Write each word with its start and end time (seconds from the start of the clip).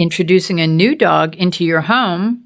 introducing 0.00 0.60
a 0.60 0.66
new 0.66 0.96
dog 0.96 1.36
into 1.36 1.62
your 1.62 1.82
home, 1.82 2.42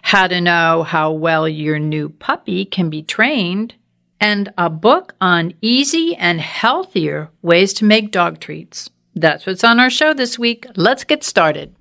how 0.00 0.26
to 0.26 0.40
know 0.40 0.82
how 0.82 1.12
well 1.12 1.46
your 1.46 1.78
new 1.78 2.08
puppy 2.08 2.64
can 2.64 2.88
be 2.88 3.02
trained, 3.02 3.74
and 4.18 4.50
a 4.56 4.70
book 4.70 5.14
on 5.20 5.52
easy 5.60 6.16
and 6.16 6.40
healthier 6.40 7.30
ways 7.42 7.74
to 7.74 7.84
make 7.84 8.10
dog 8.10 8.40
treats. 8.40 8.88
That's 9.14 9.44
what's 9.44 9.62
on 9.62 9.78
our 9.78 9.90
show 9.90 10.14
this 10.14 10.38
week. 10.38 10.66
Let's 10.74 11.04
get 11.04 11.22
started. 11.22 11.74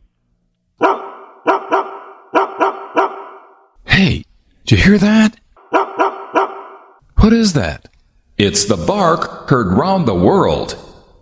Hey, 3.86 4.26
did 4.66 4.72
you 4.72 4.78
hear 4.78 4.98
that? 4.98 5.40
What 7.16 7.34
is 7.34 7.54
that? 7.54 7.88
It's 8.38 8.66
the 8.66 8.78
bark 8.78 9.50
heard 9.50 9.78
round 9.78 10.08
the 10.08 10.14
world. 10.16 10.78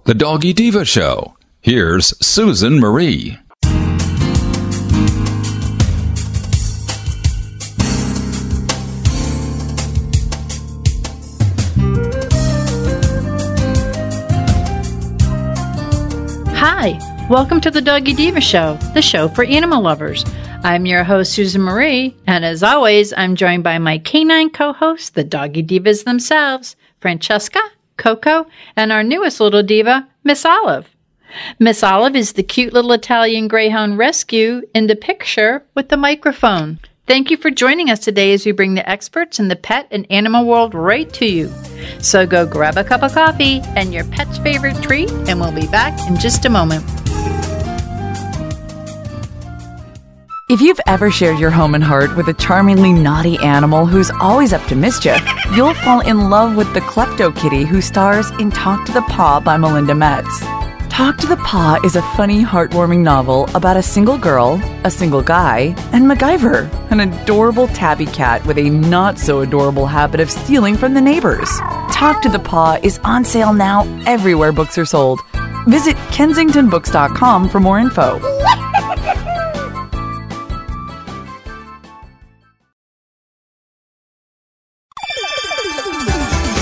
The 0.05 0.13
Doggy 0.15 0.53
Diva 0.53 0.83
Show. 0.85 1.35
Here's 1.61 2.15
Susan 2.25 2.79
Marie. 2.79 3.37
Welcome 17.29 17.59
to 17.59 17.69
the 17.69 17.81
Doggy 17.81 18.13
Diva 18.13 18.39
Show, 18.39 18.75
the 18.93 19.01
show 19.01 19.27
for 19.27 19.43
animal 19.43 19.81
lovers. 19.81 20.23
I'm 20.63 20.85
your 20.85 21.03
host, 21.03 21.33
Susan 21.33 21.61
Marie, 21.61 22.15
and 22.25 22.45
as 22.45 22.63
always, 22.63 23.11
I'm 23.17 23.35
joined 23.35 23.65
by 23.65 23.79
my 23.79 23.97
canine 23.97 24.49
co 24.49 24.71
hosts, 24.71 25.09
the 25.09 25.25
Doggy 25.25 25.61
Divas 25.61 26.05
themselves, 26.05 26.77
Francesca, 27.01 27.59
Coco, 27.97 28.47
and 28.77 28.93
our 28.93 29.03
newest 29.03 29.41
little 29.41 29.61
diva, 29.61 30.07
Miss 30.23 30.45
Olive. 30.45 30.87
Miss 31.59 31.83
Olive 31.83 32.15
is 32.15 32.33
the 32.33 32.43
cute 32.43 32.71
little 32.71 32.93
Italian 32.93 33.49
Greyhound 33.49 33.97
rescue 33.97 34.61
in 34.73 34.87
the 34.87 34.95
picture 34.95 35.65
with 35.75 35.89
the 35.89 35.97
microphone. 35.97 36.79
Thank 37.07 37.29
you 37.29 37.35
for 37.35 37.51
joining 37.51 37.89
us 37.89 37.99
today 37.99 38.33
as 38.33 38.45
we 38.45 38.53
bring 38.53 38.75
the 38.75 38.89
experts 38.89 39.37
in 39.37 39.49
the 39.49 39.55
pet 39.57 39.87
and 39.91 40.09
animal 40.09 40.45
world 40.45 40.73
right 40.73 41.11
to 41.13 41.25
you. 41.25 41.51
So 41.99 42.25
go 42.25 42.45
grab 42.45 42.77
a 42.77 42.85
cup 42.85 43.03
of 43.03 43.13
coffee 43.13 43.59
and 43.75 43.93
your 43.93 44.05
pet's 44.05 44.37
favorite 44.37 44.81
treat, 44.81 45.11
and 45.11 45.41
we'll 45.41 45.51
be 45.51 45.67
back 45.67 46.09
in 46.09 46.17
just 46.17 46.45
a 46.45 46.49
moment. 46.49 46.85
If 50.49 50.61
you've 50.61 50.79
ever 50.87 51.11
shared 51.11 51.39
your 51.39 51.51
home 51.51 51.75
and 51.75 51.83
heart 51.83 52.15
with 52.15 52.29
a 52.29 52.33
charmingly 52.33 52.93
naughty 52.93 53.37
animal 53.39 53.85
who's 53.85 54.09
always 54.21 54.53
up 54.53 54.65
to 54.67 54.77
mischief, 54.77 55.19
you'll 55.53 55.73
fall 55.73 55.99
in 55.99 56.29
love 56.29 56.55
with 56.55 56.73
the 56.73 56.79
Klepto 56.79 57.35
Kitty 57.35 57.65
who 57.65 57.81
stars 57.81 58.29
in 58.39 58.49
Talk 58.49 58.85
to 58.85 58.93
the 58.93 59.01
Paw 59.01 59.41
by 59.41 59.57
Melinda 59.57 59.93
Metz. 59.93 60.39
Talk 60.87 61.17
to 61.17 61.27
the 61.27 61.35
Paw 61.35 61.81
is 61.83 61.97
a 61.97 62.01
funny, 62.15 62.45
heartwarming 62.45 62.99
novel 62.99 63.49
about 63.55 63.75
a 63.75 63.83
single 63.83 64.17
girl, 64.17 64.53
a 64.85 64.89
single 64.89 65.21
guy, 65.21 65.75
and 65.91 66.05
MacGyver, 66.05 66.71
an 66.91 67.01
adorable 67.01 67.67
tabby 67.67 68.05
cat 68.05 68.45
with 68.45 68.57
a 68.57 68.69
not 68.69 69.19
so 69.19 69.41
adorable 69.41 69.85
habit 69.85 70.21
of 70.21 70.31
stealing 70.31 70.77
from 70.77 70.93
the 70.93 71.01
neighbors. 71.01 71.49
Talk 71.91 72.21
to 72.21 72.29
the 72.29 72.39
Paw 72.39 72.79
is 72.81 72.99
on 73.03 73.25
sale 73.25 73.53
now 73.53 73.83
everywhere 74.05 74.53
books 74.53 74.77
are 74.77 74.85
sold. 74.85 75.19
Visit 75.67 75.97
kensingtonbooks.com 76.15 77.49
for 77.49 77.59
more 77.59 77.79
info. 77.79 78.21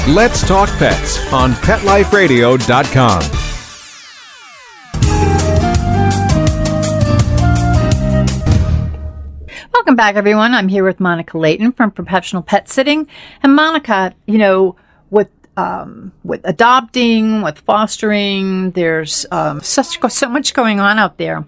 Let's 0.10 0.48
Talk 0.48 0.70
Pets 0.78 1.34
on 1.34 1.54
PetLifeRadio.com. 1.54 3.22
Welcome 9.74 9.96
back, 9.96 10.16
everyone. 10.16 10.54
I'm 10.54 10.68
here 10.68 10.84
with 10.84 11.00
Monica 11.00 11.40
Leighton 11.40 11.72
from 11.72 11.90
Professional 11.90 12.44
Pet 12.44 12.70
Sitting. 12.70 13.08
And 13.42 13.56
Monica, 13.56 14.14
you 14.28 14.38
know, 14.38 14.76
with 15.10 15.30
um, 15.58 16.12
with 16.24 16.42
adopting, 16.44 17.42
with 17.42 17.58
fostering, 17.58 18.70
there's 18.72 19.26
um, 19.32 19.60
such 19.62 20.00
so 20.08 20.30
much 20.30 20.54
going 20.54 20.80
on 20.80 21.00
out 21.00 21.18
there. 21.18 21.44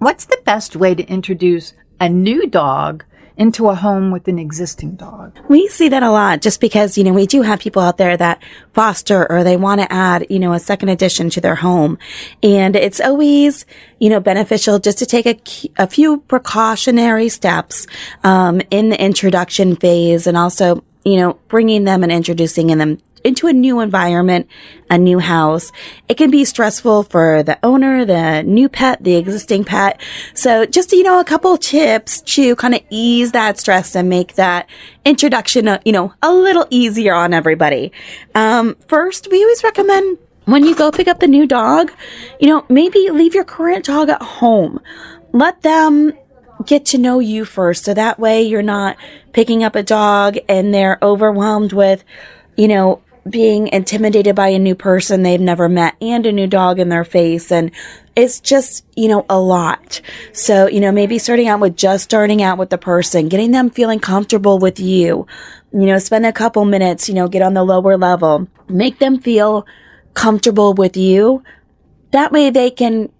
What's 0.00 0.24
the 0.24 0.40
best 0.44 0.74
way 0.74 0.96
to 0.96 1.04
introduce 1.04 1.74
a 2.00 2.08
new 2.08 2.48
dog 2.48 3.04
into 3.36 3.68
a 3.68 3.74
home 3.74 4.10
with 4.10 4.28
an 4.28 4.38
existing 4.38 4.96
dog? 4.96 5.38
We 5.48 5.68
see 5.68 5.88
that 5.88 6.02
a 6.02 6.10
lot 6.10 6.42
just 6.42 6.60
because, 6.60 6.98
you 6.98 7.04
know, 7.04 7.12
we 7.12 7.26
do 7.26 7.42
have 7.42 7.60
people 7.60 7.82
out 7.82 7.96
there 7.96 8.16
that 8.16 8.42
foster 8.72 9.30
or 9.30 9.44
they 9.44 9.56
want 9.56 9.80
to 9.80 9.92
add, 9.92 10.26
you 10.30 10.38
know, 10.38 10.52
a 10.52 10.58
second 10.58 10.88
addition 10.88 11.30
to 11.30 11.40
their 11.40 11.56
home. 11.56 11.98
And 12.42 12.76
it's 12.76 13.00
always, 13.00 13.66
you 13.98 14.10
know, 14.10 14.20
beneficial 14.20 14.78
just 14.78 14.98
to 14.98 15.06
take 15.06 15.26
a, 15.26 15.38
a 15.82 15.86
few 15.86 16.18
precautionary 16.18 17.28
steps, 17.28 17.86
um, 18.24 18.60
in 18.70 18.88
the 18.90 19.02
introduction 19.02 19.76
phase 19.76 20.26
and 20.26 20.36
also, 20.36 20.84
you 21.04 21.16
know, 21.16 21.38
bringing 21.48 21.84
them 21.84 22.02
and 22.02 22.12
introducing 22.12 22.66
them 22.66 22.98
into 23.24 23.46
a 23.46 23.52
new 23.52 23.80
environment, 23.80 24.48
a 24.88 24.98
new 24.98 25.18
house. 25.18 25.72
It 26.08 26.16
can 26.16 26.30
be 26.30 26.44
stressful 26.44 27.04
for 27.04 27.42
the 27.42 27.58
owner, 27.62 28.04
the 28.04 28.42
new 28.42 28.68
pet, 28.68 29.02
the 29.02 29.16
existing 29.16 29.64
pet. 29.64 30.00
So 30.34 30.66
just, 30.66 30.92
you 30.92 31.02
know, 31.02 31.20
a 31.20 31.24
couple 31.24 31.56
tips 31.56 32.20
to 32.22 32.56
kind 32.56 32.74
of 32.74 32.80
ease 32.90 33.32
that 33.32 33.58
stress 33.58 33.94
and 33.94 34.08
make 34.08 34.34
that 34.34 34.68
introduction, 35.04 35.68
uh, 35.68 35.80
you 35.84 35.92
know, 35.92 36.14
a 36.22 36.32
little 36.32 36.66
easier 36.70 37.14
on 37.14 37.32
everybody. 37.34 37.92
Um, 38.34 38.76
first, 38.88 39.28
we 39.30 39.42
always 39.42 39.62
recommend 39.62 40.18
when 40.46 40.64
you 40.64 40.74
go 40.74 40.90
pick 40.90 41.06
up 41.06 41.20
the 41.20 41.28
new 41.28 41.46
dog, 41.46 41.92
you 42.40 42.48
know, 42.48 42.64
maybe 42.68 43.10
leave 43.10 43.34
your 43.34 43.44
current 43.44 43.84
dog 43.84 44.08
at 44.08 44.22
home. 44.22 44.80
Let 45.32 45.62
them 45.62 46.12
get 46.66 46.86
to 46.86 46.98
know 46.98 47.20
you 47.20 47.44
first. 47.44 47.84
So 47.84 47.94
that 47.94 48.18
way 48.18 48.42
you're 48.42 48.62
not 48.62 48.96
picking 49.32 49.62
up 49.62 49.76
a 49.76 49.82
dog 49.82 50.36
and 50.48 50.74
they're 50.74 50.98
overwhelmed 51.02 51.72
with, 51.72 52.04
you 52.56 52.68
know, 52.68 53.02
being 53.28 53.68
intimidated 53.68 54.34
by 54.34 54.48
a 54.48 54.58
new 54.58 54.74
person 54.74 55.22
they've 55.22 55.40
never 55.40 55.68
met 55.68 55.96
and 56.00 56.24
a 56.26 56.32
new 56.32 56.46
dog 56.46 56.78
in 56.78 56.88
their 56.88 57.04
face. 57.04 57.52
And 57.52 57.70
it's 58.16 58.40
just, 58.40 58.84
you 58.96 59.08
know, 59.08 59.26
a 59.28 59.38
lot. 59.38 60.00
So, 60.32 60.66
you 60.66 60.80
know, 60.80 60.92
maybe 60.92 61.18
starting 61.18 61.48
out 61.48 61.60
with 61.60 61.76
just 61.76 62.04
starting 62.04 62.42
out 62.42 62.58
with 62.58 62.70
the 62.70 62.78
person, 62.78 63.28
getting 63.28 63.50
them 63.50 63.70
feeling 63.70 64.00
comfortable 64.00 64.58
with 64.58 64.80
you, 64.80 65.26
you 65.72 65.86
know, 65.86 65.98
spend 65.98 66.26
a 66.26 66.32
couple 66.32 66.64
minutes, 66.64 67.08
you 67.08 67.14
know, 67.14 67.28
get 67.28 67.42
on 67.42 67.54
the 67.54 67.64
lower 67.64 67.96
level, 67.96 68.48
make 68.68 68.98
them 68.98 69.20
feel 69.20 69.66
comfortable 70.14 70.74
with 70.74 70.96
you. 70.96 71.42
That 72.12 72.32
way 72.32 72.50
they 72.50 72.70
can 72.70 73.10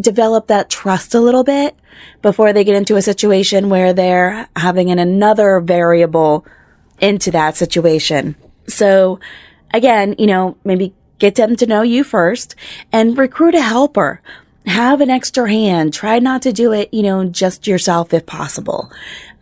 develop 0.00 0.46
that 0.46 0.70
trust 0.70 1.14
a 1.14 1.20
little 1.20 1.44
bit 1.44 1.76
before 2.22 2.52
they 2.52 2.64
get 2.64 2.76
into 2.76 2.96
a 2.96 3.02
situation 3.02 3.68
where 3.68 3.92
they're 3.92 4.48
having 4.56 4.90
an 4.90 4.98
another 4.98 5.60
variable 5.60 6.46
into 7.00 7.30
that 7.32 7.56
situation. 7.56 8.36
So 8.72 9.20
again, 9.72 10.14
you 10.18 10.26
know, 10.26 10.56
maybe 10.64 10.94
get 11.18 11.34
them 11.36 11.56
to 11.56 11.66
know 11.66 11.82
you 11.82 12.04
first 12.04 12.54
and 12.92 13.16
recruit 13.16 13.54
a 13.54 13.62
helper. 13.62 14.20
Have 14.66 15.00
an 15.00 15.10
extra 15.10 15.50
hand. 15.50 15.92
Try 15.92 16.20
not 16.20 16.42
to 16.42 16.52
do 16.52 16.72
it, 16.72 16.92
you 16.94 17.02
know, 17.02 17.24
just 17.24 17.66
yourself 17.66 18.14
if 18.14 18.26
possible. 18.26 18.92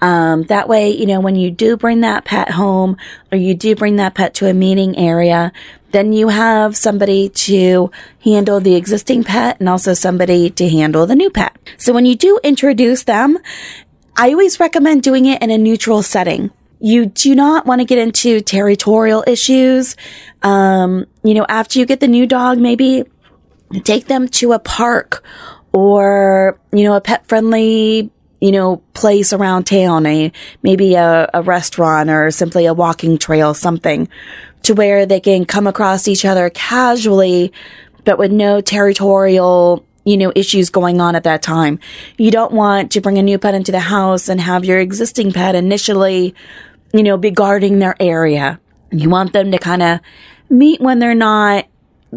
Um, 0.00 0.44
that 0.44 0.66
way, 0.66 0.90
you 0.90 1.04
know, 1.04 1.20
when 1.20 1.36
you 1.36 1.50
do 1.50 1.76
bring 1.76 2.00
that 2.00 2.24
pet 2.24 2.50
home 2.52 2.96
or 3.30 3.36
you 3.36 3.54
do 3.54 3.74
bring 3.74 3.96
that 3.96 4.14
pet 4.14 4.32
to 4.34 4.48
a 4.48 4.54
meeting 4.54 4.96
area, 4.96 5.52
then 5.90 6.12
you 6.12 6.28
have 6.28 6.76
somebody 6.76 7.28
to 7.28 7.90
handle 8.24 8.60
the 8.60 8.76
existing 8.76 9.24
pet 9.24 9.58
and 9.60 9.68
also 9.68 9.92
somebody 9.92 10.48
to 10.50 10.68
handle 10.68 11.06
the 11.06 11.16
new 11.16 11.30
pet. 11.30 11.54
So 11.76 11.92
when 11.92 12.06
you 12.06 12.16
do 12.16 12.40
introduce 12.42 13.02
them, 13.02 13.38
I 14.16 14.30
always 14.30 14.60
recommend 14.60 15.02
doing 15.02 15.26
it 15.26 15.42
in 15.42 15.50
a 15.50 15.58
neutral 15.58 16.02
setting. 16.02 16.50
You 16.80 17.06
do 17.06 17.34
not 17.34 17.66
want 17.66 17.80
to 17.80 17.84
get 17.84 17.98
into 17.98 18.40
territorial 18.40 19.22
issues. 19.26 19.96
Um, 20.42 21.06
you 21.22 21.34
know, 21.34 21.46
after 21.48 21.78
you 21.78 21.86
get 21.86 22.00
the 22.00 22.08
new 22.08 22.26
dog, 22.26 22.58
maybe 22.58 23.04
take 23.84 24.06
them 24.06 24.28
to 24.28 24.52
a 24.52 24.58
park 24.58 25.22
or, 25.72 26.58
you 26.72 26.84
know, 26.84 26.94
a 26.94 27.00
pet 27.00 27.26
friendly, 27.28 28.10
you 28.40 28.50
know, 28.50 28.78
place 28.94 29.32
around 29.32 29.64
town, 29.64 30.06
a, 30.06 30.32
maybe 30.62 30.94
a, 30.94 31.28
a 31.34 31.42
restaurant 31.42 32.08
or 32.10 32.30
simply 32.30 32.66
a 32.66 32.74
walking 32.74 33.18
trail, 33.18 33.52
something 33.52 34.08
to 34.62 34.74
where 34.74 35.06
they 35.06 35.20
can 35.20 35.44
come 35.44 35.66
across 35.66 36.08
each 36.08 36.24
other 36.24 36.50
casually, 36.50 37.52
but 38.04 38.18
with 38.18 38.32
no 38.32 38.60
territorial, 38.60 39.84
you 40.04 40.16
know, 40.16 40.32
issues 40.34 40.70
going 40.70 41.00
on 41.00 41.14
at 41.14 41.24
that 41.24 41.42
time. 41.42 41.78
You 42.16 42.30
don't 42.30 42.52
want 42.52 42.92
to 42.92 43.00
bring 43.00 43.18
a 43.18 43.22
new 43.22 43.38
pet 43.38 43.54
into 43.54 43.72
the 43.72 43.80
house 43.80 44.28
and 44.28 44.40
have 44.40 44.64
your 44.64 44.80
existing 44.80 45.32
pet 45.32 45.54
initially, 45.54 46.34
you 46.92 47.02
know, 47.02 47.16
be 47.16 47.30
guarding 47.30 47.78
their 47.78 47.96
area. 48.00 48.60
You 48.90 49.08
want 49.08 49.32
them 49.32 49.52
to 49.52 49.58
kind 49.58 49.82
of 49.82 50.00
meet 50.48 50.80
when 50.80 50.98
they're 50.98 51.14
not 51.14 51.66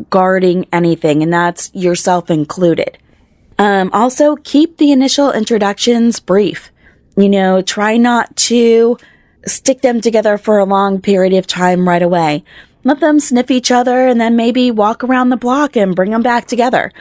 guarding 0.09 0.65
anything, 0.73 1.21
and 1.21 1.31
that's 1.31 1.73
yourself 1.73 2.31
included. 2.31 2.97
Um, 3.59 3.91
also, 3.93 4.35
keep 4.37 4.77
the 4.77 4.91
initial 4.91 5.31
introductions 5.31 6.19
brief. 6.19 6.71
You 7.15 7.29
know, 7.29 7.61
try 7.61 7.97
not 7.97 8.35
to 8.37 8.97
stick 9.45 9.81
them 9.81 10.01
together 10.01 10.37
for 10.37 10.57
a 10.57 10.65
long 10.65 11.01
period 11.01 11.33
of 11.33 11.45
time 11.45 11.87
right 11.87 12.01
away. 12.01 12.43
Let 12.83 12.99
them 12.99 13.19
sniff 13.19 13.51
each 13.51 13.71
other 13.71 14.07
and 14.07 14.19
then 14.19 14.35
maybe 14.35 14.71
walk 14.71 15.03
around 15.03 15.29
the 15.29 15.37
block 15.37 15.75
and 15.75 15.95
bring 15.95 16.11
them 16.11 16.23
back 16.23 16.47
together. 16.47 16.91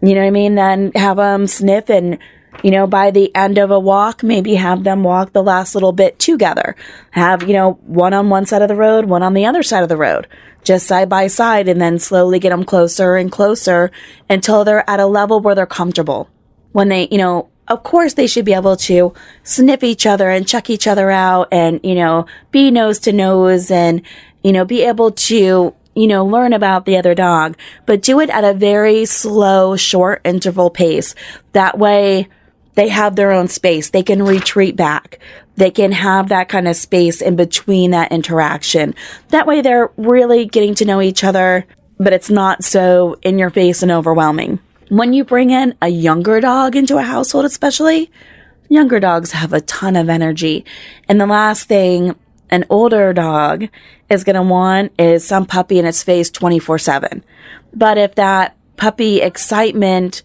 You 0.00 0.14
know 0.14 0.22
what 0.22 0.28
I 0.28 0.30
mean? 0.30 0.54
Then 0.54 0.92
have 0.94 1.18
them 1.18 1.46
sniff 1.46 1.90
and, 1.90 2.18
you 2.62 2.70
know, 2.70 2.86
by 2.86 3.10
the 3.10 3.34
end 3.34 3.58
of 3.58 3.70
a 3.70 3.80
walk, 3.80 4.22
maybe 4.22 4.54
have 4.54 4.84
them 4.84 5.02
walk 5.02 5.32
the 5.32 5.42
last 5.42 5.74
little 5.74 5.92
bit 5.92 6.18
together. 6.18 6.76
Have, 7.10 7.42
you 7.42 7.54
know, 7.54 7.72
one 7.82 8.12
on 8.12 8.28
one 8.28 8.46
side 8.46 8.62
of 8.62 8.68
the 8.68 8.76
road, 8.76 9.06
one 9.06 9.22
on 9.22 9.34
the 9.34 9.46
other 9.46 9.62
side 9.62 9.82
of 9.82 9.88
the 9.88 9.96
road, 9.96 10.26
just 10.62 10.86
side 10.86 11.08
by 11.08 11.26
side, 11.26 11.68
and 11.68 11.80
then 11.80 11.98
slowly 11.98 12.38
get 12.38 12.50
them 12.50 12.64
closer 12.64 13.16
and 13.16 13.32
closer 13.32 13.90
until 14.28 14.64
they're 14.64 14.88
at 14.88 15.00
a 15.00 15.06
level 15.06 15.40
where 15.40 15.54
they're 15.54 15.66
comfortable. 15.66 16.28
When 16.72 16.88
they, 16.88 17.08
you 17.10 17.18
know, 17.18 17.48
of 17.68 17.82
course 17.82 18.14
they 18.14 18.26
should 18.26 18.44
be 18.44 18.54
able 18.54 18.76
to 18.76 19.14
sniff 19.42 19.82
each 19.82 20.04
other 20.04 20.28
and 20.28 20.46
check 20.46 20.68
each 20.70 20.86
other 20.86 21.10
out 21.10 21.48
and, 21.52 21.80
you 21.82 21.94
know, 21.94 22.26
be 22.50 22.70
nose 22.70 22.98
to 23.00 23.12
nose 23.12 23.70
and, 23.70 24.02
you 24.42 24.52
know, 24.52 24.64
be 24.64 24.82
able 24.82 25.12
to, 25.12 25.74
you 25.94 26.06
know, 26.06 26.24
learn 26.26 26.52
about 26.52 26.84
the 26.84 26.96
other 26.96 27.14
dog, 27.14 27.56
but 27.86 28.02
do 28.02 28.20
it 28.20 28.30
at 28.30 28.44
a 28.44 28.54
very 28.54 29.04
slow, 29.04 29.76
short 29.76 30.20
interval 30.24 30.70
pace. 30.70 31.14
That 31.52 31.78
way 31.78 32.28
they 32.74 32.88
have 32.88 33.16
their 33.16 33.32
own 33.32 33.48
space. 33.48 33.90
They 33.90 34.02
can 34.02 34.22
retreat 34.22 34.76
back. 34.76 35.18
They 35.56 35.70
can 35.70 35.92
have 35.92 36.28
that 36.28 36.48
kind 36.48 36.68
of 36.68 36.76
space 36.76 37.20
in 37.20 37.36
between 37.36 37.90
that 37.90 38.12
interaction. 38.12 38.94
That 39.28 39.46
way 39.46 39.60
they're 39.60 39.90
really 39.96 40.46
getting 40.46 40.74
to 40.76 40.84
know 40.84 41.00
each 41.00 41.24
other, 41.24 41.66
but 41.98 42.12
it's 42.12 42.30
not 42.30 42.64
so 42.64 43.18
in 43.22 43.38
your 43.38 43.50
face 43.50 43.82
and 43.82 43.92
overwhelming. 43.92 44.58
When 44.88 45.12
you 45.12 45.24
bring 45.24 45.50
in 45.50 45.74
a 45.82 45.88
younger 45.88 46.40
dog 46.40 46.76
into 46.76 46.96
a 46.96 47.02
household, 47.02 47.44
especially, 47.44 48.10
younger 48.68 49.00
dogs 49.00 49.32
have 49.32 49.52
a 49.52 49.60
ton 49.60 49.96
of 49.96 50.08
energy. 50.08 50.64
And 51.08 51.20
the 51.20 51.26
last 51.26 51.68
thing 51.68 52.16
an 52.50 52.64
older 52.68 53.12
dog 53.12 53.68
is 54.08 54.24
going 54.24 54.36
to 54.36 54.42
want 54.42 54.92
is 54.98 55.26
some 55.26 55.46
puppy 55.46 55.78
in 55.78 55.84
its 55.84 56.02
face 56.02 56.30
24 56.30 56.78
7. 56.78 57.24
But 57.72 57.98
if 57.98 58.16
that 58.16 58.56
puppy 58.76 59.20
excitement 59.20 60.22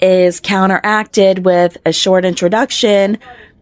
is 0.00 0.40
counteracted 0.40 1.44
with 1.44 1.76
a 1.86 1.92
short 1.92 2.24
introduction 2.24 3.18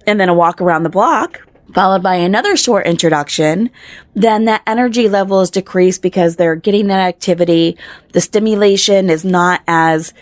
and 0.06 0.20
then 0.20 0.28
a 0.28 0.34
walk 0.34 0.60
around 0.60 0.82
the 0.82 0.90
block, 0.90 1.40
followed 1.72 2.02
by 2.02 2.16
another 2.16 2.56
short 2.56 2.86
introduction, 2.86 3.70
then 4.14 4.44
that 4.44 4.62
energy 4.66 5.08
level 5.08 5.40
is 5.40 5.50
decreased 5.50 6.02
because 6.02 6.36
they're 6.36 6.56
getting 6.56 6.88
that 6.88 7.00
activity. 7.00 7.76
The 8.12 8.20
stimulation 8.20 9.10
is 9.10 9.24
not 9.24 9.62
as 9.66 10.12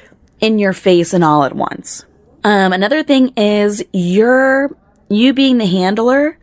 in 0.40 0.58
your 0.58 0.72
face 0.72 1.12
and 1.12 1.24
all 1.24 1.44
at 1.44 1.54
once. 1.54 2.04
Um, 2.44 2.72
another 2.72 3.02
thing 3.02 3.32
is 3.36 3.84
you're, 3.92 4.76
you 5.08 5.32
being 5.32 5.58
the 5.58 5.66
handler 5.66 6.38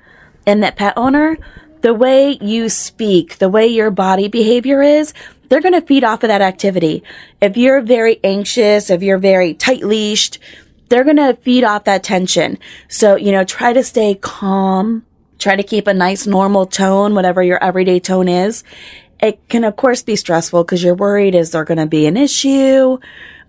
and 0.45 0.63
that 0.63 0.77
pet 0.77 0.94
owner, 0.95 1.38
the 1.81 1.94
way 1.94 2.38
you 2.42 2.69
speak, 2.69 3.38
the 3.38 3.50
way 3.50 3.68
your 3.68 3.92
body 3.92 4.27
behavior 4.27 4.81
is, 4.81 5.13
they're 5.50 5.62
going 5.62 5.74
to 5.74 5.86
feed 5.86 6.04
off 6.04 6.24
of 6.24 6.30
that 6.30 6.42
activity. 6.42 7.04
If 7.42 7.57
you're 7.57 7.81
very 7.81 8.19
anxious, 8.24 8.90
if 8.90 9.01
you're 9.01 9.18
very 9.18 9.54
tight 9.54 9.84
leashed, 9.84 10.40
they're 10.90 11.04
going 11.04 11.18
to 11.18 11.36
feed 11.42 11.63
off 11.63 11.84
that 11.84 12.04
tension. 12.04 12.57
So, 12.88 13.16
you 13.16 13.31
know, 13.31 13.44
try 13.44 13.74
to 13.74 13.84
stay 13.84 14.16
calm. 14.16 15.06
Try 15.38 15.56
to 15.56 15.63
keep 15.63 15.88
a 15.88 15.94
nice 15.94 16.28
normal 16.28 16.66
tone, 16.66 17.16
whatever 17.16 17.42
your 17.42 17.63
everyday 17.63 18.00
tone 18.00 18.28
is. 18.28 18.63
It 19.22 19.48
can, 19.50 19.63
of 19.63 19.75
course, 19.75 20.01
be 20.01 20.16
stressful 20.16 20.63
because 20.63 20.84
you're 20.84 20.96
worried, 20.96 21.36
is 21.36 21.51
there 21.51 21.63
going 21.63 21.78
to 21.78 21.86
be 21.86 22.06
an 22.07 22.18
issue? 22.18 23.00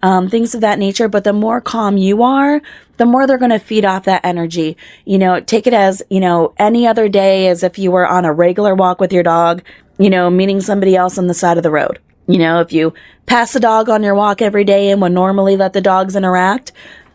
Um, 0.03 0.29
things 0.29 0.55
of 0.55 0.61
that 0.61 0.79
nature. 0.79 1.09
But 1.09 1.25
the 1.25 1.33
more 1.33 1.61
calm 1.61 1.97
you 1.97 2.23
are, 2.23 2.61
the 2.97 3.07
more 3.07 3.27
they're 3.27 3.39
going 3.39 3.51
to 3.51 3.59
feed 3.59 3.85
off 3.85 4.05
that 4.05 4.25
energy. 4.25 4.77
You 5.05 5.19
know, 5.19 5.41
take 5.41 5.67
it 5.67 5.75
as, 5.75 6.03
you 6.11 6.21
know, 6.21 6.55
any 6.59 6.87
other 6.87 7.09
day 7.09 7.49
as 7.49 7.63
if 7.63 7.79
you 7.79 7.91
were 7.91 8.07
on 8.07 8.25
a 8.25 8.33
regular 8.33 8.75
walk 8.75 9.01
with 9.01 9.13
your 9.13 9.23
dog, 9.23 9.63
you 9.99 10.11
know, 10.11 10.31
meeting 10.31 10.61
somebody 10.61 10.97
else 10.97 11.19
on 11.19 11.27
the 11.27 11.35
side 11.35 11.57
of 11.57 11.63
the 11.63 11.71
road. 11.71 11.99
You 12.27 12.39
know, 12.39 12.61
if 12.61 12.73
you 12.73 12.95
pass 13.27 13.55
a 13.55 13.61
dog 13.61 13.89
on 13.89 14.03
your 14.03 14.15
walk 14.15 14.41
every 14.43 14.65
day 14.65 14.91
and 14.91 15.01
would 15.03 15.13
normally 15.13 15.57
let 15.57 15.73
the 15.73 15.81
dogs 15.81 16.15
interact, 16.15 16.73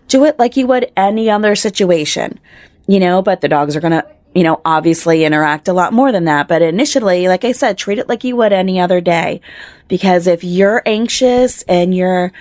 do 0.07 0.25
it 0.25 0.37
like 0.37 0.57
you 0.57 0.67
would 0.67 0.91
any 0.97 1.29
other 1.29 1.55
situation. 1.55 2.39
You 2.87 2.99
know, 2.99 3.21
but 3.21 3.41
the 3.41 3.47
dogs 3.47 3.75
are 3.75 3.81
going 3.81 3.93
to 3.93 4.05
you 4.35 4.43
know, 4.43 4.59
obviously 4.65 5.23
interact 5.23 5.69
a 5.69 5.73
lot 5.73 5.93
more 5.93 6.11
than 6.11 6.25
that. 6.25 6.49
But 6.49 6.61
initially, 6.61 7.29
like 7.29 7.45
I 7.45 7.53
said, 7.53 7.77
treat 7.77 7.99
it 7.99 8.09
like 8.09 8.25
you 8.25 8.35
would 8.35 8.51
any 8.51 8.81
other 8.81 8.99
day. 8.99 9.39
Because 9.87 10.27
if 10.27 10.43
you're 10.43 10.83
anxious 10.85 11.61
and 11.63 11.95
you're 11.95 12.33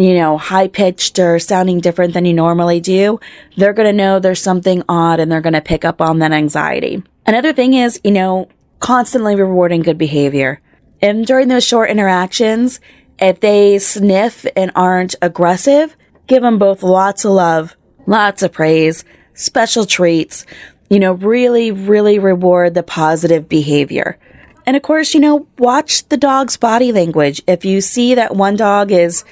you 0.00 0.14
know, 0.14 0.38
high 0.38 0.68
pitched 0.68 1.18
or 1.18 1.38
sounding 1.38 1.80
different 1.80 2.14
than 2.14 2.24
you 2.24 2.32
normally 2.32 2.80
do, 2.80 3.20
they're 3.56 3.74
going 3.74 3.86
to 3.86 3.92
know 3.92 4.18
there's 4.18 4.40
something 4.40 4.82
odd 4.88 5.20
and 5.20 5.30
they're 5.30 5.40
going 5.40 5.52
to 5.52 5.60
pick 5.60 5.84
up 5.84 6.00
on 6.00 6.20
that 6.20 6.32
anxiety. 6.32 7.02
Another 7.26 7.52
thing 7.52 7.74
is, 7.74 8.00
you 8.02 8.10
know, 8.10 8.48
constantly 8.78 9.36
rewarding 9.36 9.82
good 9.82 9.98
behavior. 9.98 10.60
And 11.02 11.26
during 11.26 11.48
those 11.48 11.64
short 11.64 11.90
interactions, 11.90 12.80
if 13.18 13.40
they 13.40 13.78
sniff 13.78 14.46
and 14.56 14.72
aren't 14.74 15.14
aggressive, 15.20 15.94
give 16.26 16.42
them 16.42 16.58
both 16.58 16.82
lots 16.82 17.24
of 17.24 17.32
love, 17.32 17.76
lots 18.06 18.42
of 18.42 18.52
praise, 18.52 19.04
special 19.34 19.84
treats, 19.84 20.46
you 20.88 20.98
know, 20.98 21.12
really, 21.12 21.72
really 21.72 22.18
reward 22.18 22.72
the 22.74 22.82
positive 22.82 23.48
behavior. 23.48 24.18
And 24.66 24.76
of 24.76 24.82
course, 24.82 25.14
you 25.14 25.20
know, 25.20 25.46
watch 25.58 26.08
the 26.08 26.16
dog's 26.16 26.56
body 26.56 26.92
language. 26.92 27.42
If 27.46 27.64
you 27.64 27.80
see 27.80 28.14
that 28.14 28.34
one 28.34 28.56
dog 28.56 28.92
is 28.92 29.24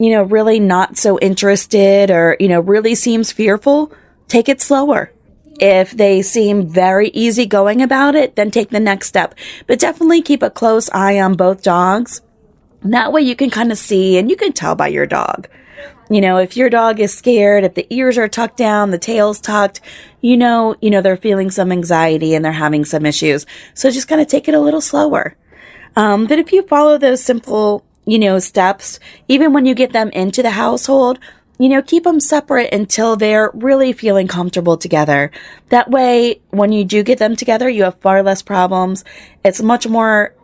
you 0.00 0.08
know, 0.08 0.22
really 0.22 0.58
not 0.58 0.96
so 0.96 1.18
interested 1.18 2.10
or, 2.10 2.34
you 2.40 2.48
know, 2.48 2.58
really 2.58 2.94
seems 2.94 3.32
fearful, 3.32 3.92
take 4.28 4.48
it 4.48 4.62
slower. 4.62 5.12
If 5.60 5.90
they 5.90 6.22
seem 6.22 6.66
very 6.66 7.10
easygoing 7.10 7.82
about 7.82 8.14
it, 8.14 8.34
then 8.34 8.50
take 8.50 8.70
the 8.70 8.80
next 8.80 9.08
step. 9.08 9.34
But 9.66 9.78
definitely 9.78 10.22
keep 10.22 10.42
a 10.42 10.48
close 10.48 10.88
eye 10.88 11.20
on 11.20 11.34
both 11.34 11.62
dogs. 11.62 12.22
That 12.80 13.12
way 13.12 13.20
you 13.20 13.36
can 13.36 13.50
kind 13.50 13.70
of 13.70 13.76
see 13.76 14.16
and 14.16 14.30
you 14.30 14.36
can 14.36 14.54
tell 14.54 14.74
by 14.74 14.88
your 14.88 15.04
dog. 15.04 15.48
You 16.08 16.22
know, 16.22 16.38
if 16.38 16.56
your 16.56 16.70
dog 16.70 16.98
is 16.98 17.14
scared, 17.14 17.64
if 17.64 17.74
the 17.74 17.86
ears 17.90 18.16
are 18.16 18.26
tucked 18.26 18.56
down, 18.56 18.92
the 18.92 18.98
tail's 18.98 19.38
tucked, 19.38 19.82
you 20.22 20.38
know, 20.38 20.76
you 20.80 20.88
know, 20.88 21.02
they're 21.02 21.18
feeling 21.18 21.50
some 21.50 21.70
anxiety 21.70 22.34
and 22.34 22.42
they're 22.42 22.52
having 22.52 22.86
some 22.86 23.04
issues. 23.04 23.44
So 23.74 23.90
just 23.90 24.08
kind 24.08 24.22
of 24.22 24.28
take 24.28 24.48
it 24.48 24.54
a 24.54 24.60
little 24.60 24.80
slower. 24.80 25.36
Um, 25.94 26.26
but 26.26 26.38
if 26.38 26.54
you 26.54 26.62
follow 26.62 26.96
those 26.96 27.22
simple 27.22 27.84
you 28.06 28.18
know, 28.18 28.38
steps, 28.38 28.98
even 29.28 29.52
when 29.52 29.66
you 29.66 29.74
get 29.74 29.92
them 29.92 30.10
into 30.10 30.42
the 30.42 30.50
household, 30.50 31.18
you 31.58 31.68
know, 31.68 31.82
keep 31.82 32.04
them 32.04 32.20
separate 32.20 32.72
until 32.72 33.16
they're 33.16 33.50
really 33.52 33.92
feeling 33.92 34.26
comfortable 34.26 34.78
together. 34.78 35.30
That 35.68 35.90
way, 35.90 36.40
when 36.48 36.72
you 36.72 36.84
do 36.84 37.02
get 37.02 37.18
them 37.18 37.36
together, 37.36 37.68
you 37.68 37.82
have 37.84 38.00
far 38.00 38.22
less 38.22 38.40
problems. 38.40 39.04
It's 39.44 39.60
much 39.60 39.86
more 39.86 40.34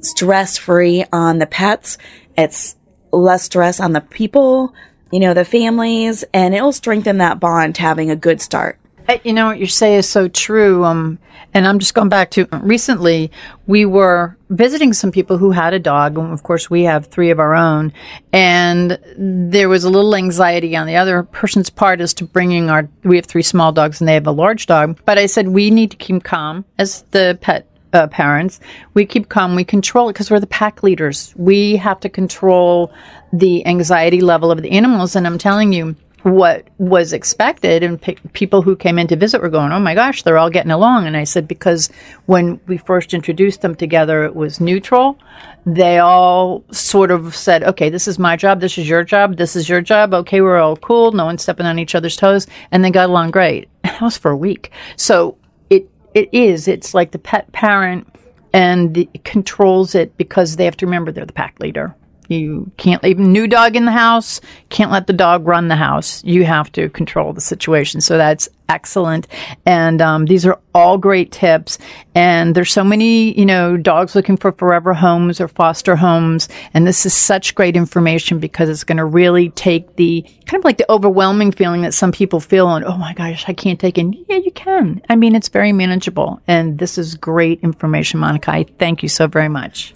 stress 0.00 0.58
free 0.58 1.04
on 1.10 1.38
the 1.38 1.46
pets. 1.46 1.96
It's 2.36 2.76
less 3.12 3.44
stress 3.44 3.80
on 3.80 3.92
the 3.92 4.02
people, 4.02 4.74
you 5.10 5.20
know, 5.20 5.32
the 5.32 5.44
families, 5.44 6.22
and 6.34 6.54
it'll 6.54 6.72
strengthen 6.72 7.18
that 7.18 7.40
bond 7.40 7.78
having 7.78 8.10
a 8.10 8.16
good 8.16 8.42
start. 8.42 8.78
You 9.24 9.32
know 9.32 9.46
what 9.46 9.58
you 9.58 9.66
say 9.66 9.96
is 9.96 10.08
so 10.08 10.28
true. 10.28 10.84
Um, 10.84 11.18
and 11.52 11.66
I'm 11.66 11.78
just 11.78 11.94
going 11.94 12.08
back 12.08 12.30
to 12.32 12.46
recently, 12.52 13.30
we 13.66 13.84
were 13.84 14.36
visiting 14.50 14.92
some 14.92 15.10
people 15.10 15.36
who 15.36 15.50
had 15.50 15.74
a 15.74 15.78
dog. 15.78 16.16
And 16.16 16.32
of 16.32 16.42
course, 16.42 16.70
we 16.70 16.84
have 16.84 17.06
three 17.06 17.30
of 17.30 17.40
our 17.40 17.54
own. 17.54 17.92
And 18.32 18.98
there 19.16 19.68
was 19.68 19.84
a 19.84 19.90
little 19.90 20.14
anxiety 20.14 20.76
on 20.76 20.86
the 20.86 20.96
other 20.96 21.24
person's 21.24 21.70
part 21.70 22.00
as 22.00 22.14
to 22.14 22.24
bringing 22.24 22.70
our, 22.70 22.88
we 23.02 23.16
have 23.16 23.26
three 23.26 23.42
small 23.42 23.72
dogs 23.72 24.00
and 24.00 24.08
they 24.08 24.14
have 24.14 24.26
a 24.26 24.32
large 24.32 24.66
dog. 24.66 25.00
But 25.04 25.18
I 25.18 25.26
said, 25.26 25.48
we 25.48 25.70
need 25.70 25.90
to 25.90 25.96
keep 25.96 26.22
calm 26.22 26.64
as 26.78 27.02
the 27.10 27.36
pet 27.40 27.66
uh, 27.92 28.06
parents. 28.06 28.60
We 28.94 29.04
keep 29.04 29.28
calm. 29.28 29.56
We 29.56 29.64
control 29.64 30.08
it 30.08 30.12
because 30.12 30.30
we're 30.30 30.38
the 30.38 30.46
pack 30.46 30.84
leaders. 30.84 31.34
We 31.36 31.76
have 31.76 31.98
to 32.00 32.08
control 32.08 32.92
the 33.32 33.66
anxiety 33.66 34.20
level 34.20 34.52
of 34.52 34.62
the 34.62 34.70
animals. 34.70 35.16
And 35.16 35.26
I'm 35.26 35.38
telling 35.38 35.72
you, 35.72 35.96
what 36.22 36.68
was 36.78 37.12
expected 37.12 37.82
and 37.82 38.00
pe- 38.00 38.16
people 38.32 38.62
who 38.62 38.76
came 38.76 38.98
in 38.98 39.06
to 39.06 39.16
visit 39.16 39.40
were 39.40 39.48
going 39.48 39.72
oh 39.72 39.80
my 39.80 39.94
gosh 39.94 40.22
they're 40.22 40.38
all 40.38 40.50
getting 40.50 40.70
along. 40.70 41.06
And 41.06 41.16
i 41.16 41.24
said 41.24 41.48
because 41.48 41.90
when 42.26 42.60
we 42.66 42.76
first 42.76 43.14
introduced 43.14 43.62
them 43.62 43.74
together 43.74 44.24
it 44.24 44.34
was 44.34 44.60
neutral. 44.60 45.18
They 45.66 45.98
all 45.98 46.64
sort 46.70 47.10
of 47.10 47.34
said 47.34 47.64
okay 47.64 47.88
this 47.88 48.06
is 48.06 48.18
my 48.18 48.36
job 48.36 48.60
this 48.60 48.78
is 48.78 48.88
your 48.88 49.04
job 49.04 49.36
this 49.36 49.56
is 49.56 49.68
your 49.68 49.80
job. 49.80 50.12
Okay 50.14 50.40
we're 50.40 50.58
all 50.58 50.76
cool 50.76 51.12
no 51.12 51.24
one's 51.24 51.42
stepping 51.42 51.66
on 51.66 51.78
each 51.78 51.94
other's 51.94 52.16
toes 52.16 52.46
and 52.70 52.84
they 52.84 52.90
got 52.90 53.08
along 53.08 53.30
great. 53.30 53.68
That 53.82 54.02
was 54.02 54.16
for 54.16 54.30
a 54.30 54.36
week. 54.36 54.70
So 54.96 55.36
it 55.68 55.88
it 56.14 56.28
is 56.32 56.68
it's 56.68 56.94
like 56.94 57.12
the 57.12 57.18
pet 57.18 57.50
parent 57.52 58.06
and 58.52 59.06
controls 59.24 59.94
it 59.94 60.16
because 60.16 60.56
they 60.56 60.64
have 60.64 60.76
to 60.78 60.86
remember 60.86 61.12
they're 61.12 61.26
the 61.26 61.32
pack 61.32 61.60
leader 61.60 61.94
You 62.30 62.70
can't 62.76 63.02
leave 63.02 63.18
a 63.18 63.22
new 63.22 63.48
dog 63.48 63.74
in 63.74 63.86
the 63.86 63.90
house. 63.92 64.40
Can't 64.68 64.92
let 64.92 65.08
the 65.08 65.12
dog 65.12 65.48
run 65.48 65.66
the 65.66 65.74
house. 65.74 66.22
You 66.22 66.44
have 66.44 66.70
to 66.72 66.88
control 66.90 67.32
the 67.32 67.40
situation. 67.40 68.00
So 68.00 68.16
that's 68.16 68.48
excellent. 68.68 69.26
And 69.66 70.00
um, 70.00 70.26
these 70.26 70.46
are 70.46 70.60
all 70.72 70.96
great 70.96 71.32
tips. 71.32 71.76
And 72.14 72.54
there's 72.54 72.72
so 72.72 72.84
many, 72.84 73.36
you 73.36 73.44
know, 73.44 73.76
dogs 73.76 74.14
looking 74.14 74.36
for 74.36 74.52
forever 74.52 74.94
homes 74.94 75.40
or 75.40 75.48
foster 75.48 75.96
homes. 75.96 76.48
And 76.72 76.86
this 76.86 77.04
is 77.04 77.14
such 77.14 77.56
great 77.56 77.74
information 77.74 78.38
because 78.38 78.68
it's 78.68 78.84
going 78.84 78.98
to 78.98 79.04
really 79.04 79.50
take 79.50 79.96
the 79.96 80.24
kind 80.46 80.60
of 80.60 80.64
like 80.64 80.78
the 80.78 80.88
overwhelming 80.88 81.50
feeling 81.50 81.82
that 81.82 81.94
some 81.94 82.12
people 82.12 82.38
feel 82.38 82.68
on, 82.68 82.84
oh 82.84 82.96
my 82.96 83.12
gosh, 83.12 83.44
I 83.48 83.54
can't 83.54 83.80
take 83.80 83.98
in. 83.98 84.12
Yeah, 84.28 84.36
you 84.36 84.52
can. 84.52 85.02
I 85.08 85.16
mean, 85.16 85.34
it's 85.34 85.48
very 85.48 85.72
manageable. 85.72 86.40
And 86.46 86.78
this 86.78 86.96
is 86.96 87.16
great 87.16 87.58
information, 87.64 88.20
Monica. 88.20 88.52
I 88.52 88.66
thank 88.78 89.02
you 89.02 89.08
so 89.08 89.26
very 89.26 89.48
much. 89.48 89.94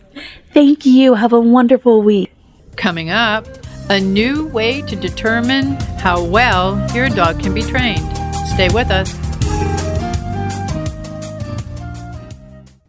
Thank 0.52 0.86
you. 0.86 1.14
Have 1.14 1.32
a 1.32 1.40
wonderful 1.40 2.02
week. 2.02 2.32
Coming 2.76 3.10
up, 3.10 3.46
a 3.90 4.00
new 4.00 4.46
way 4.48 4.82
to 4.82 4.96
determine 4.96 5.72
how 5.98 6.24
well 6.24 6.84
your 6.94 7.08
dog 7.08 7.40
can 7.40 7.54
be 7.54 7.62
trained. 7.62 8.04
Stay 8.48 8.68
with 8.70 8.90
us. 8.90 9.23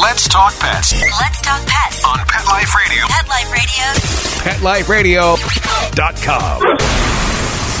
Let's 0.00 0.28
talk 0.28 0.58
pets 0.58 0.92
Let's 0.92 1.40
talk 1.42 1.60
pets. 1.66 2.04
on 2.04 2.18
Pet 2.26 2.46
Life 2.46 2.74
Radio. 2.74 3.04
Pet 3.08 3.28
Life 4.62 4.88
Radio. 4.88 5.36
PetLifeRadio.com. 5.36 7.80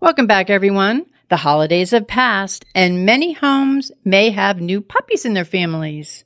Welcome 0.00 0.26
back, 0.26 0.48
everyone. 0.48 1.06
The 1.28 1.36
holidays 1.36 1.90
have 1.90 2.08
passed, 2.08 2.64
and 2.74 3.04
many 3.04 3.34
homes 3.34 3.92
may 4.04 4.30
have 4.30 4.60
new 4.60 4.80
puppies 4.80 5.24
in 5.24 5.34
their 5.34 5.44
families. 5.44 6.24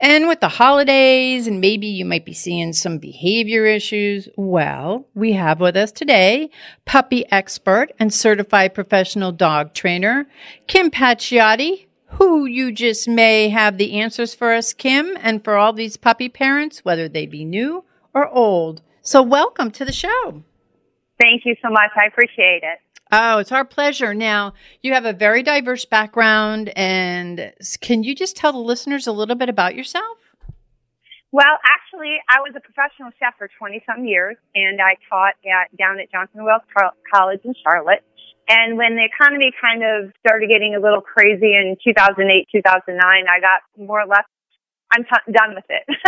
And 0.00 0.28
with 0.28 0.40
the 0.40 0.48
holidays, 0.48 1.46
and 1.46 1.60
maybe 1.60 1.86
you 1.86 2.04
might 2.04 2.24
be 2.24 2.34
seeing 2.34 2.72
some 2.72 2.98
behavior 2.98 3.66
issues. 3.66 4.28
Well, 4.36 5.06
we 5.14 5.32
have 5.32 5.60
with 5.60 5.76
us 5.76 5.92
today 5.92 6.50
puppy 6.84 7.30
expert 7.30 7.92
and 7.98 8.12
certified 8.12 8.74
professional 8.74 9.32
dog 9.32 9.74
trainer, 9.74 10.26
Kim 10.66 10.90
Paciotti, 10.90 11.86
who 12.06 12.44
you 12.44 12.72
just 12.72 13.08
may 13.08 13.48
have 13.48 13.78
the 13.78 14.00
answers 14.00 14.34
for 14.34 14.52
us, 14.52 14.72
Kim, 14.72 15.16
and 15.20 15.42
for 15.42 15.56
all 15.56 15.72
these 15.72 15.96
puppy 15.96 16.28
parents, 16.28 16.84
whether 16.84 17.08
they 17.08 17.26
be 17.26 17.44
new 17.44 17.84
or 18.14 18.28
old. 18.28 18.82
So, 19.00 19.22
welcome 19.22 19.70
to 19.72 19.84
the 19.84 19.92
show. 19.92 20.42
Thank 21.20 21.42
you 21.44 21.54
so 21.62 21.70
much. 21.70 21.90
I 21.96 22.06
appreciate 22.06 22.62
it. 22.62 22.78
Oh, 23.14 23.38
it's 23.38 23.52
our 23.52 23.66
pleasure. 23.66 24.14
Now, 24.14 24.54
you 24.80 24.94
have 24.94 25.04
a 25.04 25.12
very 25.12 25.42
diverse 25.42 25.84
background, 25.84 26.72
and 26.74 27.52
can 27.82 28.02
you 28.02 28.14
just 28.14 28.36
tell 28.36 28.52
the 28.52 28.58
listeners 28.58 29.06
a 29.06 29.12
little 29.12 29.36
bit 29.36 29.50
about 29.50 29.74
yourself? 29.74 30.16
Well, 31.30 31.60
actually, 31.68 32.16
I 32.30 32.40
was 32.40 32.54
a 32.56 32.60
professional 32.60 33.10
chef 33.20 33.36
for 33.36 33.50
20 33.58 33.84
some 33.84 34.06
years, 34.06 34.36
and 34.54 34.80
I 34.80 34.96
taught 35.10 35.34
at, 35.44 35.76
down 35.76 36.00
at 36.00 36.10
Johnson 36.10 36.42
Wales 36.44 36.64
College 37.12 37.40
in 37.44 37.52
Charlotte. 37.62 38.02
And 38.48 38.78
when 38.78 38.96
the 38.96 39.04
economy 39.04 39.52
kind 39.60 39.84
of 39.84 40.12
started 40.24 40.48
getting 40.48 40.74
a 40.74 40.80
little 40.80 41.02
crazy 41.02 41.52
in 41.52 41.76
2008, 41.84 42.48
2009, 42.50 42.96
I 42.96 43.40
got 43.40 43.60
more 43.76 44.00
or 44.00 44.06
less, 44.06 44.24
I'm 44.90 45.04
t- 45.04 45.32
done 45.32 45.54
with 45.54 45.68
it. 45.68 45.84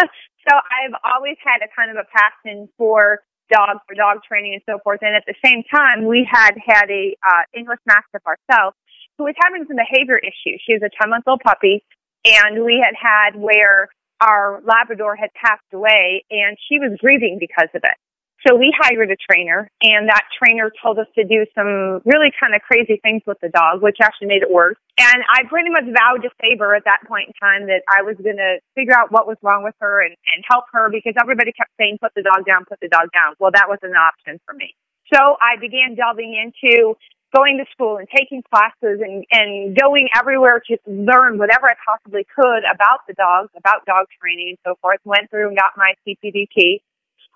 so 0.49 0.53
I've 0.57 0.97
always 1.05 1.37
had 1.45 1.61
a 1.61 1.69
kind 1.77 1.93
of 1.93 2.01
a 2.01 2.09
passion 2.09 2.69
for 2.79 3.21
dogs, 3.51 3.81
for 3.87 3.95
dog 3.95 4.23
training 4.27 4.55
and 4.55 4.63
so 4.67 4.79
forth. 4.83 5.01
And 5.03 5.15
at 5.15 5.25
the 5.27 5.35
same 5.45 5.63
time, 5.71 6.07
we 6.07 6.27
had 6.31 6.53
had 6.65 6.91
a 6.91 7.17
uh, 7.23 7.43
English 7.57 7.81
Mastiff 7.87 8.23
ourselves 8.27 8.77
who 9.19 9.25
was 9.25 9.35
having 9.43 9.65
some 9.67 9.77
behavior 9.77 10.19
issues. 10.19 10.61
She 10.67 10.75
was 10.75 10.83
a 10.83 10.91
10 10.91 11.11
month 11.11 11.25
old 11.27 11.41
puppy, 11.45 11.85
and 12.25 12.65
we 12.65 12.83
had 12.85 12.95
had 12.97 13.41
where 13.41 13.89
our 14.21 14.63
Labrador 14.65 15.17
had 15.17 15.31
passed 15.35 15.67
away, 15.73 16.25
and 16.31 16.57
she 16.69 16.79
was 16.79 16.97
grieving 17.01 17.39
because 17.39 17.69
of 17.75 17.83
it. 17.85 17.99
So 18.47 18.55
we 18.55 18.69
hired 18.77 19.09
a 19.11 19.17
trainer, 19.17 19.71
and 19.81 20.09
that 20.13 20.29
trainer 20.37 20.69
told 20.83 20.99
us 20.99 21.09
to 21.17 21.25
do 21.25 21.49
some 21.57 22.05
really 22.05 22.29
kind 22.37 22.53
of 22.53 22.61
crazy 22.61 23.01
things 23.01 23.23
with 23.27 23.41
the 23.41 23.49
dog, 23.49 23.81
which 23.81 23.97
actually 24.05 24.29
made 24.29 24.45
it 24.45 24.53
worse. 24.53 24.77
And 25.01 25.25
I 25.33 25.49
pretty 25.49 25.71
much 25.73 25.89
vowed 25.89 26.21
to 26.23 26.31
save 26.45 26.61
her 26.61 26.77
at 26.77 26.85
that 26.85 27.01
point 27.09 27.33
in 27.33 27.35
time 27.41 27.73
that 27.73 27.81
I 27.89 28.05
was 28.05 28.21
going 28.21 28.37
to 28.37 28.61
figure 28.77 28.93
out 28.93 29.09
what 29.09 29.27
was 29.27 29.41
wrong 29.41 29.65
with 29.65 29.75
her 29.81 30.05
and, 30.05 30.13
and 30.37 30.45
help 30.45 30.69
her 30.77 30.93
because 30.93 31.15
everybody 31.17 31.53
kept 31.57 31.73
saying, 31.81 31.97
put 32.05 32.13
the 32.13 32.21
dog 32.21 32.45
down, 32.45 32.69
put 32.69 32.81
the 32.85 32.93
dog 32.93 33.09
down. 33.17 33.33
Well, 33.41 33.51
that 33.57 33.65
wasn't 33.65 33.97
an 33.97 34.03
option 34.03 34.37
for 34.45 34.53
me. 34.53 34.77
So 35.09 35.41
I 35.41 35.57
began 35.57 35.97
delving 35.97 36.37
into 36.37 36.97
going 37.35 37.59
to 37.59 37.67
school 37.73 37.97
and 37.97 38.07
taking 38.13 38.43
classes 38.45 39.01
and, 39.01 39.25
and 39.33 39.77
going 39.77 40.09
everywhere 40.15 40.63
to 40.69 40.77
learn 40.87 41.39
whatever 41.39 41.67
I 41.67 41.75
possibly 41.81 42.25
could 42.29 42.63
about 42.69 43.09
the 43.09 43.15
dogs, 43.15 43.51
about 43.57 43.85
dog 43.87 44.07
training 44.21 44.55
and 44.55 44.59
so 44.65 44.77
forth. 44.81 45.01
Went 45.05 45.31
through 45.31 45.49
and 45.49 45.57
got 45.57 45.73
my 45.77 45.95
CPDT. 46.07 46.85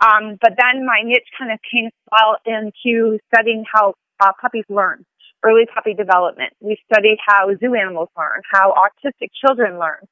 Um, 0.00 0.38
but 0.40 0.54
then 0.56 0.86
my 0.86 1.02
niche 1.04 1.26
kind 1.38 1.52
of 1.52 1.58
came 1.70 1.90
well 2.10 2.36
into 2.46 3.18
studying 3.34 3.64
how 3.72 3.94
uh, 4.20 4.32
puppies 4.40 4.64
learn, 4.68 5.04
early 5.42 5.66
puppy 5.72 5.94
development. 5.94 6.52
We 6.60 6.78
studied 6.90 7.18
how 7.26 7.50
zoo 7.58 7.74
animals 7.74 8.08
learn, 8.16 8.42
how 8.52 8.74
autistic 8.74 9.30
children 9.44 9.78
learn, 9.78 10.06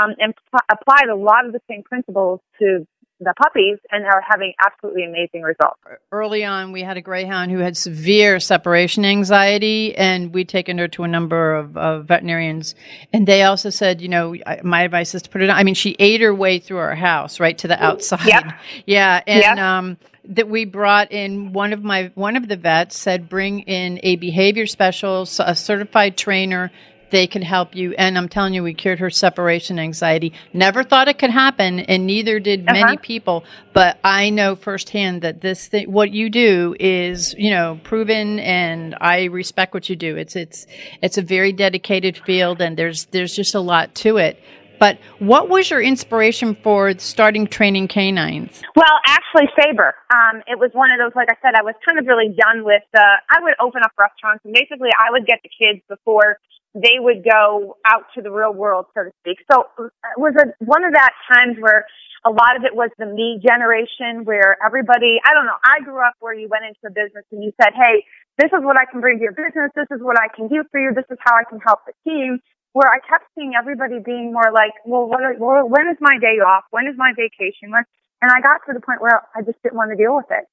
um, 0.00 0.14
and 0.18 0.34
pl- 0.50 0.60
applied 0.70 1.08
a 1.10 1.16
lot 1.16 1.46
of 1.46 1.52
the 1.52 1.60
same 1.70 1.82
principles 1.82 2.40
to 2.60 2.86
the 3.20 3.34
puppies 3.42 3.78
and 3.90 4.04
are 4.06 4.22
having 4.28 4.52
absolutely 4.64 5.04
amazing 5.04 5.42
results. 5.42 5.78
Early 6.10 6.44
on, 6.44 6.72
we 6.72 6.82
had 6.82 6.96
a 6.96 7.02
greyhound 7.02 7.50
who 7.50 7.58
had 7.58 7.76
severe 7.76 8.40
separation 8.40 9.04
anxiety, 9.04 9.94
and 9.96 10.32
we'd 10.32 10.48
taken 10.48 10.78
her 10.78 10.88
to 10.88 11.02
a 11.04 11.08
number 11.08 11.54
of, 11.54 11.76
of 11.76 12.06
veterinarians. 12.06 12.74
And 13.12 13.26
they 13.26 13.42
also 13.42 13.70
said, 13.70 14.00
you 14.00 14.08
know, 14.08 14.34
I- 14.46 14.60
my 14.64 14.82
advice 14.82 15.14
is 15.14 15.22
to 15.22 15.30
put 15.30 15.42
it 15.42 15.50
on. 15.50 15.56
I 15.56 15.62
mean, 15.64 15.74
she 15.74 15.96
ate 15.98 16.20
her 16.22 16.34
way 16.34 16.58
through 16.58 16.78
our 16.78 16.94
house, 16.94 17.38
right 17.40 17.56
to 17.58 17.68
the 17.68 17.82
outside. 17.82 18.20
Yep. 18.26 18.44
Yeah. 18.86 19.22
And, 19.26 19.40
Yep. 19.42 19.58
um, 19.58 19.98
that 20.26 20.48
we 20.48 20.64
brought 20.64 21.10
in 21.12 21.52
one 21.52 21.72
of 21.72 21.82
my 21.82 22.10
one 22.14 22.36
of 22.36 22.46
the 22.46 22.56
vets 22.56 22.96
said 22.96 23.28
bring 23.28 23.60
in 23.60 23.98
a 24.02 24.16
behavior 24.16 24.66
specialist 24.66 25.40
a 25.44 25.54
certified 25.56 26.16
trainer 26.16 26.70
they 27.10 27.26
could 27.26 27.42
help 27.42 27.74
you 27.74 27.92
and 27.98 28.16
i'm 28.18 28.28
telling 28.28 28.54
you 28.54 28.62
we 28.62 28.74
cured 28.74 28.98
her 28.98 29.10
separation 29.10 29.78
anxiety 29.78 30.32
never 30.52 30.82
thought 30.82 31.08
it 31.08 31.18
could 31.18 31.30
happen 31.30 31.80
and 31.80 32.06
neither 32.06 32.38
did 32.40 32.64
many 32.64 32.82
Uh-huh. 32.82 32.96
people 33.02 33.44
but 33.72 33.98
i 34.04 34.30
know 34.30 34.54
firsthand 34.54 35.22
that 35.22 35.40
this 35.40 35.68
thing 35.68 35.90
what 35.90 36.10
you 36.10 36.30
do 36.30 36.74
is 36.80 37.34
you 37.38 37.50
know 37.50 37.78
proven 37.84 38.38
and 38.40 38.96
i 39.00 39.24
respect 39.24 39.74
what 39.74 39.88
you 39.88 39.96
do 39.96 40.16
it's 40.16 40.36
it's 40.36 40.66
it's 41.02 41.18
a 41.18 41.22
very 41.22 41.52
dedicated 41.52 42.16
field 42.18 42.60
and 42.60 42.76
there's 42.76 43.06
there's 43.06 43.34
just 43.34 43.54
a 43.54 43.60
lot 43.60 43.94
to 43.94 44.16
it 44.16 44.38
but 44.78 44.98
what 45.18 45.50
was 45.50 45.68
your 45.68 45.82
inspiration 45.82 46.56
for 46.62 46.96
starting 46.98 47.46
training 47.46 47.86
canines 47.86 48.62
Well, 48.74 48.96
actually, 49.06 49.46
Saber. 49.60 49.94
Um, 50.10 50.40
it 50.46 50.58
was 50.58 50.70
one 50.72 50.90
of 50.90 50.96
those, 50.98 51.12
like 51.14 51.28
I 51.30 51.36
said, 51.42 51.52
I 51.54 51.62
was 51.62 51.74
kind 51.84 51.98
of 51.98 52.06
really 52.06 52.30
done 52.34 52.64
with. 52.64 52.82
Uh, 52.96 53.02
I 53.28 53.42
would 53.42 53.52
open 53.60 53.82
up 53.84 53.92
restaurants, 53.98 54.42
and 54.46 54.54
basically, 54.54 54.88
I 54.98 55.10
would 55.12 55.26
get 55.26 55.40
the 55.42 55.50
kids 55.52 55.82
before 55.86 56.38
they 56.74 56.98
would 56.98 57.24
go 57.24 57.76
out 57.86 58.06
to 58.14 58.22
the 58.22 58.30
real 58.30 58.54
world, 58.54 58.86
so 58.94 59.04
to 59.04 59.10
speak. 59.20 59.38
So 59.50 59.66
it 59.78 60.18
was 60.18 60.34
a, 60.38 60.52
one 60.64 60.84
of 60.84 60.92
that 60.94 61.10
times 61.32 61.56
where 61.58 61.84
a 62.24 62.30
lot 62.30 62.54
of 62.56 62.64
it 62.64 62.74
was 62.74 62.90
the 62.98 63.06
me 63.06 63.40
generation, 63.42 64.24
where 64.24 64.56
everybody. 64.64 65.18
I 65.24 65.34
don't 65.34 65.46
know. 65.46 65.58
I 65.64 65.82
grew 65.82 66.04
up 66.04 66.14
where 66.20 66.34
you 66.34 66.48
went 66.48 66.64
into 66.64 66.86
a 66.86 66.92
business 66.92 67.24
and 67.32 67.42
you 67.42 67.52
said, 67.60 67.72
"Hey, 67.74 68.04
this 68.38 68.52
is 68.52 68.62
what 68.62 68.76
I 68.76 68.84
can 68.86 69.00
bring 69.00 69.18
to 69.18 69.24
your 69.24 69.36
business. 69.36 69.72
This 69.74 69.88
is 69.90 70.02
what 70.02 70.16
I 70.20 70.28
can 70.30 70.48
do 70.48 70.62
for 70.70 70.78
you. 70.78 70.92
This 70.94 71.08
is 71.10 71.18
how 71.24 71.34
I 71.34 71.44
can 71.48 71.58
help 71.60 71.80
the 71.86 71.94
team." 72.04 72.40
where 72.72 72.86
I 72.86 73.02
kept 73.02 73.26
seeing 73.34 73.54
everybody 73.58 73.98
being 73.98 74.32
more 74.32 74.52
like, 74.54 74.70
well, 74.86 75.06
what 75.06 75.22
are, 75.22 75.34
well, 75.38 75.66
when 75.68 75.88
is 75.88 75.98
my 76.00 76.18
day 76.20 76.38
off? 76.38 76.64
When 76.70 76.86
is 76.86 76.94
my 76.96 77.12
vacation? 77.16 77.70
When, 77.70 77.82
and 78.22 78.30
I 78.30 78.40
got 78.40 78.62
to 78.68 78.72
the 78.74 78.80
point 78.80 79.00
where 79.00 79.22
I 79.34 79.42
just 79.42 79.58
didn't 79.62 79.76
want 79.76 79.90
to 79.90 79.96
deal 79.96 80.14
with 80.14 80.30
it. 80.30 80.46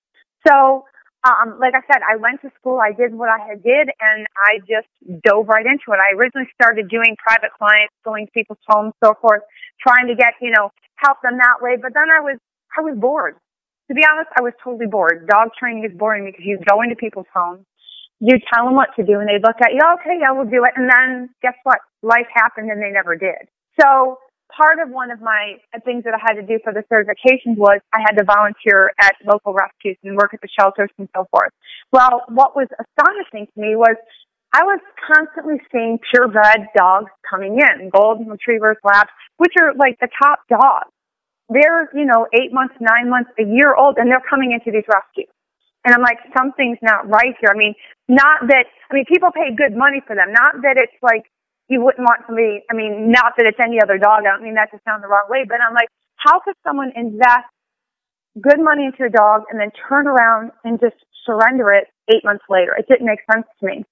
So, 0.48 0.86
um, 1.28 1.60
like 1.60 1.74
I 1.76 1.82
said, 1.92 2.02
I 2.08 2.16
went 2.18 2.42
to 2.42 2.52
school, 2.60 2.80
I 2.80 2.94
did 2.94 3.14
what 3.14 3.30
I 3.30 3.40
had 3.40 3.64
did, 3.64 3.90
and 4.00 4.28
I 4.38 4.60
just 4.64 4.88
dove 5.24 5.48
right 5.48 5.66
into 5.66 5.92
it. 5.92 6.00
I 6.00 6.16
originally 6.16 6.48
started 6.60 6.90
doing 6.90 7.16
private 7.20 7.52
clients, 7.58 7.94
going 8.06 8.28
to 8.28 8.32
people's 8.32 8.62
homes, 8.68 8.94
so 9.04 9.14
forth, 9.22 9.42
trying 9.82 10.08
to 10.08 10.16
get, 10.16 10.36
you 10.42 10.52
know, 10.52 10.72
help 10.98 11.18
them 11.24 11.38
that 11.38 11.60
way. 11.62 11.76
But 11.82 11.94
then 11.94 12.10
I 12.12 12.22
was, 12.22 12.38
I 12.78 12.82
was 12.82 12.96
bored. 12.98 13.36
to 13.90 13.96
be 13.96 14.04
honest, 14.10 14.30
I 14.38 14.42
was 14.42 14.54
totally 14.64 14.88
bored. 14.88 15.28
Dog 15.28 15.50
training 15.60 15.86
is 15.86 15.98
boring 15.98 16.26
because 16.26 16.46
you 16.46 16.60
go 16.70 16.82
into 16.82 16.96
people's 16.96 17.28
homes, 17.34 17.66
you 18.20 18.38
tell 18.54 18.66
them 18.66 18.76
what 18.76 18.90
to 18.98 19.04
do, 19.04 19.20
and 19.20 19.28
they 19.28 19.40
look 19.40 19.58
at 19.62 19.74
you, 19.74 19.82
okay, 20.00 20.20
yeah, 20.20 20.32
we'll 20.32 20.50
do 20.50 20.64
it. 20.66 20.74
And 20.76 20.90
then 20.90 21.30
guess 21.42 21.56
what? 21.64 21.80
Life 22.04 22.28
happened 22.34 22.72
and 22.72 22.82
they 22.82 22.92
never 22.92 23.16
did. 23.16 23.48
So 23.82 24.20
part 24.56 24.80
of 24.80 24.90
one 24.90 25.12
of 25.12 25.22
my 25.22 25.58
things 25.86 26.04
that 26.04 26.14
I 26.14 26.20
had 26.22 26.40
to 26.40 26.46
do 26.46 26.60
for 26.64 26.74
the 26.74 26.84
certifications 26.92 27.58
was 27.58 27.80
I 27.94 28.00
had 28.02 28.18
to 28.18 28.24
volunteer 28.24 28.92
at 29.00 29.16
local 29.26 29.54
rescues 29.54 29.98
and 30.04 30.16
work 30.16 30.34
at 30.34 30.42
the 30.42 30.50
shelters 30.60 30.90
and 30.98 31.08
so 31.16 31.28
forth. 31.32 31.52
Well, 31.92 32.24
what 32.30 32.56
was 32.56 32.68
astonishing 32.80 33.48
to 33.54 33.62
me 33.62 33.76
was 33.76 33.96
I 34.54 34.64
was 34.64 34.80
constantly 35.06 35.60
seeing 35.72 36.00
purebred 36.12 36.68
dogs 36.76 37.12
coming 37.30 37.60
in, 37.60 37.90
golden 37.90 38.28
retrievers, 38.28 38.78
labs, 38.84 39.10
which 39.38 39.54
are 39.60 39.74
like 39.76 40.00
the 40.00 40.08
top 40.22 40.40
dogs. 40.50 40.92
They're, 41.50 41.90
you 41.94 42.06
know, 42.06 42.28
eight 42.34 42.52
months, 42.52 42.76
nine 42.80 43.10
months, 43.10 43.30
a 43.40 43.44
year 43.44 43.76
old, 43.76 43.98
and 43.98 44.10
they're 44.10 44.24
coming 44.30 44.52
into 44.52 44.72
these 44.72 44.88
rescues. 44.88 45.32
And 45.86 45.96
I'm 45.96 46.02
like, 46.02 46.20
something's 46.36 46.80
not 46.82 47.08
right 47.08 47.36
here. 47.40 47.52
I 47.54 47.58
mean, 47.58 47.74
not 48.10 48.48
that, 48.48 48.66
I 48.92 48.94
mean, 48.94 49.06
people 49.08 49.30
pay 49.32 49.56
good 49.56 49.76
money 49.76 50.02
for 50.06 50.16
them. 50.16 50.34
Not 50.34 50.62
that 50.64 50.76
it's 50.76 50.96
like 51.02 51.24
you 51.70 51.84
wouldn't 51.84 52.08
want 52.08 52.24
somebody, 52.26 52.64
I 52.72 52.74
mean, 52.74 53.12
not 53.12 53.34
that 53.38 53.46
it's 53.46 53.60
any 53.60 53.82
other 53.82 53.98
dog. 53.98 54.24
I 54.24 54.32
don't 54.32 54.44
mean 54.44 54.56
that 54.56 54.72
to 54.72 54.80
sound 54.88 55.04
the 55.04 55.08
wrong 55.08 55.28
way, 55.30 55.44
but 55.48 55.60
I'm 55.60 55.74
like, 55.74 55.90
how 56.16 56.40
could 56.40 56.56
someone 56.64 56.92
invest 56.96 57.52
good 58.40 58.60
money 58.60 58.86
into 58.86 59.04
a 59.04 59.10
dog 59.10 59.44
and 59.52 59.60
then 59.60 59.72
turn 59.88 60.08
around 60.08 60.52
and 60.64 60.80
just 60.80 60.96
surrender 61.26 61.74
it 61.74 61.88
eight 62.08 62.24
months 62.24 62.46
later? 62.50 62.74
It 62.78 62.88
didn't 62.88 63.06
make 63.06 63.20
sense 63.32 63.46
to 63.60 63.66
me. 63.66 63.84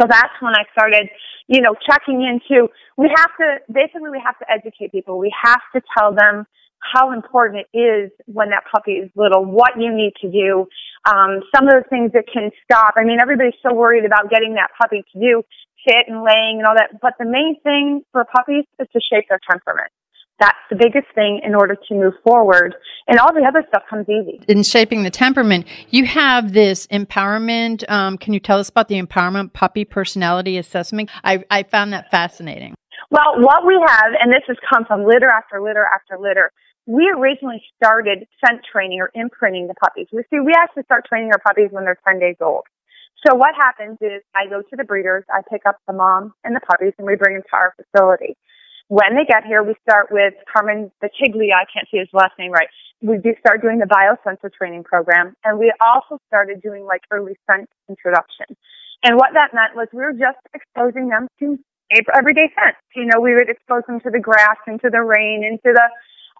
So 0.00 0.06
that's 0.06 0.36
when 0.40 0.52
I 0.54 0.64
started, 0.72 1.08
you 1.48 1.60
know, 1.60 1.74
checking 1.88 2.22
into, 2.22 2.68
we 2.96 3.08
have 3.08 3.32
to, 3.40 3.56
basically 3.72 4.10
we 4.12 4.22
have 4.24 4.38
to 4.38 4.46
educate 4.52 4.92
people. 4.92 5.18
We 5.18 5.32
have 5.42 5.64
to 5.74 5.80
tell 5.96 6.14
them 6.14 6.44
how 6.78 7.12
important 7.12 7.66
it 7.72 7.76
is 7.76 8.12
when 8.26 8.50
that 8.50 8.62
puppy 8.70 9.02
is 9.02 9.10
little, 9.16 9.44
what 9.44 9.72
you 9.76 9.90
need 9.92 10.12
to 10.20 10.30
do, 10.30 10.68
um, 11.10 11.40
some 11.54 11.66
of 11.66 11.74
the 11.74 11.84
things 11.90 12.12
that 12.12 12.24
can 12.32 12.50
stop. 12.62 12.94
I 12.96 13.02
mean, 13.02 13.18
everybody's 13.18 13.58
so 13.66 13.74
worried 13.74 14.04
about 14.04 14.30
getting 14.30 14.54
that 14.54 14.70
puppy 14.80 15.02
to 15.12 15.18
do 15.18 15.42
sit 15.88 16.08
and 16.08 16.22
laying 16.22 16.58
and 16.58 16.66
all 16.66 16.74
that, 16.74 17.00
but 17.00 17.14
the 17.18 17.24
main 17.24 17.56
thing 17.62 18.02
for 18.12 18.24
puppies 18.24 18.64
is 18.78 18.88
to 18.92 19.00
shape 19.10 19.24
their 19.28 19.40
temperament. 19.50 19.90
That's 20.40 20.58
the 20.70 20.76
biggest 20.76 21.12
thing 21.14 21.40
in 21.42 21.54
order 21.54 21.74
to 21.74 21.94
move 21.94 22.14
forward. 22.22 22.76
And 23.08 23.18
all 23.18 23.32
the 23.32 23.44
other 23.44 23.64
stuff 23.68 23.82
comes 23.90 24.06
easy. 24.08 24.40
In 24.46 24.62
shaping 24.62 25.02
the 25.02 25.10
temperament, 25.10 25.66
you 25.90 26.06
have 26.06 26.52
this 26.52 26.86
empowerment. 26.88 27.88
Um, 27.90 28.18
can 28.18 28.32
you 28.32 28.40
tell 28.40 28.60
us 28.60 28.68
about 28.68 28.86
the 28.86 29.02
empowerment 29.02 29.52
puppy 29.52 29.84
personality 29.84 30.56
assessment? 30.56 31.10
I, 31.24 31.44
I 31.50 31.64
found 31.64 31.92
that 31.92 32.10
fascinating. 32.12 32.74
Well, 33.10 33.40
what 33.40 33.66
we 33.66 33.74
have, 33.84 34.12
and 34.20 34.30
this 34.30 34.42
has 34.46 34.56
come 34.70 34.84
from 34.84 35.04
litter 35.04 35.28
after 35.28 35.60
litter 35.60 35.86
after 35.92 36.18
litter, 36.20 36.52
we 36.86 37.10
originally 37.16 37.62
started 37.76 38.26
scent 38.44 38.60
training 38.70 39.00
or 39.00 39.10
imprinting 39.14 39.66
the 39.66 39.74
puppies. 39.74 40.06
We 40.12 40.22
see 40.30 40.40
we 40.40 40.54
actually 40.56 40.84
start 40.84 41.04
training 41.06 41.30
our 41.32 41.38
puppies 41.38 41.68
when 41.70 41.84
they're 41.84 41.98
10 42.06 42.20
days 42.20 42.36
old. 42.40 42.64
So 43.26 43.34
what 43.34 43.54
happens 43.54 43.98
is 44.00 44.22
I 44.34 44.46
go 44.46 44.62
to 44.62 44.76
the 44.76 44.84
breeders, 44.84 45.24
I 45.32 45.42
pick 45.50 45.62
up 45.66 45.76
the 45.86 45.92
mom 45.92 46.34
and 46.44 46.54
the 46.54 46.60
puppies, 46.60 46.92
and 46.98 47.06
we 47.06 47.16
bring 47.16 47.34
them 47.34 47.42
to 47.42 47.56
our 47.56 47.74
facility. 47.74 48.36
When 48.88 49.16
they 49.16 49.24
get 49.24 49.44
here, 49.44 49.62
we 49.62 49.74
start 49.82 50.08
with 50.10 50.34
Carmen 50.50 50.90
Battaglia. 51.02 51.54
I 51.54 51.66
can't 51.66 51.86
say 51.92 51.98
his 51.98 52.08
last 52.12 52.32
name 52.38 52.52
right. 52.52 52.68
We 53.02 53.18
do 53.18 53.34
start 53.40 53.60
doing 53.60 53.78
the 53.78 53.86
biosensor 53.86 54.52
training 54.52 54.84
program, 54.84 55.34
and 55.44 55.58
we 55.58 55.72
also 55.80 56.18
started 56.26 56.62
doing 56.62 56.84
like 56.84 57.02
early 57.10 57.36
scent 57.46 57.68
introduction. 57.88 58.46
And 59.04 59.16
what 59.16 59.30
that 59.34 59.52
meant 59.52 59.76
was 59.76 59.88
we 59.92 60.00
were 60.00 60.12
just 60.12 60.38
exposing 60.54 61.08
them 61.08 61.28
to 61.40 61.58
everyday 62.14 62.50
scents. 62.54 62.78
You 62.94 63.06
know, 63.06 63.20
we 63.20 63.34
would 63.34 63.48
expose 63.48 63.82
them 63.86 64.00
to 64.00 64.10
the 64.10 64.18
grass, 64.18 64.56
into 64.66 64.90
the 64.90 65.02
rain, 65.02 65.44
into 65.44 65.74
the 65.74 65.88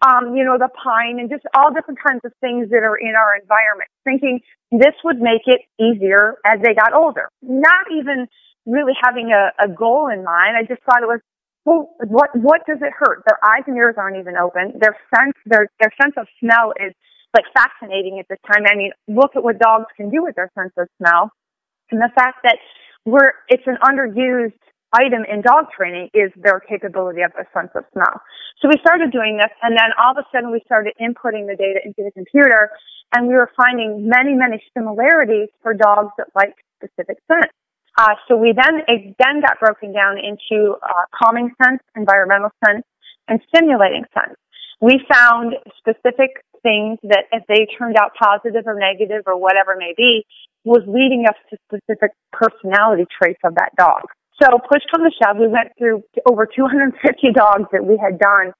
um, 0.05 0.35
you 0.35 0.43
know, 0.45 0.57
the 0.57 0.69
pine 0.71 1.19
and 1.19 1.29
just 1.29 1.43
all 1.55 1.73
different 1.73 1.99
kinds 1.99 2.21
of 2.23 2.31
things 2.39 2.69
that 2.69 2.83
are 2.83 2.95
in 2.95 3.13
our 3.15 3.35
environment, 3.35 3.89
thinking 4.03 4.39
this 4.71 4.95
would 5.03 5.19
make 5.19 5.43
it 5.45 5.61
easier 5.81 6.37
as 6.45 6.59
they 6.63 6.73
got 6.73 6.93
older. 6.93 7.29
Not 7.41 7.91
even 7.91 8.27
really 8.65 8.93
having 9.03 9.31
a, 9.31 9.51
a 9.63 9.67
goal 9.67 10.07
in 10.07 10.23
mind. 10.23 10.55
I 10.55 10.63
just 10.63 10.81
thought 10.83 11.03
it 11.03 11.07
was, 11.07 11.19
well, 11.65 11.89
what, 12.07 12.29
what 12.33 12.61
does 12.65 12.79
it 12.81 12.93
hurt? 12.97 13.23
Their 13.27 13.39
eyes 13.43 13.63
and 13.67 13.75
ears 13.75 13.95
aren't 13.97 14.17
even 14.17 14.37
open. 14.37 14.79
Their 14.79 14.95
sense, 15.15 15.35
their, 15.45 15.67
their 15.79 15.91
sense 16.01 16.13
of 16.17 16.27
smell 16.39 16.71
is 16.79 16.93
like 17.35 17.45
fascinating 17.53 18.19
at 18.19 18.27
this 18.29 18.39
time. 18.47 18.63
I 18.65 18.75
mean, 18.75 18.91
look 19.07 19.35
at 19.35 19.43
what 19.43 19.59
dogs 19.59 19.85
can 19.97 20.09
do 20.09 20.23
with 20.23 20.35
their 20.35 20.51
sense 20.57 20.71
of 20.77 20.87
smell. 20.97 21.31
And 21.91 21.99
the 21.99 22.09
fact 22.15 22.39
that 22.43 22.57
we're, 23.05 23.33
it's 23.49 23.67
an 23.67 23.77
underused 23.83 24.53
item 24.93 25.25
in 25.25 25.41
dog 25.41 25.65
training 25.75 26.09
is 26.13 26.31
their 26.35 26.59
capability 26.59 27.21
of 27.21 27.31
a 27.37 27.45
sense 27.53 27.71
of 27.75 27.83
smell. 27.93 28.21
So 28.61 28.67
we 28.67 28.75
started 28.81 29.11
doing 29.11 29.37
this, 29.37 29.51
and 29.61 29.77
then 29.77 29.91
all 30.01 30.11
of 30.11 30.17
a 30.17 30.25
sudden 30.31 30.51
we 30.51 30.61
started 30.65 30.93
inputting 30.99 31.47
the 31.47 31.55
data 31.55 31.79
into 31.83 32.03
the 32.03 32.11
computer, 32.11 32.69
and 33.15 33.27
we 33.27 33.33
were 33.33 33.51
finding 33.55 34.07
many, 34.07 34.33
many 34.33 34.61
similarities 34.75 35.49
for 35.61 35.73
dogs 35.73 36.11
that 36.17 36.27
like 36.35 36.53
specific 36.77 37.17
scents. 37.27 37.53
Uh, 37.97 38.15
so 38.27 38.37
we 38.37 38.53
then 38.55 38.81
then 39.19 39.41
got 39.41 39.59
broken 39.59 39.91
down 39.91 40.17
into 40.17 40.75
uh, 40.83 41.03
calming 41.11 41.51
scents, 41.61 41.83
environmental 41.95 42.49
scents, 42.63 42.87
and 43.27 43.41
stimulating 43.53 44.05
scents. 44.13 44.39
We 44.79 45.01
found 45.11 45.55
specific 45.77 46.43
things 46.63 46.99
that 47.03 47.25
if 47.31 47.43
they 47.47 47.67
turned 47.77 47.97
out 47.97 48.11
positive 48.15 48.63
or 48.65 48.79
negative 48.79 49.23
or 49.25 49.37
whatever 49.37 49.75
may 49.77 49.93
be, 49.97 50.25
was 50.63 50.83
leading 50.87 51.25
us 51.27 51.35
to 51.49 51.57
specific 51.67 52.11
personality 52.31 53.05
traits 53.11 53.39
of 53.43 53.55
that 53.55 53.71
dog. 53.77 54.03
So 54.41 54.55
push 54.71 54.83
come 54.91 55.03
to 55.03 55.11
shove, 55.19 55.35
we 55.37 55.47
went 55.47 55.75
through 55.77 56.03
over 56.29 56.47
250 56.47 56.95
dogs 57.35 57.67
that 57.71 57.83
we 57.83 57.99
had 57.99 58.19
done, 58.19 58.55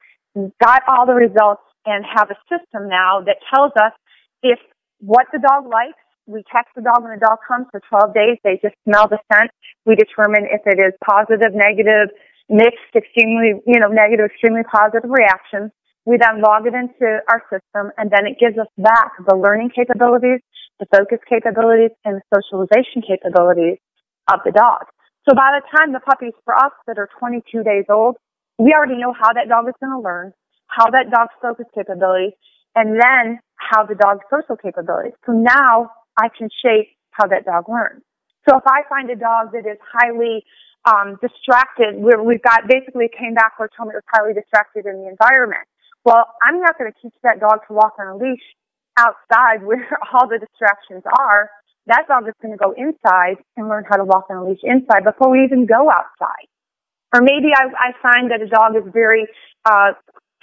got 0.60 0.84
all 0.92 1.06
the 1.08 1.16
results, 1.16 1.64
and 1.86 2.04
have 2.04 2.30
a 2.30 2.38
system 2.52 2.90
now 2.90 3.24
that 3.24 3.40
tells 3.48 3.72
us 3.80 3.96
if 4.44 4.60
what 5.00 5.28
the 5.32 5.40
dog 5.40 5.72
likes. 5.72 6.00
We 6.28 6.44
text 6.54 6.76
the 6.76 6.86
dog 6.86 7.02
when 7.02 7.18
the 7.18 7.26
dog 7.26 7.40
comes 7.42 7.66
for 7.72 7.82
12 7.90 8.14
days. 8.14 8.38
They 8.44 8.60
just 8.62 8.76
smell 8.86 9.10
the 9.10 9.18
scent. 9.32 9.50
We 9.88 9.96
determine 9.96 10.46
if 10.46 10.62
it 10.70 10.78
is 10.78 10.94
positive, 11.02 11.58
negative, 11.58 12.14
mixed, 12.50 12.94
extremely, 12.94 13.58
you 13.66 13.80
know, 13.80 13.90
negative, 13.90 14.30
extremely 14.30 14.62
positive 14.62 15.10
reactions. 15.10 15.72
We 16.06 16.22
then 16.22 16.42
log 16.46 16.68
it 16.68 16.78
into 16.78 17.26
our 17.26 17.42
system 17.50 17.90
and 17.98 18.12
then 18.12 18.30
it 18.30 18.38
gives 18.38 18.60
us 18.62 18.70
back 18.78 19.18
the 19.26 19.34
learning 19.34 19.72
capabilities, 19.74 20.46
the 20.78 20.86
focus 20.94 21.18
capabilities, 21.26 21.98
and 22.06 22.22
the 22.22 22.26
socialization 22.30 23.02
capabilities 23.02 23.82
of 24.30 24.46
the 24.46 24.52
dog. 24.52 24.86
So 25.30 25.38
by 25.38 25.54
the 25.54 25.62
time 25.78 25.94
the 25.94 26.02
puppies 26.02 26.34
for 26.42 26.58
us 26.58 26.74
that 26.88 26.98
are 26.98 27.08
22 27.20 27.62
days 27.62 27.86
old, 27.86 28.18
we 28.58 28.74
already 28.74 28.98
know 28.98 29.14
how 29.14 29.30
that 29.38 29.46
dog 29.46 29.70
is 29.70 29.78
going 29.78 29.94
to 29.94 30.02
learn, 30.02 30.34
how 30.66 30.90
that 30.90 31.14
dog's 31.14 31.38
focus 31.38 31.70
capabilities, 31.70 32.34
and 32.74 32.98
then 32.98 33.38
how 33.54 33.86
the 33.86 33.94
dog's 33.94 34.26
social 34.34 34.58
capabilities. 34.58 35.14
So 35.30 35.38
now 35.38 35.94
I 36.18 36.34
can 36.34 36.50
shape 36.66 36.98
how 37.14 37.30
that 37.30 37.46
dog 37.46 37.70
learns. 37.70 38.02
So 38.50 38.58
if 38.58 38.66
I 38.66 38.82
find 38.90 39.06
a 39.14 39.16
dog 39.16 39.54
that 39.54 39.70
is 39.70 39.78
highly 39.86 40.42
um, 40.90 41.22
distracted, 41.22 42.02
where 42.02 42.24
we've 42.26 42.42
got 42.42 42.66
basically 42.66 43.06
came 43.14 43.38
back 43.38 43.54
or 43.62 43.70
told 43.70 43.94
me 43.94 43.94
it 43.94 44.02
was 44.02 44.10
highly 44.10 44.34
distracted 44.34 44.90
in 44.90 44.98
the 45.06 45.14
environment. 45.14 45.70
Well, 46.10 46.26
I'm 46.42 46.58
not 46.58 46.74
going 46.82 46.90
to 46.90 46.98
teach 47.06 47.14
that 47.22 47.38
dog 47.38 47.70
to 47.70 47.78
walk 47.78 48.02
on 48.02 48.08
a 48.08 48.18
leash 48.18 48.42
outside 48.98 49.62
where 49.68 49.86
all 50.10 50.26
the 50.26 50.42
distractions 50.42 51.06
are 51.06 51.54
that 51.88 52.06
dog 52.08 52.28
is 52.28 52.34
going 52.42 52.54
to 52.54 52.58
go 52.58 52.74
inside 52.78 53.38
and 53.58 53.68
learn 53.68 53.84
how 53.90 53.98
to 53.98 54.06
walk 54.06 54.26
on 54.30 54.38
a 54.38 54.44
leash 54.46 54.64
inside 54.64 55.04
before 55.04 55.32
we 55.32 55.44
even 55.44 55.66
go 55.66 55.90
outside. 55.90 56.48
Or 57.14 57.22
maybe 57.22 57.50
I, 57.56 57.70
I 57.74 57.90
find 58.02 58.32
that 58.32 58.42
a 58.42 58.48
dog 58.48 58.76
is 58.76 58.84
very 58.94 59.28
uh, 59.66 59.94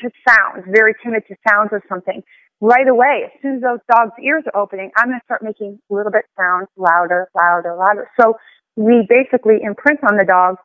to 0.00 0.10
sounds, 0.28 0.64
very 0.68 0.94
timid 1.02 1.22
to 1.28 1.36
sounds 1.48 1.70
or 1.72 1.82
something. 1.88 2.22
Right 2.60 2.88
away, 2.88 3.28
as 3.28 3.32
soon 3.42 3.56
as 3.56 3.62
those 3.62 3.84
dogs' 3.90 4.16
ears 4.22 4.42
are 4.52 4.60
opening, 4.60 4.90
I'm 4.96 5.08
going 5.08 5.20
to 5.20 5.24
start 5.24 5.42
making 5.42 5.78
a 5.90 5.94
little 5.94 6.10
bit 6.10 6.24
sounds 6.36 6.68
louder, 6.76 7.28
louder, 7.36 7.76
louder. 7.78 8.08
So 8.18 8.34
we 8.76 9.06
basically 9.08 9.60
imprint 9.62 10.00
on 10.08 10.16
the 10.16 10.24
dog, 10.24 10.56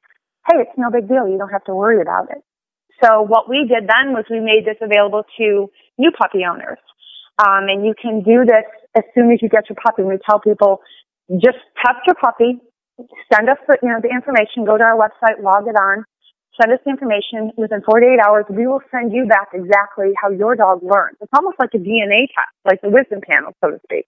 hey, 0.49 0.63
it's 0.63 0.77
no 0.77 0.89
big 0.89 1.07
deal. 1.07 1.27
You 1.27 1.37
don't 1.37 1.51
have 1.51 1.65
to 1.65 1.75
worry 1.75 2.01
about 2.01 2.31
it. 2.31 2.41
So 3.03 3.21
what 3.21 3.49
we 3.49 3.67
did 3.67 3.89
then 3.89 4.13
was 4.13 4.25
we 4.29 4.39
made 4.39 4.63
this 4.65 4.77
available 4.81 5.23
to 5.37 5.69
new 5.97 6.11
puppy 6.11 6.45
owners. 6.49 6.79
Um, 7.39 7.69
and 7.69 7.85
you 7.85 7.93
can 7.99 8.23
do 8.23 8.45
this 8.45 8.67
as 8.95 9.03
soon 9.15 9.31
as 9.31 9.41
you 9.41 9.49
get 9.49 9.69
your 9.69 9.77
puppy. 9.81 10.03
We 10.03 10.17
tell 10.27 10.39
people, 10.39 10.81
just 11.41 11.57
test 11.83 12.03
your 12.05 12.15
puppy, 12.15 12.59
send 13.33 13.49
us 13.49 13.57
the, 13.67 13.77
you 13.81 13.89
know, 13.89 13.99
the 14.01 14.09
information, 14.09 14.65
go 14.65 14.77
to 14.77 14.83
our 14.83 14.97
website, 14.97 15.41
log 15.41 15.67
it 15.67 15.75
on, 15.75 16.05
send 16.59 16.73
us 16.73 16.79
the 16.85 16.91
information. 16.91 17.51
Within 17.57 17.81
48 17.81 18.19
hours, 18.19 18.45
we 18.49 18.67
will 18.67 18.81
send 18.91 19.13
you 19.13 19.25
back 19.25 19.49
exactly 19.53 20.11
how 20.21 20.29
your 20.29 20.55
dog 20.55 20.83
learns. 20.83 21.17
It's 21.21 21.31
almost 21.35 21.57
like 21.59 21.71
a 21.73 21.79
DNA 21.79 22.27
test, 22.29 22.53
like 22.65 22.81
the 22.81 22.89
wisdom 22.89 23.21
panel, 23.25 23.53
so 23.63 23.71
to 23.71 23.79
speak. 23.85 24.05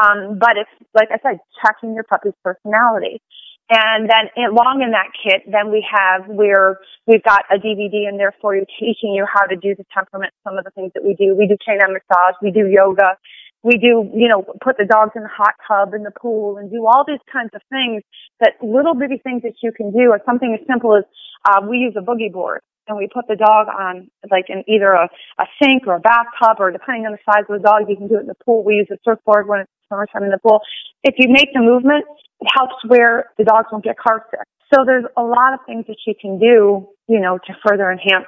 Um, 0.00 0.38
but 0.38 0.56
it's, 0.56 0.70
like 0.94 1.08
I 1.12 1.18
said, 1.22 1.38
checking 1.64 1.94
your 1.94 2.04
puppy's 2.04 2.34
personality. 2.42 3.22
And 3.68 4.08
then 4.08 4.30
along 4.46 4.82
in 4.82 4.92
that 4.94 5.10
kit, 5.10 5.42
then 5.50 5.72
we 5.72 5.84
have 5.90 6.28
where 6.28 6.78
we've 7.06 7.22
got 7.22 7.42
a 7.50 7.58
DVD 7.58 8.08
in 8.08 8.16
there 8.16 8.32
for 8.40 8.54
you 8.54 8.64
teaching 8.78 9.10
you 9.12 9.26
how 9.26 9.44
to 9.46 9.56
do 9.56 9.74
the 9.74 9.84
temperament, 9.92 10.32
some 10.44 10.56
of 10.56 10.64
the 10.64 10.70
things 10.70 10.92
that 10.94 11.02
we 11.02 11.14
do. 11.14 11.34
We 11.34 11.48
do 11.48 11.56
canine 11.58 11.92
massage, 11.92 12.38
we 12.40 12.52
do 12.52 12.68
yoga, 12.70 13.18
we 13.66 13.74
do, 13.82 14.06
you 14.14 14.28
know, 14.28 14.46
put 14.62 14.78
the 14.78 14.86
dogs 14.86 15.12
in 15.16 15.22
the 15.22 15.34
hot 15.34 15.54
tub 15.66 15.94
in 15.94 16.04
the 16.04 16.12
pool 16.12 16.58
and 16.58 16.70
do 16.70 16.86
all 16.86 17.02
these 17.06 17.22
kinds 17.26 17.50
of 17.54 17.62
things 17.68 18.04
that 18.38 18.54
little 18.62 18.94
bitty 18.94 19.18
things 19.18 19.42
that 19.42 19.58
you 19.62 19.72
can 19.72 19.90
do 19.90 20.14
or 20.14 20.20
something 20.24 20.54
as 20.54 20.64
simple 20.70 20.94
as 20.94 21.02
uh, 21.50 21.60
we 21.66 21.78
use 21.78 21.94
a 21.98 22.00
boogie 22.06 22.30
board. 22.30 22.60
and 22.86 22.96
we 22.96 23.08
put 23.12 23.26
the 23.26 23.34
dog 23.34 23.66
on 23.66 24.08
like 24.30 24.46
in 24.48 24.62
either 24.68 24.92
a, 24.92 25.10
a 25.42 25.46
sink 25.60 25.88
or 25.88 25.96
a 25.96 26.00
bathtub 26.00 26.60
or 26.60 26.70
depending 26.70 27.06
on 27.06 27.12
the 27.12 27.18
size 27.26 27.42
of 27.50 27.60
the 27.60 27.66
dog, 27.66 27.90
you 27.90 27.96
can 27.96 28.06
do 28.06 28.16
it 28.16 28.20
in 28.20 28.26
the 28.30 28.38
pool. 28.46 28.62
We 28.62 28.74
use 28.74 28.88
a 28.92 28.98
surfboard 29.02 29.48
when 29.48 29.60
it's 29.66 29.75
summertime 29.88 30.24
in 30.24 30.30
the 30.30 30.38
pool. 30.38 30.60
If 31.04 31.14
you 31.18 31.28
make 31.28 31.52
the 31.54 31.60
movement, 31.60 32.04
it 32.40 32.48
helps 32.54 32.74
where 32.86 33.30
the 33.38 33.44
dogs 33.44 33.68
won't 33.70 33.84
get 33.84 33.96
car 33.98 34.24
sick. 34.30 34.40
So 34.72 34.84
there's 34.84 35.04
a 35.16 35.22
lot 35.22 35.54
of 35.54 35.60
things 35.66 35.84
that 35.86 35.96
you 36.06 36.14
can 36.20 36.38
do, 36.38 36.88
you 37.08 37.20
know, 37.20 37.38
to 37.38 37.52
further 37.66 37.90
enhance 37.90 38.26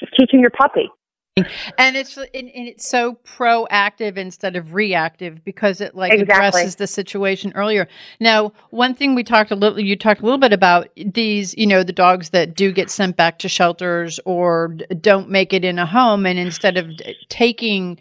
just 0.00 0.12
teaching 0.18 0.40
your 0.40 0.50
puppy 0.50 0.90
and 1.76 1.96
it's 1.96 2.16
and, 2.16 2.28
it's 2.34 2.88
so 2.88 3.14
proactive 3.24 4.16
instead 4.16 4.56
of 4.56 4.72
reactive 4.72 5.44
because 5.44 5.82
it 5.82 5.94
like 5.94 6.12
exactly. 6.12 6.34
addresses 6.34 6.76
the 6.76 6.86
situation 6.86 7.52
earlier 7.54 7.86
now 8.20 8.52
one 8.70 8.94
thing 8.94 9.14
we 9.14 9.22
talked 9.22 9.50
a 9.50 9.54
little 9.54 9.78
you 9.78 9.96
talked 9.96 10.22
a 10.22 10.24
little 10.24 10.38
bit 10.38 10.54
about 10.54 10.88
these 10.96 11.54
you 11.58 11.66
know 11.66 11.82
the 11.82 11.92
dogs 11.92 12.30
that 12.30 12.54
do 12.54 12.72
get 12.72 12.90
sent 12.90 13.16
back 13.16 13.38
to 13.38 13.48
shelters 13.48 14.18
or 14.24 14.68
don't 15.00 15.28
make 15.28 15.52
it 15.52 15.62
in 15.62 15.78
a 15.78 15.84
home 15.84 16.24
and 16.24 16.38
instead 16.38 16.78
of 16.78 16.88
taking 17.28 17.98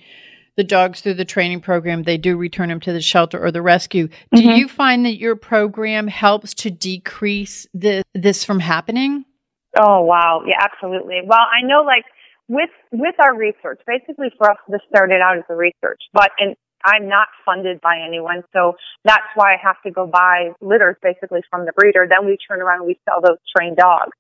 the 0.58 0.64
dogs 0.64 1.02
through 1.02 1.14
the 1.14 1.26
training 1.26 1.60
program 1.62 2.04
they 2.04 2.18
do 2.18 2.38
return 2.38 2.70
them 2.70 2.80
to 2.80 2.94
the 2.94 3.02
shelter 3.02 3.44
or 3.44 3.52
the 3.52 3.62
rescue 3.62 4.08
do 4.34 4.42
mm-hmm. 4.42 4.52
you 4.52 4.68
find 4.68 5.06
that 5.06 5.18
your 5.18 5.36
program 5.36 6.08
helps 6.08 6.54
to 6.54 6.70
decrease 6.70 7.68
the, 7.74 8.04
this 8.14 8.44
from 8.44 8.60
happening 8.60 9.26
oh 9.78 10.02
wow 10.02 10.42
yeah 10.48 10.56
absolutely 10.62 11.22
well 11.26 11.46
i 11.52 11.66
know 11.66 11.82
like 11.82 12.06
with 12.48 12.70
with 12.92 13.16
our 13.20 13.36
research. 13.36 13.82
Basically, 13.88 14.28
for 14.38 14.52
us, 14.52 14.58
this 14.68 14.82
started 14.90 15.22
out 15.22 15.38
as 15.38 15.44
a 15.50 15.56
research, 15.56 16.02
but 16.14 16.32
and 16.40 16.56
I'm 16.84 17.10
not 17.10 17.28
funded 17.46 17.82
by 17.82 17.98
anyone, 18.06 18.44
so 18.54 18.74
that's 19.04 19.26
why 19.36 19.54
I 19.54 19.58
have 19.62 19.82
to 19.86 19.92
go 19.92 20.06
buy 20.06 20.52
litters 20.62 20.96
basically 21.02 21.42
from 21.50 21.66
the 21.66 21.72
breeder. 21.74 22.08
Then 22.08 22.26
we 22.26 22.38
turn 22.48 22.62
around 22.62 22.80
and 22.82 22.88
we 22.88 23.00
sell 23.06 23.22
those 23.22 23.40
trained 23.56 23.78
dogs. 23.78 24.12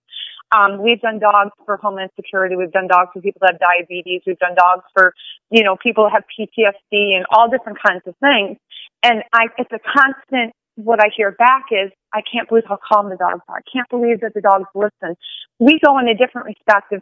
Um, 0.51 0.81
we've 0.81 1.01
done 1.01 1.19
dogs 1.19 1.51
for 1.65 1.77
homeland 1.77 2.11
security. 2.15 2.55
We've 2.55 2.71
done 2.71 2.87
dogs 2.87 3.09
for 3.13 3.21
people 3.21 3.39
that 3.41 3.53
have 3.53 3.59
diabetes. 3.59 4.21
We've 4.27 4.39
done 4.39 4.55
dogs 4.55 4.83
for, 4.93 5.13
you 5.49 5.63
know, 5.63 5.75
people 5.81 6.05
that 6.05 6.13
have 6.13 6.23
PTSD 6.29 7.15
and 7.17 7.25
all 7.29 7.49
different 7.49 7.79
kinds 7.85 8.03
of 8.05 8.15
things. 8.17 8.57
And 9.03 9.23
I, 9.33 9.47
it's 9.57 9.71
a 9.71 9.79
constant, 9.79 10.53
what 10.75 10.99
I 10.99 11.09
hear 11.15 11.31
back 11.31 11.65
is, 11.71 11.91
I 12.13 12.21
can't 12.21 12.47
believe 12.47 12.63
how 12.67 12.77
calm 12.77 13.09
the 13.09 13.17
dogs 13.17 13.41
are. 13.49 13.57
I 13.57 13.65
can't 13.71 13.89
believe 13.89 14.21
that 14.21 14.33
the 14.33 14.41
dogs 14.41 14.69
listen. 14.75 15.15
We 15.59 15.79
go 15.83 15.97
in 15.99 16.07
a 16.07 16.15
different 16.15 16.47
respect 16.47 16.93
of 16.93 17.01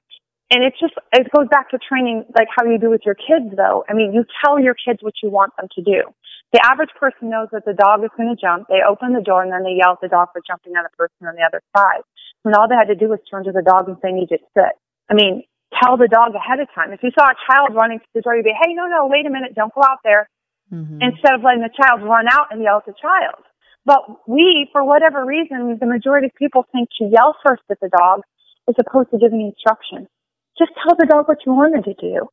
and 0.53 0.63
it's 0.63 0.79
just, 0.79 0.93
it 1.13 1.25
goes 1.33 1.47
back 1.49 1.71
to 1.71 1.79
training, 1.79 2.25
like 2.37 2.47
how 2.55 2.63
you 2.69 2.77
do 2.77 2.91
with 2.91 3.01
your 3.05 3.15
kids 3.15 3.49
though. 3.57 3.83
I 3.89 3.93
mean, 3.93 4.13
you 4.13 4.23
tell 4.45 4.59
your 4.59 4.75
kids 4.75 5.01
what 5.01 5.15
you 5.23 5.31
want 5.31 5.53
them 5.57 5.67
to 5.73 5.81
do. 5.81 6.03
The 6.53 6.61
average 6.63 6.91
person 6.99 7.31
knows 7.31 7.47
that 7.51 7.65
the 7.65 7.73
dog 7.73 8.03
is 8.03 8.11
going 8.15 8.29
to 8.29 8.39
jump. 8.39 8.67
They 8.69 8.85
open 8.87 9.13
the 9.13 9.21
door 9.21 9.41
and 9.41 9.51
then 9.51 9.63
they 9.63 9.73
yell 9.81 9.97
at 9.97 10.01
the 10.01 10.09
dog 10.09 10.29
for 10.31 10.41
jumping 10.45 10.77
on 10.77 10.83
the 10.85 10.93
person 10.95 11.25
on 11.25 11.33
the 11.33 11.41
other 11.41 11.63
side. 11.75 12.05
And 12.45 12.55
all 12.55 12.67
they 12.67 12.75
had 12.75 12.91
to 12.91 12.95
do 12.95 13.09
was 13.09 13.19
turn 13.29 13.43
to 13.45 13.51
the 13.51 13.63
dog 13.63 13.87
and 13.87 13.97
say, 14.01 14.11
need 14.11 14.29
to 14.29 14.39
sit. 14.53 14.75
I 15.09 15.13
mean, 15.13 15.43
tell 15.81 15.97
the 15.97 16.07
dog 16.07 16.35
ahead 16.35 16.59
of 16.59 16.67
time. 16.75 16.91
If 16.91 17.01
you 17.01 17.11
saw 17.17 17.31
a 17.31 17.39
child 17.47 17.75
running 17.75 17.99
to 17.99 18.09
the 18.13 18.21
door, 18.21 18.35
you'd 18.35 18.43
be, 18.43 18.53
hey, 18.53 18.73
no, 18.73 18.87
no, 18.87 19.07
wait 19.07 19.25
a 19.25 19.29
minute, 19.29 19.55
don't 19.55 19.73
go 19.73 19.81
out 19.81 19.99
there. 20.03 20.29
Mm-hmm. 20.71 21.01
Instead 21.01 21.33
of 21.35 21.43
letting 21.43 21.61
the 21.61 21.73
child 21.75 22.03
run 22.03 22.25
out 22.31 22.47
and 22.51 22.61
yell 22.61 22.77
at 22.77 22.85
the 22.85 22.93
child. 22.99 23.43
But 23.85 24.27
we, 24.27 24.69
for 24.71 24.83
whatever 24.83 25.25
reason, 25.25 25.77
the 25.79 25.85
majority 25.85 26.27
of 26.27 26.35
people 26.35 26.65
think 26.71 26.89
to 26.99 27.05
yell 27.05 27.35
first 27.45 27.63
at 27.69 27.79
the 27.81 27.89
dog 27.89 28.21
as 28.67 28.75
opposed 28.79 29.11
to 29.11 29.17
giving 29.19 29.41
instructions. 29.41 30.07
Just 30.57 30.71
tell 30.79 30.95
the 30.97 31.05
dog 31.05 31.27
what 31.27 31.39
you 31.45 31.53
want 31.53 31.75
it 31.75 31.83
to 31.83 31.95
do. 31.99 32.27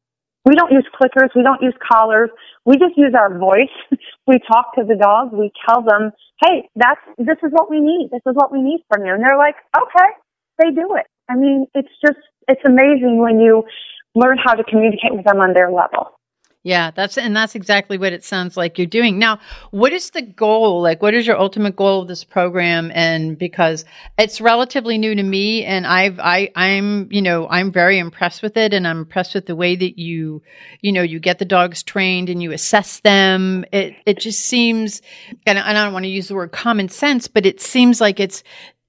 We 0.44 0.55
don't 0.55 0.72
use 0.72 0.87
clickers. 0.94 1.29
We 1.35 1.42
don't 1.42 1.62
use 1.62 1.74
collars. 1.81 2.31
We 2.64 2.76
just 2.76 2.96
use 2.96 3.14
our 3.18 3.37
voice. 3.38 3.72
we 4.26 4.38
talk 4.50 4.74
to 4.76 4.85
the 4.85 4.96
dog. 4.96 5.33
We 5.33 5.53
tell 5.68 5.83
them, 5.83 6.12
hey, 6.44 6.68
that's, 6.76 7.00
this 7.18 7.37
is 7.42 7.50
what 7.53 7.70
we 7.70 7.81
need. 7.81 8.09
This 8.12 8.22
is 8.26 8.35
what 8.35 8.53
we 8.53 8.62
need 8.62 8.85
from 8.88 9.05
you. 9.05 9.14
And 9.14 9.22
they're 9.22 9.38
like, 9.38 9.57
okay, 9.76 10.09
they 10.59 10.70
do 10.74 10.96
it. 10.96 11.07
I 11.29 11.37
mean, 11.37 11.66
it's 11.74 11.92
just, 12.05 12.18
it's 12.48 12.62
amazing 12.66 13.18
when 13.20 13.40
you 13.40 13.64
learn 14.14 14.38
how 14.42 14.55
to 14.55 14.64
communicate 14.64 15.14
with 15.14 15.24
them 15.24 15.40
on 15.40 15.55
their 15.55 15.70
level. 15.70 16.19
Yeah, 16.62 16.90
that's 16.90 17.16
and 17.16 17.35
that's 17.35 17.55
exactly 17.55 17.96
what 17.96 18.12
it 18.12 18.23
sounds 18.23 18.55
like 18.55 18.77
you're 18.77 18.87
doing. 18.87 19.18
Now, 19.18 19.40
what 19.70 19.94
is 19.94 20.11
the 20.11 20.20
goal? 20.20 20.83
Like 20.83 21.01
what 21.01 21.14
is 21.14 21.27
your 21.27 21.38
ultimate 21.38 21.75
goal 21.75 22.03
of 22.03 22.09
this 22.09 22.23
program 22.23 22.92
and 22.94 23.38
because 23.38 23.87
it's 24.18 24.42
relatively 24.42 24.99
new 24.99 25.14
to 25.14 25.23
me 25.23 25.64
and 25.64 25.87
I've 25.87 26.20
I 26.20 26.51
I'm, 26.55 27.09
you 27.11 27.23
know, 27.23 27.49
I'm 27.49 27.73
very 27.73 27.99
impressed 27.99 28.42
with 28.42 28.59
it 28.59 28.75
and 28.75 28.87
I'm 28.87 28.99
impressed 28.99 29.35
with 29.35 29.46
the 29.46 29.57
way 29.57 29.75
that 29.75 29.99
you, 29.99 30.42
you 30.83 30.92
know, 30.92 31.01
you 31.01 31.18
get 31.18 31.38
the 31.38 31.46
dogs 31.46 31.83
trained 31.83 32.29
and 32.29 32.42
you 32.42 32.53
assess 32.53 33.01
them. 33.01 33.64
It 33.73 33.94
it 34.05 34.18
just 34.18 34.40
seems 34.40 35.01
and 35.46 35.59
I 35.59 35.73
don't 35.73 35.94
want 35.94 36.05
to 36.05 36.11
use 36.11 36.29
the 36.29 36.35
word 36.35 36.53
common 36.53 36.90
sense, 36.90 37.27
but 37.27 37.46
it 37.46 37.62
seems 37.62 38.03
like 38.03 38.20
it's 38.20 38.42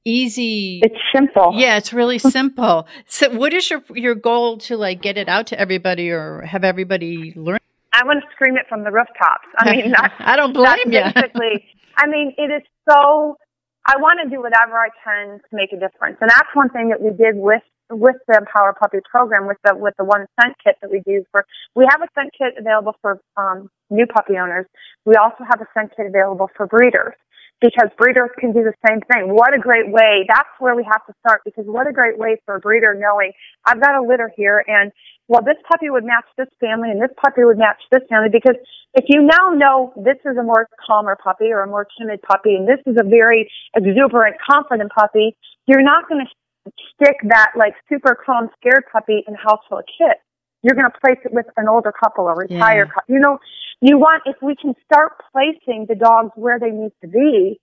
easy 0.04 0.80
it's 0.84 0.96
simple 1.14 1.52
yeah 1.54 1.78
it's 1.78 1.94
really 1.94 2.18
simple 2.38 2.88
so 3.06 3.30
what 3.38 3.54
is 3.54 3.70
your 3.70 3.84
your 3.94 4.16
goal 4.16 4.58
to 4.58 4.76
like 4.76 5.00
get 5.00 5.16
it 5.16 5.30
out 5.30 5.46
to 5.46 5.60
everybody 5.60 6.10
or 6.10 6.42
have 6.42 6.64
everybody 6.64 7.34
learn 7.36 7.60
I 8.02 8.04
want 8.04 8.24
to 8.24 8.30
scream 8.34 8.58
it 8.58 8.66
from 8.68 8.84
the 8.84 8.90
rooftops. 8.90 9.46
I 9.58 9.72
mean, 9.72 9.92
that's, 9.96 10.14
I 10.20 10.36
don't 10.36 10.54
blame 10.54 10.90
you. 10.90 11.06
Basically, 11.16 11.62
I 11.98 12.08
mean, 12.08 12.34
it 12.38 12.50
is 12.50 12.64
so. 12.90 13.38
I 13.86 13.98
want 13.98 14.20
to 14.24 14.30
do 14.30 14.42
whatever 14.42 14.78
I 14.78 14.90
can 15.04 15.40
to 15.40 15.52
make 15.54 15.74
a 15.74 15.80
difference, 15.80 16.18
and 16.22 16.30
that's 16.30 16.50
one 16.54 16.70
thing 16.70 16.90
that 16.90 17.02
we 17.02 17.12
did 17.12 17.36
with 17.38 17.64
with 17.90 18.16
the 18.28 18.38
Empower 18.38 18.74
Puppy 18.74 19.00
program 19.10 19.46
with 19.46 19.58
the 19.64 19.76
with 19.76 19.94
the 19.98 20.06
one 20.06 20.26
scent 20.40 20.56
kit 20.64 20.76
that 20.82 20.90
we 20.90 21.02
do 21.06 21.24
for. 21.32 21.46
We 21.76 21.86
have 21.90 22.02
a 22.02 22.08
scent 22.18 22.32
kit 22.38 22.54
available 22.58 22.96
for 23.02 23.22
um, 23.38 23.70
new 23.90 24.06
puppy 24.06 24.38
owners. 24.38 24.66
We 25.06 25.16
also 25.16 25.44
have 25.50 25.62
a 25.62 25.68
scent 25.74 25.94
kit 25.96 26.08
available 26.08 26.50
for 26.58 26.66
breeders 26.66 27.14
because 27.62 27.90
breeders 27.98 28.30
can 28.40 28.52
do 28.52 28.64
the 28.66 28.74
same 28.90 29.00
thing. 29.14 29.34
What 29.34 29.54
a 29.54 29.60
great 29.60 29.92
way. 29.92 30.26
That's 30.28 30.50
where 30.60 30.76
we 30.76 30.84
have 30.84 31.06
to 31.06 31.14
start 31.22 31.42
because 31.46 31.66
what 31.66 31.88
a 31.88 31.94
great 31.94 32.18
way 32.18 32.42
for 32.46 32.56
a 32.56 32.60
breeder 32.60 32.98
knowing 32.98 33.32
I've 33.66 33.80
got 33.80 33.96
a 33.96 34.02
litter 34.02 34.32
here 34.36 34.66
and 34.68 34.92
well, 35.28 35.42
this 35.46 35.56
puppy 35.72 35.90
would 35.90 36.04
match 36.04 36.26
this 36.38 36.50
family 36.60 36.92
and 36.92 37.00
this 37.00 37.14
puppy 37.16 37.46
would 37.46 37.58
match 37.58 37.80
this 37.92 38.02
family 38.10 38.28
because 38.30 38.58
if 38.96 39.06
you 39.08 39.22
now 39.22 39.54
know 39.54 39.94
this 39.96 40.18
is 40.26 40.36
a 40.36 40.44
more 40.44 40.68
calmer 40.86 41.16
puppy 41.16 41.54
or 41.54 41.62
a 41.62 41.68
more 41.68 41.88
timid 41.98 42.22
puppy 42.24 42.56
and 42.56 42.68
this 42.68 42.82
is 42.86 42.98
a 43.00 43.08
very 43.08 43.50
exuberant, 43.76 44.36
confident 44.44 44.92
puppy, 44.92 45.38
you're 45.68 45.84
not 45.84 46.10
going 46.10 46.26
to 46.26 46.72
stick 46.94 47.16
that 47.30 47.52
like 47.56 47.74
super 47.88 48.18
calm, 48.26 48.50
scared 48.60 48.84
puppy 48.92 49.24
in 49.28 49.36
a 49.36 49.38
house 49.38 49.62
full 49.70 49.80
of 49.80 49.86
kids. 49.86 50.20
You're 50.64 50.76
going 50.76 50.90
to 50.90 51.00
place 51.00 51.20
it 51.26 51.34
with 51.34 51.48
an 51.58 51.68
older 51.68 51.92
couple 51.92 52.26
or 52.26 52.36
retired 52.36 52.88
yeah. 52.88 52.94
couple. 52.94 53.14
You 53.14 53.20
know, 53.20 53.40
you 53.82 53.98
want, 53.98 54.24
if 54.26 54.36
we 54.42 54.56
can 54.56 54.74
start 54.86 55.14
placing 55.32 55.88
the 55.90 55.96
dogs 55.96 56.32
where 56.36 56.60
they 56.60 56.70
need 56.70 56.92
to 57.02 57.08
be, 57.08 57.60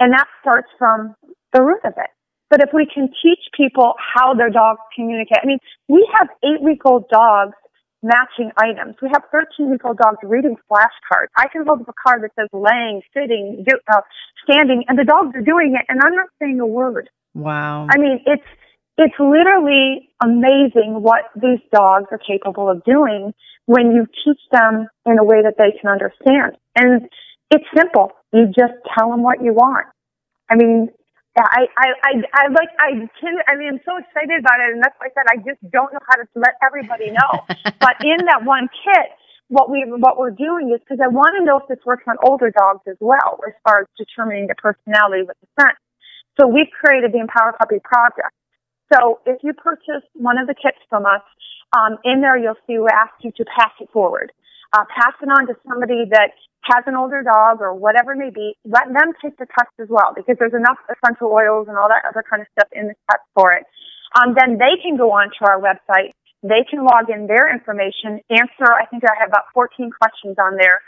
and 0.00 0.12
that 0.12 0.26
starts 0.40 0.68
from 0.78 1.14
the 1.52 1.62
root 1.62 1.80
of 1.84 1.92
it. 1.96 2.10
But 2.50 2.62
if 2.62 2.70
we 2.72 2.86
can 2.86 3.08
teach 3.22 3.44
people 3.54 3.94
how 3.98 4.32
their 4.32 4.48
dogs 4.48 4.80
communicate, 4.96 5.38
I 5.42 5.46
mean, 5.46 5.58
we 5.88 6.08
have 6.16 6.28
eight 6.42 6.62
week 6.62 6.80
old 6.86 7.08
dogs 7.10 7.54
matching 8.02 8.50
items. 8.56 8.96
We 9.02 9.08
have 9.12 9.22
13 9.30 9.70
week 9.70 9.84
old 9.84 9.98
dogs 9.98 10.18
reading 10.22 10.56
flashcards. 10.70 11.28
I 11.36 11.48
can 11.48 11.66
hold 11.66 11.82
up 11.82 11.88
a 11.88 11.92
card 12.06 12.22
that 12.22 12.30
says 12.38 12.48
laying, 12.52 13.02
sitting, 13.12 13.64
do, 13.66 13.76
uh, 13.92 14.00
standing, 14.44 14.84
and 14.88 14.98
the 14.98 15.04
dogs 15.04 15.34
are 15.34 15.42
doing 15.42 15.76
it, 15.78 15.84
and 15.88 16.00
I'm 16.02 16.14
not 16.14 16.28
saying 16.40 16.60
a 16.60 16.66
word. 16.66 17.10
Wow. 17.34 17.86
I 17.90 17.98
mean, 17.98 18.20
it's, 18.24 18.42
it's 18.98 19.18
literally 19.18 20.10
amazing 20.22 21.02
what 21.02 21.30
these 21.34 21.62
dogs 21.72 22.06
are 22.10 22.18
capable 22.18 22.68
of 22.68 22.82
doing 22.84 23.32
when 23.66 23.92
you 23.92 24.06
teach 24.24 24.40
them 24.50 24.88
in 25.06 25.18
a 25.18 25.24
way 25.24 25.42
that 25.42 25.54
they 25.56 25.76
can 25.78 25.90
understand. 25.90 26.56
And 26.74 27.08
it's 27.50 27.64
simple. 27.76 28.12
You 28.32 28.46
just 28.46 28.74
tell 28.96 29.10
them 29.10 29.22
what 29.22 29.42
you 29.42 29.52
want. 29.52 29.86
I 30.50 30.56
mean, 30.56 30.88
I, 31.38 31.68
I, 31.76 31.86
I, 32.02 32.12
I 32.34 32.42
like, 32.50 32.72
I 32.80 32.90
can, 33.20 33.38
I 33.46 33.54
mean, 33.56 33.78
I'm 33.78 33.80
so 33.86 33.94
excited 33.96 34.40
about 34.40 34.58
it. 34.58 34.74
And 34.74 34.82
that's 34.82 34.96
why 34.98 35.06
I 35.06 35.12
said, 35.14 35.26
I 35.30 35.36
just 35.46 35.62
don't 35.70 35.92
know 35.92 36.02
how 36.08 36.16
to 36.18 36.26
let 36.34 36.58
everybody 36.64 37.10
know. 37.14 37.44
but 37.78 37.94
in 38.02 38.18
that 38.26 38.42
one 38.42 38.68
kit, 38.72 39.14
what 39.48 39.70
we, 39.70 39.84
what 39.86 40.18
we're 40.18 40.34
doing 40.34 40.72
is 40.74 40.80
because 40.80 41.00
I 41.02 41.08
want 41.08 41.38
to 41.38 41.44
know 41.44 41.60
if 41.60 41.68
this 41.68 41.78
works 41.86 42.04
on 42.08 42.16
older 42.24 42.50
dogs 42.50 42.82
as 42.88 42.96
well, 43.00 43.40
as 43.46 43.54
far 43.64 43.82
as 43.82 43.86
determining 43.96 44.48
the 44.48 44.56
personality 44.56 45.22
with 45.22 45.36
the 45.40 45.48
scent. 45.56 45.76
So 46.40 46.46
we've 46.46 46.70
created 46.72 47.12
the 47.12 47.20
Empower 47.20 47.54
Puppy 47.58 47.80
Project. 47.82 48.34
So 48.92 49.20
if 49.26 49.38
you 49.42 49.52
purchase 49.52 50.04
one 50.14 50.38
of 50.38 50.46
the 50.46 50.54
kits 50.54 50.78
from 50.88 51.04
us, 51.06 51.22
um, 51.76 51.98
in 52.04 52.20
there 52.20 52.38
you'll 52.38 52.60
see 52.66 52.78
we 52.78 52.88
ask 52.92 53.12
you 53.20 53.32
to 53.36 53.44
pass 53.44 53.72
it 53.80 53.88
forward. 53.92 54.32
Uh, 54.72 54.84
pass 54.94 55.14
it 55.22 55.28
on 55.28 55.46
to 55.46 55.54
somebody 55.66 56.04
that 56.10 56.32
has 56.64 56.84
an 56.86 56.94
older 56.94 57.22
dog 57.22 57.60
or 57.60 57.72
whatever 57.74 58.12
it 58.12 58.18
may 58.18 58.30
be, 58.30 58.56
let 58.64 58.84
them 58.88 59.12
take 59.22 59.36
the 59.38 59.46
test 59.56 59.72
as 59.80 59.88
well 59.88 60.12
because 60.14 60.36
there's 60.38 60.56
enough 60.56 60.76
essential 60.92 61.32
oils 61.32 61.66
and 61.68 61.76
all 61.78 61.88
that 61.88 62.04
other 62.04 62.24
kind 62.28 62.42
of 62.42 62.48
stuff 62.52 62.68
in 62.72 62.88
the 62.88 62.96
test 63.08 63.24
for 63.34 63.52
it. 63.52 63.64
Um, 64.16 64.34
then 64.36 64.58
they 64.58 64.76
can 64.82 64.96
go 64.96 65.12
on 65.12 65.30
to 65.38 65.42
our 65.48 65.60
website. 65.60 66.12
They 66.42 66.64
can 66.68 66.84
log 66.84 67.10
in 67.10 67.26
their 67.26 67.50
information, 67.50 68.20
answer, 68.30 68.68
I 68.68 68.86
think 68.86 69.02
I 69.04 69.16
have 69.18 69.28
about 69.28 69.50
14 69.54 69.90
questions 69.90 70.36
on 70.38 70.56
there 70.56 70.80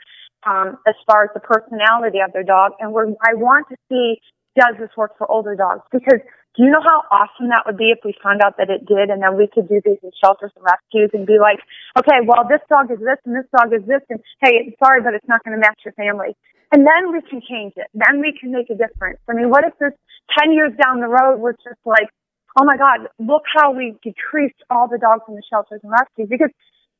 um, 0.47 0.79
as 0.87 0.95
far 1.07 1.25
as 1.25 1.31
the 1.35 1.41
personality 1.41 2.19
of 2.25 2.33
their 2.33 2.45
dog. 2.45 2.73
And 2.79 2.95
I 2.95 3.35
want 3.35 3.67
to 3.69 3.77
see, 3.89 4.21
does 4.57 4.75
this 4.79 4.91
work 4.97 5.17
for 5.19 5.31
older 5.31 5.55
dogs? 5.55 5.83
Because 5.93 6.21
do 6.57 6.65
you 6.67 6.71
know 6.71 6.83
how 6.83 7.07
awesome 7.15 7.49
that 7.55 7.63
would 7.67 7.79
be 7.79 7.95
if 7.95 8.03
we 8.05 8.15
found 8.23 8.43
out 8.43 8.59
that 8.59 8.71
it 8.71 8.83
did 8.87 9.11
and 9.11 9.23
then 9.23 9.39
we 9.39 9.47
could 9.47 9.69
do 9.69 9.81
these 9.85 10.03
in 10.03 10.11
shelters 10.19 10.51
and 10.57 10.65
rescues 10.67 11.11
and 11.15 11.27
be 11.27 11.39
like, 11.39 11.63
okay, 11.97 12.19
well, 12.27 12.43
this 12.49 12.61
dog 12.67 12.91
is 12.91 12.99
this 12.99 13.23
and 13.25 13.39
this 13.39 13.47
dog 13.55 13.71
is 13.71 13.87
this 13.87 14.03
and 14.11 14.19
hey, 14.43 14.75
sorry, 14.83 15.01
but 15.03 15.15
it's 15.15 15.29
not 15.31 15.43
going 15.45 15.55
to 15.55 15.63
match 15.63 15.79
your 15.87 15.95
family. 15.95 16.35
And 16.73 16.87
then 16.87 17.15
we 17.15 17.23
can 17.23 17.39
change 17.43 17.75
it. 17.77 17.87
Then 17.95 18.19
we 18.19 18.35
can 18.35 18.51
make 18.51 18.71
a 18.71 18.75
difference. 18.75 19.19
I 19.31 19.35
mean, 19.35 19.51
what 19.51 19.63
if 19.63 19.79
this 19.79 19.95
10 20.39 20.53
years 20.53 20.73
down 20.83 20.99
the 20.99 21.11
road 21.11 21.39
we're 21.39 21.55
just 21.63 21.83
like, 21.87 22.11
oh 22.59 22.65
my 22.65 22.77
God, 22.77 23.07
look 23.19 23.43
how 23.55 23.71
we 23.71 23.95
decreased 24.03 24.59
all 24.71 24.89
the 24.89 24.99
dogs 24.99 25.23
in 25.29 25.35
the 25.35 25.43
shelters 25.47 25.81
and 25.83 25.93
rescues 25.93 26.27
because 26.29 26.51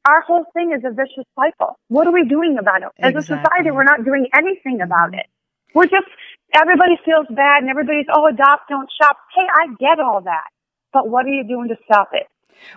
our 0.09 0.23
whole 0.23 0.47
thing 0.55 0.73
is 0.73 0.83
a 0.87 0.91
vicious 0.95 1.27
cycle. 1.35 1.77
What 1.89 2.07
are 2.07 2.13
we 2.13 2.25
doing 2.25 2.57
about 2.59 2.83
it? 2.83 2.89
As 2.99 3.15
a 3.15 3.23
society, 3.23 3.71
we're 3.71 3.85
not 3.85 4.05
doing 4.05 4.27
anything 4.35 4.81
about 4.81 5.13
it. 5.15 5.27
We're 5.75 5.87
just, 5.87 6.09
everybody 6.55 6.97
feels 7.05 7.27
bad 7.31 7.63
and 7.63 7.71
everybody's, 7.71 8.07
oh, 8.15 8.29
adopt, 8.29 8.71
don't 8.71 8.91
shop. 9.03 9.19
Hey, 9.37 9.47
I 9.51 9.69
get 9.81 10.01
all 10.01 10.23
that. 10.25 10.49
But 10.95 11.11
what 11.11 11.27
are 11.27 11.35
you 11.35 11.45
doing 11.49 11.69
to 11.71 11.77
stop 11.87 12.11
it? 12.15 12.29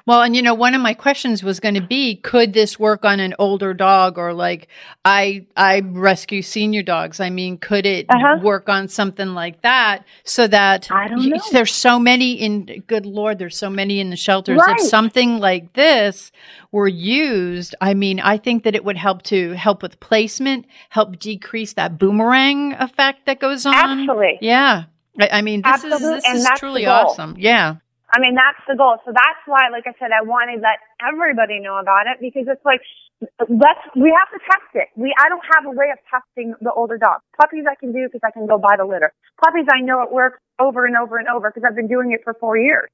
Well, 0.06 0.22
and 0.22 0.36
you 0.36 0.42
know, 0.42 0.54
one 0.54 0.74
of 0.74 0.82
my 0.82 0.94
questions 0.94 1.44
was 1.44 1.60
going 1.60 1.76
to 1.76 1.82
be, 1.82 2.16
could 2.16 2.54
this 2.54 2.80
work 2.80 3.06
on 3.06 3.20
an 3.20 3.34
older 3.40 3.74
dog 3.74 4.18
or 4.18 4.34
like 4.34 4.68
I 5.06 5.46
I 5.56 5.82
rescue 5.82 6.42
senior 6.42 6.84
dogs? 6.84 7.20
I 7.20 7.30
mean, 7.30 7.58
could 7.58 7.86
it 7.86 8.06
Uh-huh. 8.10 8.40
work 8.42 8.70
on 8.70 8.88
something 8.88 9.34
like 9.34 9.62
that 9.62 10.06
so 10.24 10.48
that 10.48 10.90
I 10.92 11.08
don't 11.08 11.30
know. 11.30 11.38
there's 11.52 11.74
so 11.74 12.00
many 12.00 12.34
in 12.34 12.84
good 12.88 13.06
lord, 13.06 13.40
there's 13.40 13.58
so 13.58 13.70
many 13.70 14.00
in 14.00 14.10
the 14.10 14.16
shelters. 14.16 14.60
Right. 14.60 14.80
If 14.80 14.86
something 14.88 15.40
like 15.40 15.74
this 15.74 16.32
were 16.72 16.88
used, 16.88 17.76
I 17.82 17.94
mean, 17.94 18.20
I 18.20 18.38
think 18.38 18.64
that 18.64 18.76
it 18.76 18.84
would 18.84 18.98
help 18.98 19.22
to 19.24 19.52
help 19.54 19.82
with 19.82 20.00
placement, 20.00 20.66
help 20.90 21.20
decrease 21.20 21.74
that 21.74 21.98
boomerang 21.98 22.74
effect 22.74 23.26
that 23.26 23.40
goes 23.40 23.66
on. 23.66 23.74
Absolutely. 23.76 24.38
Yeah. 24.42 24.86
I, 25.20 25.30
I 25.34 25.42
mean, 25.42 25.62
this 25.62 25.74
Absolutely, 25.74 26.08
is 26.08 26.24
this 26.24 26.26
and 26.26 26.38
is 26.40 26.50
truly 26.58 26.86
awesome. 26.88 27.36
Yeah. 27.38 27.76
I 28.14 28.22
mean, 28.22 28.36
that's 28.38 28.62
the 28.70 28.78
goal. 28.78 28.98
So 29.06 29.12
that's 29.12 29.44
why, 29.50 29.74
like 29.74 29.90
I 29.90 29.94
said, 30.00 30.14
I 30.14 30.22
want 30.24 30.54
to 30.54 30.62
let 30.62 30.78
everybody 31.02 31.60
know 31.60 31.82
about 31.82 32.08
it 32.08 32.22
because 32.22 32.46
it's 32.48 32.64
like, 32.66 32.82
let's, 33.50 33.82
we 33.98 34.14
have 34.14 34.30
to 34.32 34.40
test 34.46 34.72
it. 34.78 34.90
We, 34.96 35.12
I 35.18 35.30
don't 35.30 35.44
have 35.58 35.66
a 35.66 35.74
way 35.74 35.90
of 35.90 36.00
testing 36.08 36.54
the 36.62 36.72
older 36.74 36.98
dogs. 37.02 37.26
Puppies 37.42 37.66
I 37.66 37.76
can 37.76 37.92
do 37.94 38.06
because 38.08 38.22
I 38.24 38.32
can 38.32 38.48
go 38.48 38.58
buy 38.62 38.78
the 38.78 38.86
litter. 38.86 39.14
Puppies 39.44 39.66
I 39.74 39.82
know 39.82 40.04
it 40.06 40.14
works 40.14 40.40
over 40.62 40.86
and 40.86 40.96
over 40.98 41.18
and 41.18 41.28
over 41.28 41.52
because 41.52 41.66
I've 41.68 41.76
been 41.76 41.90
doing 41.90 42.14
it 42.14 42.22
for 42.24 42.36
four 42.40 42.58
years. 42.58 42.90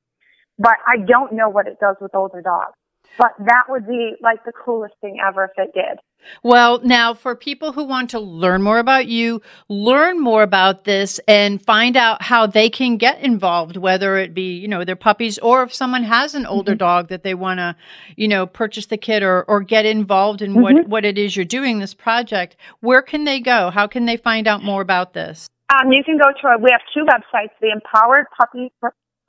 But 0.60 0.80
I 0.88 0.98
don't 1.04 1.34
know 1.34 1.50
what 1.50 1.68
it 1.68 1.80
does 1.82 1.98
with 2.02 2.16
older 2.16 2.42
dogs. 2.42 2.79
But 3.18 3.32
that 3.40 3.64
would 3.68 3.88
be 3.88 4.14
like 4.22 4.44
the 4.46 4.54
coolest 4.54 4.96
thing 5.02 5.18
ever 5.26 5.46
if 5.46 5.52
it 5.58 5.74
did. 5.74 6.00
Well, 6.44 6.80
now 6.84 7.14
for 7.14 7.36
people 7.36 7.72
who 7.72 7.84
want 7.84 8.10
to 8.12 8.20
learn 8.20 8.62
more 8.62 8.80
about 8.80 9.08
you, 9.08 9.42
learn 9.68 10.20
more 10.20 10.44
about 10.44 10.84
this 10.84 11.20
and 11.28 11.62
find 11.62 11.96
out 11.98 12.22
how 12.22 12.46
they 12.46 12.70
can 12.70 12.98
get 12.98 13.22
involved, 13.22 13.78
whether 13.78 14.18
it 14.18 14.34
be, 14.34 14.58
you 14.58 14.68
know, 14.68 14.84
their 14.84 14.96
puppies 14.96 15.38
or 15.40 15.64
if 15.64 15.74
someone 15.74 16.04
has 16.04 16.36
an 16.36 16.46
older 16.46 16.76
dog 16.76 17.10
that 17.10 17.24
they 17.24 17.34
want 17.34 17.60
to, 17.60 17.76
you 18.16 18.28
know, 18.28 18.46
purchase 18.46 18.88
the 18.88 18.98
kit 18.98 19.24
or, 19.24 19.44
or 19.44 19.62
get 19.62 19.86
involved 19.86 20.42
in 20.42 20.62
what, 20.62 20.88
what 20.88 21.06
it 21.06 21.18
is 21.18 21.36
you're 21.36 21.46
doing, 21.46 21.80
this 21.80 21.94
project, 21.94 22.56
where 22.82 23.02
can 23.02 23.24
they 23.24 23.40
go? 23.40 23.70
How 23.70 23.88
can 23.88 24.06
they 24.06 24.18
find 24.18 24.48
out 24.48 24.64
more 24.64 24.82
about 24.82 25.14
this? 25.14 25.48
Um, 25.70 25.92
you 25.92 26.04
can 26.04 26.18
go 26.18 26.30
to 26.42 26.48
our, 26.48 26.60
we 26.60 26.72
have 26.72 26.82
two 26.94 27.06
websites, 27.06 27.52
the 27.62 27.72
Empowered 27.72 28.26
Puppy, 28.38 28.72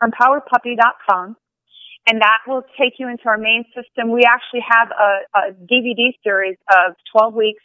empoweredpuppy.com, 0.02 1.36
and 2.06 2.20
that 2.20 2.40
will 2.46 2.62
take 2.78 2.94
you 2.98 3.08
into 3.08 3.24
our 3.26 3.38
main 3.38 3.64
system. 3.74 4.10
We 4.10 4.22
actually 4.24 4.64
have 4.68 4.88
a, 4.90 5.10
a 5.38 5.52
DVD 5.52 6.12
series 6.24 6.56
of 6.70 6.94
12 7.12 7.34
weeks 7.34 7.62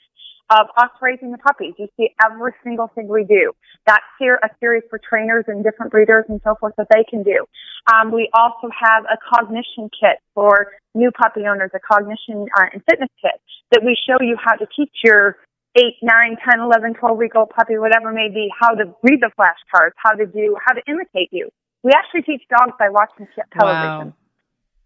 of 0.52 0.68
us 0.78 0.92
raising 1.02 1.32
the 1.32 1.40
puppies. 1.40 1.74
You 1.78 1.88
see 1.98 2.10
every 2.24 2.52
single 2.64 2.92
thing 2.94 3.08
we 3.08 3.24
do. 3.24 3.54
That's 3.88 4.06
here 4.20 4.40
a 4.44 4.50
series 4.60 4.84
for 4.90 5.00
trainers 5.00 5.46
and 5.48 5.64
different 5.64 5.92
breeders 5.92 6.26
and 6.30 6.40
so 6.44 6.56
forth 6.60 6.76
that 6.78 6.88
they 6.94 7.04
can 7.10 7.24
do. 7.24 7.46
Um, 7.92 8.12
we 8.12 8.30
also 8.34 8.70
have 8.70 9.06
a 9.06 9.18
cognition 9.18 9.90
kit 9.90 10.22
for 10.34 10.74
new 10.94 11.12
puppy 11.12 11.42
owners, 11.50 11.72
a 11.74 11.80
cognition 11.80 12.46
uh, 12.58 12.66
and 12.74 12.84
fitness 12.90 13.10
kit 13.22 13.42
that 13.72 13.84
we 13.84 13.98
show 14.08 14.18
you 14.22 14.38
how 14.38 14.56
to 14.56 14.68
teach 14.76 14.94
your 15.04 15.38
8, 15.76 15.84
9, 16.02 16.38
10, 16.52 16.60
11, 16.60 16.94
12 16.94 17.18
week 17.18 17.36
old 17.36 17.50
puppy, 17.50 17.78
whatever 17.78 18.12
may 18.12 18.30
be, 18.30 18.50
how 18.58 18.76
to 18.76 18.86
read 19.04 19.20
the 19.22 19.32
flashcards, 19.38 19.92
how 19.98 20.12
to 20.12 20.26
do, 20.26 20.56
how 20.66 20.74
to 20.74 20.82
imitate 20.88 21.30
you. 21.32 21.50
We 21.84 21.92
actually 21.92 22.22
teach 22.22 22.44
dogs 22.50 22.74
by 22.80 22.90
watching 22.90 23.28
te- 23.36 23.42
television. 23.52 24.14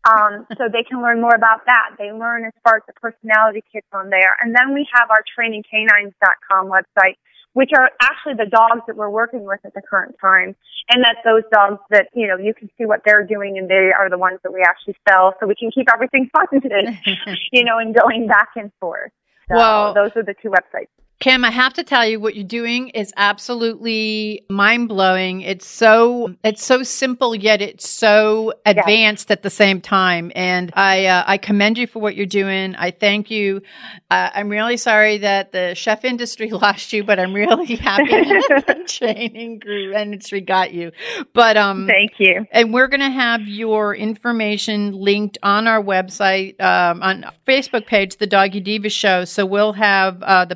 Um, 0.08 0.48
so 0.58 0.70
they 0.72 0.84
can 0.84 1.02
learn 1.02 1.20
more 1.20 1.36
about 1.36 1.66
that. 1.66 1.96
They 1.98 2.12
learn 2.12 2.46
as 2.46 2.54
far 2.64 2.78
as 2.78 2.84
the 2.88 2.94
personality 2.94 3.64
kits 3.72 3.88
on 3.92 4.10
there. 4.10 4.38
And 4.42 4.56
then 4.56 4.74
we 4.74 4.88
have 4.94 5.10
our 5.10 5.24
trainingcanines.com 5.38 6.68
website, 6.68 7.16
which 7.54 7.72
are 7.78 7.90
actually 8.02 8.36
the 8.36 8.50
dogs 8.50 8.82
that 8.88 8.96
we're 8.96 9.10
working 9.10 9.44
with 9.44 9.60
at 9.66 9.74
the 9.74 9.82
current 9.82 10.16
time. 10.22 10.56
And 10.90 11.04
that's 11.04 11.20
those 11.26 11.44
dogs 11.52 11.80
that, 11.92 12.08
you 12.14 12.28
know, 12.28 12.38
you 12.38 12.54
can 12.54 12.70
see 12.78 12.86
what 12.86 13.02
they're 13.06 13.26
doing 13.26 13.58
and 13.58 13.70
they 13.70 13.92
are 13.92 14.10
the 14.10 14.18
ones 14.18 14.40
that 14.44 14.54
we 14.54 14.62
actually 14.62 14.96
sell 15.08 15.34
so 15.40 15.48
we 15.48 15.56
can 15.56 15.70
keep 15.70 15.88
everything 15.94 16.30
funded, 16.52 16.72
you 17.52 17.64
know, 17.66 17.78
and 17.78 17.94
going 17.94 18.28
back 18.28 18.50
and 18.56 18.72
forth. 18.80 19.12
So 19.50 19.58
Well- 19.58 19.94
those 19.94 20.12
are 20.16 20.24
the 20.24 20.36
two 20.42 20.50
websites. 20.50 20.88
Kim, 21.20 21.44
I 21.44 21.52
have 21.52 21.74
to 21.74 21.84
tell 21.84 22.06
you 22.08 22.18
what 22.18 22.36
you're 22.36 22.46
doing 22.46 22.90
is 22.90 23.12
absolutely 23.18 24.46
mind-blowing. 24.50 25.42
It's 25.42 25.68
so 25.68 26.34
it's 26.46 26.64
so 26.64 26.82
simple 26.82 27.36
yet 27.36 27.62
it's 27.62 27.90
so 27.90 28.54
advanced 28.66 29.30
at 29.30 29.44
the 29.44 29.50
same 29.50 29.82
time 29.82 30.32
and 30.34 30.72
I 30.76 31.08
uh, 31.08 31.24
I 31.28 31.38
commend 31.38 31.78
you 31.78 31.88
for 31.88 32.00
what 32.00 32.16
you're 32.16 32.26
doing. 32.26 32.74
I 32.76 32.92
thank 32.92 33.30
you. 33.30 33.62
Uh, 34.10 34.30
I'm 34.34 34.48
really 34.48 34.78
sorry 34.78 35.18
that 35.18 35.52
the 35.52 35.76
chef 35.76 36.06
industry 36.06 36.50
lost 36.52 36.94
you, 36.94 37.04
but 37.04 37.20
I'm 37.20 37.34
really 37.34 37.76
happy 37.76 38.06
that 38.10 38.64
the 38.66 38.84
training 38.88 39.60
group 39.60 39.98
industry 39.98 40.40
got 40.40 40.74
you. 40.74 40.94
But 41.34 41.58
um 41.58 41.86
Thank 41.86 42.14
you. 42.20 42.46
and 42.52 42.74
we're 42.74 42.88
going 42.88 43.02
to 43.02 43.10
have 43.10 43.42
your 43.42 43.94
information 43.94 44.94
linked 44.94 45.38
on 45.44 45.68
our 45.68 45.84
website, 45.84 46.60
um, 46.62 47.04
on 47.04 47.26
Facebook 47.46 47.88
page, 47.88 48.18
The 48.18 48.28
Doggy 48.28 48.62
Diva 48.62 48.90
Show. 48.90 49.26
So 49.26 49.46
we'll 49.46 49.74
have 49.74 50.24
uh, 50.24 50.46
the 50.46 50.56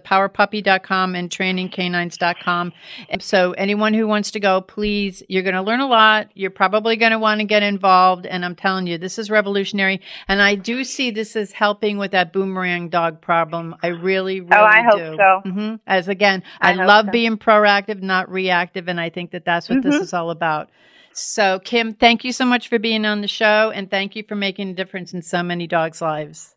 powerpuppy.com 0.53 1.15
and 1.15 1.29
trainingcanines.com. 1.29 2.73
And 3.09 3.21
so 3.21 3.51
anyone 3.53 3.93
who 3.93 4.07
wants 4.07 4.31
to 4.31 4.39
go, 4.39 4.61
please, 4.61 5.23
you're 5.27 5.43
going 5.43 5.55
to 5.55 5.61
learn 5.61 5.79
a 5.79 5.87
lot. 5.87 6.29
You're 6.35 6.51
probably 6.51 6.95
going 6.95 7.11
to 7.11 7.19
want 7.19 7.39
to 7.41 7.45
get 7.45 7.63
involved. 7.63 8.25
And 8.25 8.45
I'm 8.45 8.55
telling 8.55 8.87
you, 8.87 8.97
this 8.97 9.17
is 9.19 9.29
revolutionary. 9.29 10.01
And 10.27 10.41
I 10.41 10.55
do 10.55 10.83
see 10.83 11.11
this 11.11 11.35
as 11.35 11.51
helping 11.51 11.97
with 11.97 12.11
that 12.11 12.33
boomerang 12.33 12.89
dog 12.89 13.21
problem. 13.21 13.75
I 13.83 13.87
really, 13.87 14.41
really 14.41 14.53
Oh, 14.55 14.65
I 14.65 14.83
hope 14.83 14.95
do. 14.99 15.17
so. 15.17 15.49
hmm 15.51 15.75
As 15.87 16.07
again, 16.07 16.43
I, 16.61 16.71
I 16.71 16.85
love 16.85 17.05
so. 17.05 17.11
being 17.11 17.37
proactive, 17.37 18.01
not 18.01 18.29
reactive. 18.29 18.87
And 18.87 18.99
I 18.99 19.09
think 19.09 19.31
that 19.31 19.45
that's 19.45 19.69
what 19.69 19.81
this 19.83 19.95
Mhm. 19.95 20.01
is 20.01 20.13
all 20.13 20.29
about. 20.29 20.69
So, 21.15 21.59
Kim, 21.59 21.93
thank 21.93 22.23
you 22.23 22.31
so 22.31 22.43
much 22.43 22.69
for 22.69 22.79
being 22.79 23.05
on 23.05 23.21
the 23.21 23.27
show 23.27 23.71
and 23.73 23.89
thank 23.89 24.15
you 24.15 24.23
for 24.27 24.35
making 24.35 24.69
a 24.69 24.73
difference 24.73 25.13
in 25.13 25.21
so 25.21 25.43
many 25.43 25.67
dogs' 25.67 26.01
lives. 26.01 26.55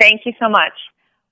Thank 0.00 0.20
you 0.24 0.32
so 0.40 0.48
much. 0.48 0.72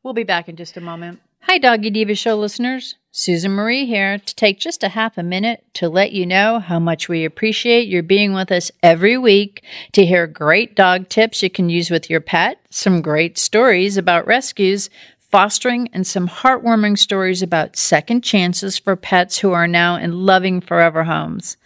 We'll 0.02 0.12
be 0.14 0.24
back 0.24 0.48
in 0.48 0.56
just 0.56 0.76
a 0.76 0.80
moment. 0.80 1.20
Hi, 1.42 1.56
Doggy 1.58 1.90
Diva 1.90 2.14
Show 2.14 2.36
listeners. 2.36 2.96
Susan 3.10 3.52
Marie 3.52 3.86
here 3.86 4.18
to 4.18 4.34
take 4.34 4.60
just 4.60 4.84
a 4.84 4.90
half 4.90 5.16
a 5.16 5.22
minute 5.22 5.64
to 5.74 5.88
let 5.88 6.12
you 6.12 6.26
know 6.26 6.58
how 6.58 6.78
much 6.78 7.08
we 7.08 7.24
appreciate 7.24 7.88
your 7.88 8.02
being 8.02 8.32
with 8.34 8.52
us 8.52 8.70
every 8.82 9.16
week 9.16 9.64
to 9.92 10.04
hear 10.04 10.26
great 10.26 10.76
dog 10.76 11.08
tips 11.08 11.42
you 11.42 11.48
can 11.48 11.70
use 11.70 11.90
with 11.90 12.10
your 12.10 12.20
pet, 12.20 12.60
some 12.70 13.00
great 13.00 13.38
stories 13.38 13.96
about 13.96 14.26
rescues, 14.26 14.90
fostering, 15.18 15.88
and 15.92 16.06
some 16.06 16.28
heartwarming 16.28 16.98
stories 16.98 17.42
about 17.42 17.76
second 17.76 18.22
chances 18.22 18.78
for 18.78 18.94
pets 18.94 19.38
who 19.38 19.52
are 19.52 19.68
now 19.68 19.96
in 19.96 20.26
loving 20.26 20.60
forever 20.60 21.04
homes. 21.04 21.56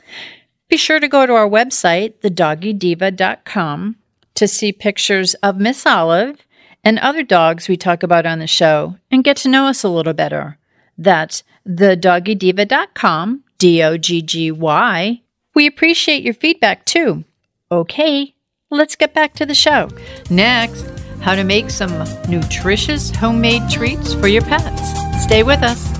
Be 0.68 0.76
sure 0.76 1.00
to 1.00 1.08
go 1.08 1.26
to 1.26 1.34
our 1.34 1.48
website, 1.48 2.14
thedoggydiva.com, 2.20 3.96
to 4.34 4.48
see 4.48 4.72
pictures 4.72 5.34
of 5.34 5.58
Miss 5.58 5.84
Olive 5.86 6.38
and 6.84 6.98
other 6.98 7.22
dogs 7.22 7.68
we 7.68 7.76
talk 7.76 8.02
about 8.02 8.26
on 8.26 8.38
the 8.38 8.46
show 8.46 8.96
and 9.10 9.24
get 9.24 9.36
to 9.38 9.48
know 9.48 9.66
us 9.66 9.84
a 9.84 9.88
little 9.88 10.12
better. 10.12 10.58
That's 10.98 11.42
thedoggydiva.com, 11.68 13.44
D 13.58 13.82
O 13.82 13.96
G 13.96 14.22
G 14.22 14.50
Y. 14.50 15.20
We 15.54 15.66
appreciate 15.66 16.22
your 16.22 16.34
feedback 16.34 16.84
too. 16.84 17.24
Okay, 17.70 18.34
let's 18.70 18.96
get 18.96 19.14
back 19.14 19.34
to 19.34 19.46
the 19.46 19.54
show. 19.54 19.88
Next, 20.30 20.86
how 21.20 21.34
to 21.34 21.44
make 21.44 21.70
some 21.70 21.92
nutritious 22.28 23.10
homemade 23.10 23.68
treats 23.70 24.14
for 24.14 24.28
your 24.28 24.42
pets. 24.42 25.22
Stay 25.22 25.42
with 25.42 25.62
us. 25.62 25.90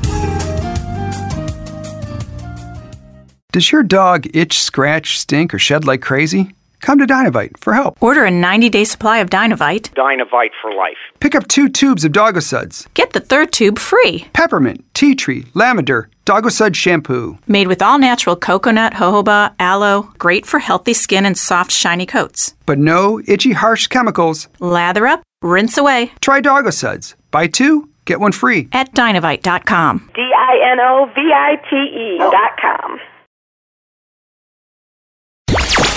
Does 3.52 3.70
your 3.70 3.82
dog 3.82 4.34
itch, 4.34 4.58
scratch, 4.58 5.18
stink, 5.18 5.52
or 5.52 5.58
shed 5.58 5.84
like 5.84 6.00
crazy? 6.00 6.54
Come 6.82 6.98
to 6.98 7.06
Dinovite 7.06 7.56
for 7.58 7.72
help. 7.74 7.96
Order 8.02 8.24
a 8.24 8.30
90 8.30 8.68
day 8.68 8.84
supply 8.84 9.18
of 9.18 9.30
Dinovite. 9.30 9.94
Dinovite 9.94 10.50
for 10.60 10.72
life. 10.74 10.98
Pick 11.20 11.34
up 11.34 11.46
two 11.48 11.68
tubes 11.68 12.04
of 12.04 12.12
Dogosuds. 12.12 12.92
Get 12.94 13.12
the 13.12 13.20
third 13.20 13.52
tube 13.52 13.78
free. 13.78 14.26
Peppermint, 14.32 14.84
tea 14.92 15.14
tree, 15.14 15.46
lavender, 15.54 16.10
Dogosud 16.26 16.74
shampoo. 16.74 17.38
Made 17.46 17.68
with 17.68 17.82
all 17.82 17.98
natural 17.98 18.34
coconut, 18.36 18.94
jojoba, 18.94 19.54
aloe, 19.60 20.12
great 20.18 20.44
for 20.44 20.58
healthy 20.58 20.92
skin 20.92 21.24
and 21.24 21.38
soft, 21.38 21.70
shiny 21.70 22.04
coats. 22.04 22.54
But 22.66 22.78
no 22.78 23.20
itchy, 23.26 23.52
harsh 23.52 23.86
chemicals. 23.86 24.48
Lather 24.58 25.06
up, 25.06 25.22
rinse 25.40 25.78
away. 25.78 26.10
Try 26.20 26.40
Dogosuds. 26.40 27.14
Buy 27.30 27.46
two, 27.46 27.88
get 28.06 28.18
one 28.20 28.32
free. 28.32 28.68
At 28.72 28.92
Dinovite.com. 28.94 30.10
D 30.14 30.20
I 30.20 30.72
N 30.72 30.80
O 30.80 31.06
V 31.14 31.20
I 31.32 31.56
T 31.70 31.76
E 31.76 32.18
dot 32.18 32.58
com. 32.60 32.98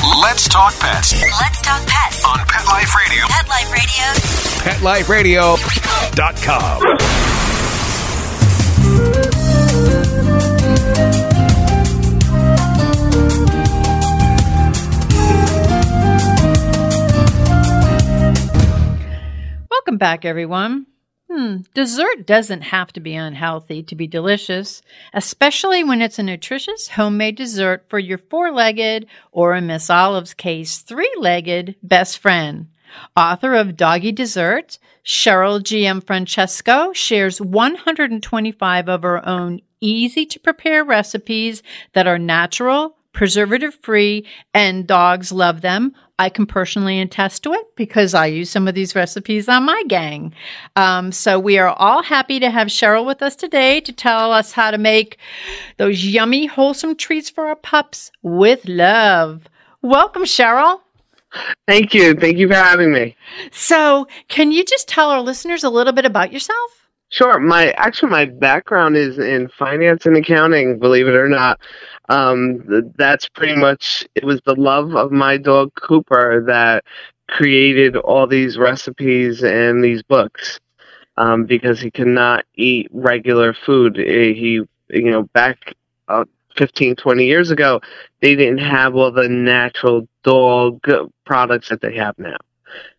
Let's 0.06 0.48
talk 0.48 0.78
pets. 0.80 1.14
Let's 1.14 1.62
talk 1.62 1.82
pets 1.88 2.24
on 2.26 2.38
Pet 2.46 2.68
Life 2.68 2.94
Radio. 2.96 3.26
Pet 3.28 3.50
Life 3.50 5.10
Radio. 5.10 5.56
PetLifeRadio.com. 5.56 6.82
Welcome 19.72 19.98
back, 19.98 20.24
everyone. 20.24 20.86
Hmm, 21.30 21.58
dessert 21.74 22.28
doesn't 22.28 22.62
have 22.62 22.94
to 22.94 23.00
be 23.00 23.16
unhealthy 23.16 23.82
to 23.84 23.96
be 23.96 24.06
delicious, 24.06 24.82
especially 25.14 25.84
when 25.84 26.02
it's 26.02 26.20
a 26.20 26.24
nutritious 26.24 26.90
homemade 26.90 27.36
dessert 27.36 27.86
for 27.90 27.98
your 27.98 28.20
four 28.20 28.52
legged, 28.52 29.08
or 29.32 29.56
in 29.56 29.68
Miss 29.68 29.90
Olive's 29.90 30.36
case, 30.36 30.78
three 30.80 31.12
legged 31.18 31.76
best 31.82 32.20
friend. 32.20 32.68
Author 33.18 33.56
of 33.56 33.76
Doggy 33.76 34.12
Dessert, 34.12 34.78
Cheryl 35.04 35.60
Gianfrancesco 35.62 36.96
shares 36.96 37.42
125 37.42 38.88
of 38.88 39.02
her 39.04 39.28
own 39.28 39.62
easy 39.82 40.26
to 40.28 40.40
prepare 40.40 40.84
recipes 40.84 41.62
that 41.94 42.08
are 42.08 42.20
natural, 42.20 42.98
preservative 43.14 43.76
free, 43.76 44.26
and 44.54 44.88
dogs 44.88 45.32
love 45.32 45.62
them. 45.62 45.94
I 46.18 46.30
can 46.30 46.46
personally 46.46 47.02
attest 47.02 47.44
to 47.44 47.54
it 47.54 47.76
because 47.76 48.14
I 48.14 48.28
use 48.28 48.50
some 48.50 48.68
of 48.68 48.76
these 48.76 48.96
recipes 48.96 49.50
on 49.50 49.66
my 49.66 49.84
gang. 49.88 50.34
Um, 50.76 51.12
so 51.12 51.38
we 51.38 51.58
are 51.58 51.70
all 51.70 52.04
happy 52.04 52.40
to 52.40 52.50
have 52.50 52.68
Cheryl 52.68 53.06
with 53.06 53.22
us 53.22 53.36
today 53.36 53.82
to 53.82 53.92
tell 53.92 54.32
us 54.32 54.54
how 54.54 54.72
to 54.72 54.78
make 54.78 55.18
those 55.78 56.06
yummy, 56.06 56.46
wholesome 56.46 56.96
treats 56.96 57.30
for 57.30 57.48
our 57.48 57.56
pups 57.56 58.12
with 58.22 58.66
love. 58.66 59.44
Welcome, 59.82 60.24
Cheryl. 60.24 60.80
Thank 61.68 61.94
you. 61.94 62.14
Thank 62.14 62.38
you 62.38 62.48
for 62.48 62.56
having 62.56 62.94
me. 62.94 63.16
So, 63.52 64.08
can 64.30 64.52
you 64.52 64.64
just 64.64 64.88
tell 64.88 65.10
our 65.10 65.22
listeners 65.22 65.66
a 65.66 65.70
little 65.70 65.92
bit 65.92 66.06
about 66.06 66.32
yourself? 66.32 66.86
Sure. 67.10 67.40
My 67.40 67.72
actually 67.72 68.10
my 68.10 68.26
background 68.26 68.98
is 68.98 69.20
in 69.20 69.50
finance 69.50 70.06
and 70.06 70.18
accounting. 70.18 70.80
Believe 70.80 71.08
it 71.08 71.16
or 71.16 71.30
not, 71.30 71.60
um, 72.10 72.92
that's 72.98 73.28
pretty 73.30 73.56
much 73.56 74.08
it. 74.16 74.24
Was 74.24 74.42
the 74.46 74.56
love 74.56 74.96
of 74.96 75.12
my 75.12 75.38
dog 75.38 75.72
Cooper 75.76 76.44
that 76.48 76.84
created 77.28 77.96
all 77.96 78.28
these 78.28 78.58
recipes 78.58 79.44
and 79.44 79.84
these 79.84 80.04
books 80.04 80.60
um, 81.18 81.46
because 81.46 81.80
he 81.80 81.92
cannot 81.92 82.46
eat 82.56 82.88
regular 82.92 83.54
food. 83.54 83.98
He, 83.98 84.62
you 84.90 85.12
know, 85.12 85.24
back 85.34 85.74
uh, 86.08 86.26
15, 86.58 86.96
20 86.96 87.26
years 87.26 87.52
ago, 87.52 87.82
they 88.22 88.36
didn't 88.36 88.60
have 88.60 88.96
all 88.96 89.12
the 89.12 89.28
natural 89.28 90.08
dog 90.24 90.82
products 91.26 91.70
that 91.70 91.82
they 91.82 91.96
have 91.96 92.18
now. 92.18 92.38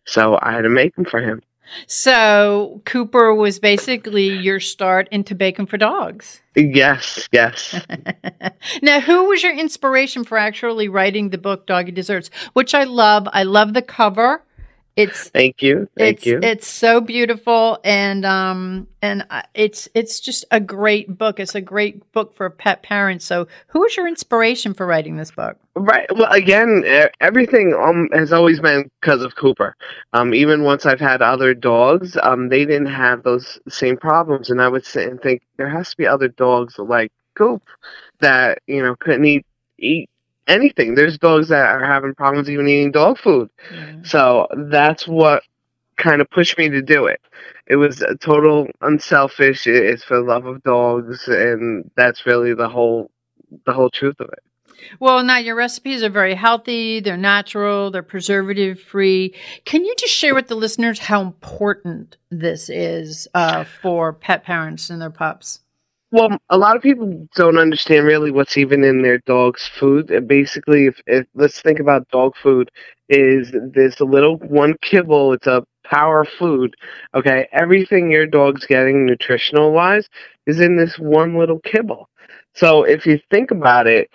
So 0.05 0.37
I 0.41 0.53
had 0.53 0.61
to 0.61 0.69
make 0.69 0.95
them 0.95 1.05
for 1.05 1.21
him. 1.21 1.41
So 1.87 2.81
Cooper 2.85 3.33
was 3.33 3.59
basically 3.59 4.27
your 4.27 4.59
start 4.59 5.07
into 5.11 5.35
bacon 5.35 5.65
for 5.65 5.77
dogs. 5.77 6.41
Yes, 6.55 7.27
yes. 7.31 7.79
now, 8.81 8.99
who 8.99 9.25
was 9.25 9.43
your 9.43 9.55
inspiration 9.55 10.23
for 10.23 10.37
actually 10.37 10.87
writing 10.87 11.29
the 11.29 11.37
book 11.37 11.67
Doggy 11.67 11.91
Desserts, 11.91 12.29
which 12.53 12.73
I 12.73 12.83
love? 12.83 13.27
I 13.31 13.43
love 13.43 13.73
the 13.73 13.81
cover. 13.81 14.43
It's 14.97 15.29
thank 15.29 15.61
you, 15.61 15.87
thank 15.95 16.17
it's, 16.17 16.25
you. 16.25 16.39
It's 16.41 16.67
so 16.67 16.99
beautiful, 16.99 17.79
and 17.83 18.25
um, 18.25 18.87
and 19.03 19.27
it's 19.53 19.87
it's 19.93 20.19
just 20.19 20.43
a 20.49 20.59
great 20.59 21.19
book. 21.19 21.39
It's 21.39 21.53
a 21.53 21.61
great 21.61 22.11
book 22.13 22.33
for 22.33 22.49
pet 22.49 22.81
parents. 22.81 23.23
So, 23.23 23.47
who 23.67 23.81
was 23.81 23.95
your 23.95 24.07
inspiration 24.07 24.73
for 24.73 24.87
writing 24.87 25.15
this 25.15 25.29
book? 25.29 25.55
Right. 25.75 26.07
Well, 26.15 26.31
again, 26.31 26.83
everything 27.21 27.75
um 27.75 28.09
has 28.11 28.33
always 28.33 28.59
been 28.59 28.89
because 28.99 29.21
of 29.21 29.35
Cooper. 29.35 29.75
Um, 30.13 30.33
even 30.33 30.63
once 30.63 30.87
I've 30.87 30.99
had 30.99 31.21
other 31.21 31.53
dogs, 31.53 32.17
um, 32.23 32.49
they 32.49 32.65
didn't 32.65 32.87
have 32.87 33.21
those 33.21 33.59
same 33.69 33.97
problems, 33.97 34.49
and 34.49 34.59
I 34.59 34.67
would 34.67 34.83
sit 34.83 35.07
and 35.07 35.21
think 35.21 35.43
there 35.57 35.69
has 35.69 35.91
to 35.91 35.97
be 35.97 36.07
other 36.07 36.27
dogs 36.27 36.79
like 36.79 37.11
Coop 37.35 37.61
that 38.19 38.63
you 38.65 38.81
know 38.81 38.95
couldn't 38.95 39.25
eat 39.25 39.45
eat 39.77 40.09
anything. 40.47 40.95
There's 40.95 41.17
dogs 41.17 41.49
that 41.49 41.65
are 41.65 41.85
having 41.85 42.15
problems 42.15 42.49
even 42.49 42.67
eating 42.67 42.91
dog 42.91 43.17
food. 43.17 43.49
Mm. 43.71 44.05
So 44.05 44.47
that's 44.71 45.07
what 45.07 45.43
kind 45.97 46.21
of 46.21 46.29
pushed 46.29 46.57
me 46.57 46.69
to 46.69 46.81
do 46.81 47.05
it. 47.05 47.21
It 47.67 47.75
was 47.75 48.01
a 48.01 48.15
total 48.15 48.67
unselfish. 48.81 49.67
It's 49.67 50.03
for 50.03 50.17
the 50.17 50.23
love 50.23 50.45
of 50.45 50.63
dogs, 50.63 51.27
and 51.27 51.89
that's 51.95 52.25
really 52.25 52.53
the 52.53 52.69
whole 52.69 53.11
the 53.65 53.73
whole 53.73 53.89
truth 53.89 54.19
of 54.19 54.29
it. 54.29 54.43
Well, 54.99 55.23
now 55.23 55.37
your 55.37 55.55
recipes 55.55 56.03
are 56.03 56.09
very 56.09 56.35
healthy. 56.35 56.99
They're 56.99 57.17
natural. 57.17 57.91
They're 57.91 58.03
preservative 58.03 58.79
free. 58.79 59.33
Can 59.65 59.83
you 59.83 59.93
just 59.97 60.13
share 60.13 60.35
with 60.35 60.47
the 60.47 60.55
listeners 60.55 60.99
how 60.99 61.21
important 61.21 62.17
this 62.29 62.69
is 62.69 63.27
uh, 63.33 63.65
for 63.81 64.13
pet 64.13 64.43
parents 64.43 64.89
and 64.89 65.01
their 65.01 65.09
pups? 65.09 65.61
Well, 66.11 66.37
a 66.49 66.57
lot 66.57 66.77
of 66.77 66.81
people 66.81 67.27
don't 67.35 67.57
understand 67.57 68.05
really 68.05 68.31
what's 68.31 68.57
even 68.57 68.83
in 68.83 69.01
their 69.01 69.17
dog's 69.19 69.67
food. 69.67 70.25
Basically, 70.27 70.85
if, 70.85 71.01
if 71.05 71.27
let's 71.35 71.61
think 71.61 71.79
about 71.79 72.07
dog 72.09 72.35
food, 72.41 72.71
is 73.09 73.51
this 73.73 73.99
little 73.99 74.37
one 74.37 74.75
kibble? 74.81 75.33
It's 75.33 75.47
a 75.47 75.65
power 75.83 76.23
food. 76.23 76.75
Okay, 77.13 77.47
everything 77.51 78.09
your 78.09 78.25
dog's 78.25 78.65
getting 78.65 79.05
nutritional 79.05 79.73
wise 79.73 80.07
is 80.45 80.61
in 80.61 80.77
this 80.77 80.97
one 80.97 81.37
little 81.37 81.59
kibble. 81.59 82.07
So 82.55 82.83
if 82.83 83.05
you 83.05 83.19
think 83.29 83.51
about 83.51 83.85
it, 83.87 84.09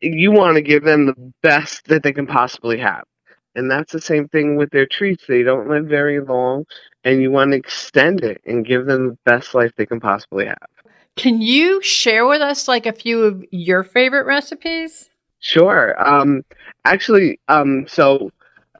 you 0.00 0.32
want 0.32 0.56
to 0.56 0.62
give 0.62 0.84
them 0.84 1.06
the 1.06 1.32
best 1.42 1.86
that 1.86 2.02
they 2.02 2.12
can 2.12 2.26
possibly 2.26 2.78
have. 2.78 3.04
And 3.54 3.70
that's 3.70 3.92
the 3.92 4.00
same 4.02 4.28
thing 4.28 4.56
with 4.56 4.70
their 4.70 4.86
treats. 4.86 5.24
They 5.26 5.42
don't 5.42 5.68
live 5.68 5.86
very 5.86 6.20
long, 6.20 6.66
and 7.04 7.22
you 7.22 7.30
want 7.30 7.52
to 7.52 7.56
extend 7.56 8.22
it 8.22 8.40
and 8.46 8.66
give 8.66 8.84
them 8.86 9.08
the 9.08 9.18
best 9.24 9.54
life 9.54 9.72
they 9.76 9.86
can 9.86 9.98
possibly 9.98 10.46
have. 10.46 10.77
Can 11.18 11.42
you 11.42 11.82
share 11.82 12.26
with 12.26 12.40
us 12.40 12.68
like 12.68 12.86
a 12.86 12.92
few 12.92 13.24
of 13.24 13.44
your 13.50 13.82
favorite 13.82 14.24
recipes? 14.24 15.10
Sure. 15.40 15.94
Um, 16.00 16.44
actually, 16.84 17.40
um, 17.48 17.86
so 17.88 18.30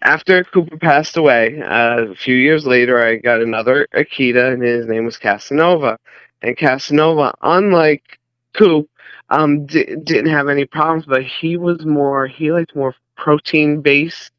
after 0.02 0.44
Cooper 0.44 0.78
passed 0.78 1.16
away, 1.16 1.60
uh, 1.60 2.12
a 2.12 2.14
few 2.14 2.36
years 2.36 2.64
later, 2.64 3.04
I 3.04 3.16
got 3.16 3.40
another 3.40 3.88
Akita, 3.92 4.52
and 4.52 4.62
his 4.62 4.86
name 4.86 5.04
was 5.04 5.16
Casanova. 5.16 5.98
And 6.40 6.56
Casanova, 6.56 7.34
unlike 7.42 8.18
Coop, 8.52 8.88
um, 9.30 9.66
didn't 9.66 10.30
have 10.30 10.48
any 10.48 10.64
problems, 10.64 11.06
but 11.06 11.24
he 11.24 11.56
was 11.56 11.84
more, 11.84 12.28
he 12.28 12.52
liked 12.52 12.76
more 12.76 12.94
protein 13.16 13.80
based 13.82 14.30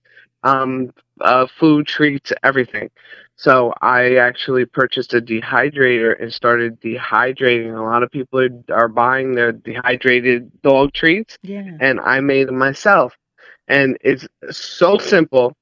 um, 0.44 0.92
uh, 1.22 1.48
food, 1.60 1.88
treats, 1.88 2.32
everything. 2.44 2.90
So 3.36 3.74
I 3.82 4.16
actually 4.16 4.66
purchased 4.66 5.14
a 5.14 5.22
dehydrator 5.22 6.22
and 6.22 6.34
started 6.34 6.82
dehydrating. 6.82 7.78
A 7.78 7.82
lot 7.82 8.04
of 8.04 8.12
people 8.12 8.40
are, 8.42 8.50
are 8.70 8.90
buying 8.90 9.34
their 9.34 9.54
dehydrated 9.54 10.62
dog 10.62 10.92
treats, 10.92 11.38
yeah. 11.42 11.72
and 11.80 12.02
I 12.02 12.20
made 12.20 12.50
them 12.50 12.58
myself. 12.58 13.14
And 13.70 13.98
it's 14.02 14.28
so 14.52 14.98
simple. 14.98 15.56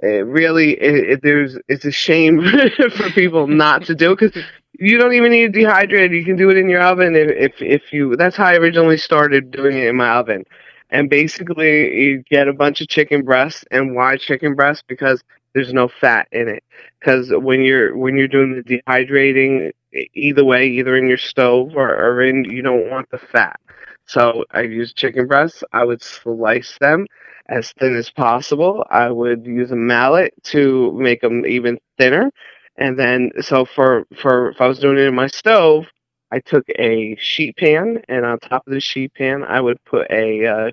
It 0.00 0.26
really, 0.26 0.72
it, 0.72 1.10
it, 1.10 1.20
there's, 1.22 1.56
it's 1.68 1.86
a 1.86 1.92
shame 1.92 2.42
for 2.96 3.10
people 3.10 3.46
not 3.46 3.84
to 3.86 3.94
do 3.94 4.14
because 4.16 4.36
you 4.78 4.98
don't 4.98 5.14
even 5.14 5.32
need 5.32 5.56
a 5.56 5.58
dehydrator. 5.58 6.14
You 6.14 6.24
can 6.24 6.36
do 6.36 6.50
it 6.50 6.58
in 6.58 6.68
your 6.68 6.82
oven 6.82 7.16
if, 7.16 7.30
if, 7.30 7.62
if 7.62 7.92
you. 7.92 8.16
That's 8.16 8.36
how 8.36 8.46
I 8.46 8.56
originally 8.56 8.98
started 8.98 9.50
doing 9.50 9.78
it 9.78 9.86
in 9.86 9.96
my 9.96 10.10
oven. 10.10 10.44
And 10.92 11.10
basically, 11.10 12.02
you 12.02 12.24
get 12.30 12.48
a 12.48 12.54
bunch 12.54 12.82
of 12.82 12.88
chicken 12.88 13.24
breasts. 13.24 13.64
And 13.72 13.96
why 13.96 14.18
chicken 14.18 14.54
breasts? 14.56 14.84
Because 14.88 15.22
there's 15.54 15.74
no 15.74 15.88
fat 15.88 16.28
in 16.32 16.48
it. 16.48 16.64
Because 17.00 17.30
when 17.32 17.62
you're 17.62 17.96
when 17.96 18.16
you're 18.16 18.28
doing 18.28 18.54
the 18.56 18.82
dehydrating 18.88 19.72
either 20.14 20.44
way 20.44 20.68
either 20.68 20.96
in 20.96 21.08
your 21.08 21.18
stove 21.18 21.76
or, 21.76 21.90
or 21.94 22.22
in 22.22 22.44
you 22.44 22.62
don't 22.62 22.90
want 22.90 23.10
the 23.10 23.18
fat. 23.18 23.60
So 24.06 24.44
i 24.52 24.62
use 24.62 24.94
chicken 24.94 25.28
breasts. 25.28 25.64
I 25.72 25.84
would 25.84 26.02
slice 26.02 26.78
them 26.80 27.06
as 27.48 27.72
thin 27.74 27.96
as 27.96 28.10
possible. 28.10 28.84
I 28.90 29.10
would 29.10 29.46
use 29.46 29.72
a 29.72 29.76
mallet 29.76 30.34
to 30.44 30.92
make 30.98 31.22
them 31.22 31.46
even 31.46 31.78
thinner. 31.98 32.30
And 32.78 32.98
then 32.98 33.32
so 33.42 33.64
for 33.66 34.06
for 34.20 34.50
if 34.50 34.60
i 34.60 34.66
was 34.68 34.80
doing 34.80 34.98
it 34.98 35.02
in 35.08 35.14
my 35.14 35.28
stove 35.28 35.86
i 36.32 36.40
took 36.40 36.64
a 36.78 37.16
sheet 37.20 37.56
pan 37.56 38.02
and 38.08 38.26
on 38.26 38.38
top 38.40 38.66
of 38.66 38.72
the 38.72 38.80
sheet 38.80 39.14
pan 39.14 39.44
i 39.44 39.60
would 39.60 39.82
put 39.84 40.10
a 40.10 40.46
uh, 40.46 40.70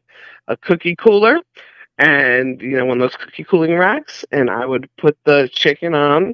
a 0.48 0.58
cookie 0.58 0.96
cooler 0.96 1.40
and 2.00 2.62
you 2.62 2.78
know 2.78 2.86
one 2.86 3.00
of 3.00 3.12
those 3.12 3.18
cookie 3.18 3.44
cooling 3.44 3.78
racks 3.78 4.26
and 4.32 4.50
i 4.50 4.66
would 4.66 4.90
put 4.98 5.18
the 5.26 5.48
chicken 5.54 5.94
on 5.94 6.34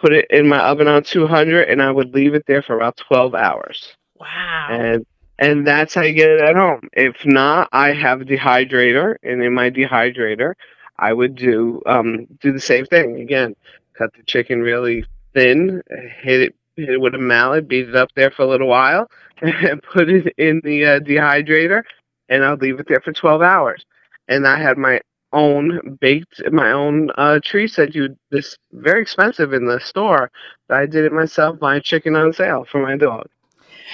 put 0.00 0.12
it 0.12 0.26
in 0.30 0.48
my 0.48 0.58
oven 0.58 0.88
on 0.88 1.02
200 1.02 1.68
and 1.68 1.82
i 1.82 1.90
would 1.90 2.14
leave 2.14 2.34
it 2.34 2.44
there 2.46 2.62
for 2.62 2.76
about 2.76 2.96
12 2.96 3.34
hours. 3.34 3.94
Wow. 4.18 4.68
And 4.70 5.06
and 5.38 5.66
that's 5.66 5.94
how 5.94 6.02
you 6.02 6.12
get 6.12 6.30
it 6.30 6.40
at 6.42 6.56
home. 6.56 6.88
If 6.92 7.24
not 7.24 7.68
i 7.72 7.92
have 7.92 8.22
a 8.22 8.24
dehydrator 8.24 9.16
and 9.22 9.42
in 9.42 9.52
my 9.52 9.70
dehydrator 9.70 10.54
i 10.98 11.12
would 11.12 11.34
do 11.34 11.82
um 11.86 12.26
do 12.40 12.52
the 12.52 12.60
same 12.60 12.86
thing. 12.86 13.20
Again 13.20 13.54
cut 13.94 14.12
the 14.14 14.22
chicken 14.24 14.62
really 14.62 15.04
thin 15.34 15.82
hit 15.88 16.00
it 16.00 16.12
hit 16.22 16.40
it 16.40 16.54
with 16.76 17.14
a 17.14 17.18
mallet 17.18 17.68
beat 17.68 17.88
it 17.88 17.96
up 17.96 18.10
there 18.16 18.30
for 18.30 18.42
a 18.42 18.46
little 18.48 18.68
while 18.68 19.08
and 19.42 19.82
put 19.82 20.08
it 20.08 20.32
in 20.38 20.60
the 20.64 20.84
uh, 20.84 21.00
dehydrator 21.00 21.82
and 22.28 22.44
i'll 22.44 22.56
leave 22.56 22.80
it 22.80 22.86
there 22.88 23.00
for 23.00 23.12
12 23.12 23.42
hours 23.42 23.84
and 24.30 24.46
I 24.46 24.58
had 24.58 24.78
my 24.78 25.00
own 25.32 25.98
baked 26.00 26.40
my 26.52 26.72
own 26.72 27.10
uh, 27.18 27.40
treats 27.44 27.76
that 27.76 27.94
you 27.94 28.16
this 28.30 28.56
very 28.72 29.02
expensive 29.02 29.52
in 29.52 29.66
the 29.66 29.80
store. 29.80 30.30
But 30.68 30.78
I 30.78 30.86
did 30.86 31.04
it 31.04 31.12
myself 31.12 31.58
buying 31.58 31.82
chicken 31.82 32.16
on 32.16 32.32
sale 32.32 32.64
for 32.70 32.80
my 32.80 32.96
dog. 32.96 33.26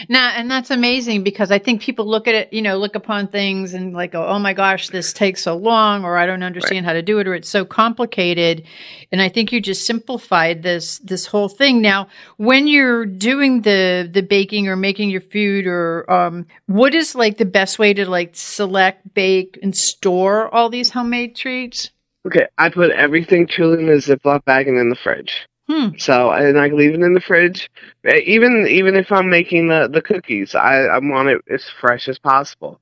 Now, 0.08 0.30
and 0.30 0.50
that's 0.50 0.70
amazing 0.70 1.22
because 1.22 1.50
I 1.50 1.58
think 1.58 1.80
people 1.80 2.06
look 2.06 2.28
at 2.28 2.34
it, 2.34 2.52
you 2.52 2.62
know, 2.62 2.76
look 2.76 2.94
upon 2.94 3.28
things 3.28 3.74
and 3.74 3.92
like, 3.92 4.12
go, 4.12 4.26
oh 4.26 4.38
my 4.38 4.52
gosh, 4.52 4.88
this 4.88 5.12
takes 5.12 5.42
so 5.42 5.56
long, 5.56 6.04
or 6.04 6.16
I 6.16 6.26
don't 6.26 6.42
understand 6.42 6.84
right. 6.84 6.90
how 6.90 6.92
to 6.94 7.02
do 7.02 7.18
it, 7.18 7.26
or 7.26 7.34
it's 7.34 7.48
so 7.48 7.64
complicated. 7.64 8.64
And 9.12 9.22
I 9.22 9.28
think 9.28 9.52
you 9.52 9.60
just 9.60 9.86
simplified 9.86 10.62
this 10.62 10.98
this 10.98 11.26
whole 11.26 11.48
thing. 11.48 11.80
Now, 11.80 12.08
when 12.36 12.66
you're 12.66 13.06
doing 13.06 13.62
the 13.62 14.08
the 14.10 14.22
baking 14.22 14.68
or 14.68 14.76
making 14.76 15.10
your 15.10 15.20
food, 15.20 15.66
or 15.66 16.10
um, 16.10 16.46
what 16.66 16.94
is 16.94 17.14
like 17.14 17.38
the 17.38 17.44
best 17.44 17.78
way 17.78 17.94
to 17.94 18.08
like 18.08 18.30
select, 18.34 19.14
bake, 19.14 19.58
and 19.62 19.76
store 19.76 20.54
all 20.54 20.68
these 20.68 20.90
homemade 20.90 21.36
treats? 21.36 21.90
Okay, 22.26 22.46
I 22.58 22.70
put 22.70 22.90
everything 22.90 23.46
truly 23.46 23.84
in 23.84 23.88
a 23.88 23.92
Ziploc 23.92 24.44
bag 24.44 24.66
and 24.66 24.78
in 24.78 24.88
the 24.88 24.96
fridge. 24.96 25.46
Hmm. 25.68 25.88
So 25.98 26.30
and 26.30 26.58
I 26.58 26.68
leave 26.68 26.94
it 26.94 27.02
in 27.02 27.14
the 27.14 27.20
fridge. 27.20 27.70
Eh, 28.04 28.20
even 28.24 28.66
even 28.68 28.94
if 28.96 29.10
I'm 29.10 29.28
making 29.28 29.68
the 29.68 29.88
the 29.92 30.02
cookies, 30.02 30.54
I, 30.54 30.82
I 30.84 30.98
want 30.98 31.28
it 31.28 31.42
as 31.50 31.64
fresh 31.80 32.08
as 32.08 32.18
possible, 32.18 32.80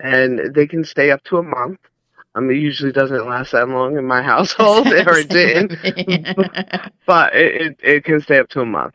and 0.00 0.54
they 0.54 0.66
can 0.66 0.84
stay 0.84 1.10
up 1.10 1.22
to 1.24 1.38
a 1.38 1.42
month. 1.42 1.78
I 2.34 2.40
mean, 2.40 2.56
it 2.56 2.60
usually 2.60 2.92
doesn't 2.92 3.28
last 3.28 3.52
that 3.52 3.68
long 3.68 3.98
in 3.98 4.06
my 4.06 4.22
household, 4.32 4.86
or 4.86 5.18
it 5.18 5.28
didn't, 5.28 5.72
but 7.06 7.34
it, 7.34 7.62
it 7.62 7.80
it 7.82 8.04
can 8.04 8.20
stay 8.22 8.38
up 8.38 8.48
to 8.50 8.60
a 8.60 8.66
month. 8.66 8.94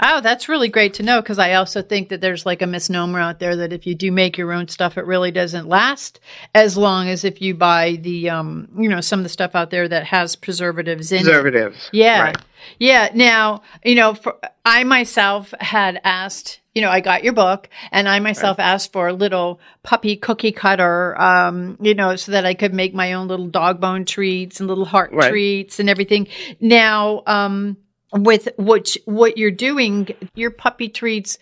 Oh, 0.00 0.20
that's 0.20 0.48
really 0.48 0.68
great 0.68 0.94
to 0.94 1.02
know 1.02 1.20
because 1.20 1.38
I 1.38 1.54
also 1.54 1.82
think 1.82 2.10
that 2.10 2.20
there's 2.20 2.44
like 2.44 2.62
a 2.62 2.66
misnomer 2.66 3.20
out 3.20 3.38
there 3.38 3.56
that 3.56 3.72
if 3.72 3.86
you 3.86 3.94
do 3.94 4.12
make 4.12 4.36
your 4.36 4.52
own 4.52 4.68
stuff, 4.68 4.98
it 4.98 5.06
really 5.06 5.30
doesn't 5.30 5.68
last 5.68 6.20
as 6.54 6.76
long 6.76 7.08
as 7.08 7.24
if 7.24 7.40
you 7.40 7.54
buy 7.54 7.98
the, 8.00 8.30
um, 8.30 8.68
you 8.78 8.88
know, 8.88 9.00
some 9.00 9.20
of 9.20 9.22
the 9.22 9.28
stuff 9.28 9.54
out 9.54 9.70
there 9.70 9.88
that 9.88 10.04
has 10.04 10.36
preservatives 10.36 11.12
in 11.12 11.22
preservatives. 11.22 11.90
it. 11.92 11.96
Yeah. 11.96 12.22
Right. 12.22 12.36
Yeah. 12.78 13.10
Now, 13.14 13.62
you 13.84 13.94
know, 13.94 14.14
for, 14.14 14.36
I 14.64 14.84
myself 14.84 15.54
had 15.60 16.00
asked, 16.04 16.60
you 16.74 16.82
know, 16.82 16.90
I 16.90 17.00
got 17.00 17.24
your 17.24 17.32
book 17.32 17.68
and 17.90 18.08
I 18.08 18.18
myself 18.18 18.58
right. 18.58 18.66
asked 18.66 18.92
for 18.92 19.08
a 19.08 19.12
little 19.12 19.60
puppy 19.82 20.16
cookie 20.16 20.52
cutter, 20.52 21.18
um, 21.20 21.78
you 21.80 21.94
know, 21.94 22.16
so 22.16 22.32
that 22.32 22.44
I 22.44 22.54
could 22.54 22.74
make 22.74 22.92
my 22.92 23.14
own 23.14 23.28
little 23.28 23.48
dog 23.48 23.80
bone 23.80 24.04
treats 24.04 24.60
and 24.60 24.68
little 24.68 24.84
heart 24.84 25.12
right. 25.12 25.30
treats 25.30 25.80
and 25.80 25.88
everything. 25.88 26.28
Now, 26.60 27.22
um, 27.26 27.76
with 28.12 28.48
what 28.56 28.96
what 29.04 29.38
you're 29.38 29.50
doing, 29.50 30.08
your 30.34 30.50
puppy 30.50 30.88
treats. 30.88 31.38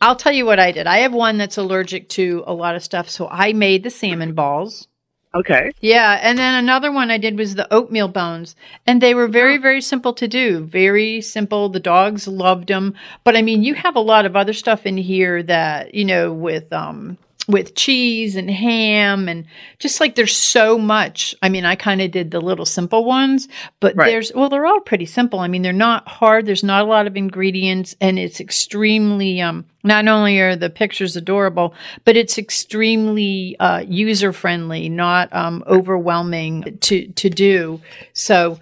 I'll 0.00 0.16
tell 0.16 0.32
you 0.32 0.46
what 0.46 0.60
I 0.60 0.70
did. 0.70 0.86
I 0.86 0.98
have 0.98 1.12
one 1.12 1.38
that's 1.38 1.58
allergic 1.58 2.08
to 2.10 2.44
a 2.46 2.54
lot 2.54 2.76
of 2.76 2.84
stuff, 2.84 3.10
so 3.10 3.28
I 3.30 3.52
made 3.52 3.82
the 3.82 3.90
salmon 3.90 4.32
balls. 4.32 4.86
Okay. 5.34 5.72
Yeah, 5.80 6.18
and 6.22 6.38
then 6.38 6.54
another 6.54 6.90
one 6.90 7.10
I 7.10 7.18
did 7.18 7.36
was 7.36 7.54
the 7.54 7.72
oatmeal 7.72 8.08
bones, 8.08 8.56
and 8.86 9.00
they 9.00 9.14
were 9.14 9.28
very 9.28 9.58
very 9.58 9.80
simple 9.80 10.14
to 10.14 10.28
do. 10.28 10.60
Very 10.64 11.20
simple. 11.20 11.68
The 11.68 11.80
dogs 11.80 12.26
loved 12.26 12.68
them, 12.68 12.94
but 13.24 13.36
I 13.36 13.42
mean, 13.42 13.62
you 13.62 13.74
have 13.74 13.96
a 13.96 14.00
lot 14.00 14.24
of 14.24 14.36
other 14.36 14.52
stuff 14.52 14.86
in 14.86 14.96
here 14.96 15.42
that 15.42 15.94
you 15.94 16.04
know 16.04 16.32
with 16.32 16.72
um 16.72 17.18
with 17.48 17.74
cheese 17.74 18.36
and 18.36 18.50
ham 18.50 19.26
and 19.26 19.46
just 19.78 20.00
like 20.00 20.14
there's 20.14 20.36
so 20.36 20.78
much. 20.78 21.34
I 21.42 21.48
mean, 21.48 21.64
I 21.64 21.76
kind 21.76 22.02
of 22.02 22.10
did 22.10 22.30
the 22.30 22.40
little 22.40 22.66
simple 22.66 23.06
ones, 23.06 23.48
but 23.80 23.96
right. 23.96 24.06
there's 24.06 24.30
well, 24.34 24.50
they're 24.50 24.66
all 24.66 24.80
pretty 24.80 25.06
simple. 25.06 25.40
I 25.40 25.48
mean, 25.48 25.62
they're 25.62 25.72
not 25.72 26.06
hard. 26.06 26.44
There's 26.44 26.62
not 26.62 26.82
a 26.82 26.88
lot 26.88 27.06
of 27.06 27.16
ingredients, 27.16 27.96
and 28.00 28.18
it's 28.18 28.38
extremely 28.38 29.40
um. 29.40 29.64
Not 29.84 30.06
only 30.08 30.38
are 30.40 30.56
the 30.56 30.68
pictures 30.68 31.16
adorable, 31.16 31.72
but 32.04 32.16
it's 32.16 32.36
extremely 32.36 33.56
uh, 33.58 33.84
user 33.88 34.32
friendly, 34.32 34.88
not 34.88 35.32
um, 35.32 35.64
overwhelming 35.66 36.78
to 36.80 37.06
to 37.06 37.30
do. 37.30 37.80
So, 38.12 38.58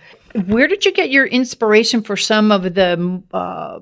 where 0.46 0.68
did 0.68 0.84
you 0.84 0.92
get 0.92 1.10
your 1.10 1.26
inspiration 1.26 2.02
for 2.02 2.16
some 2.16 2.52
of 2.52 2.62
the 2.74 3.22
uh, 3.32 3.80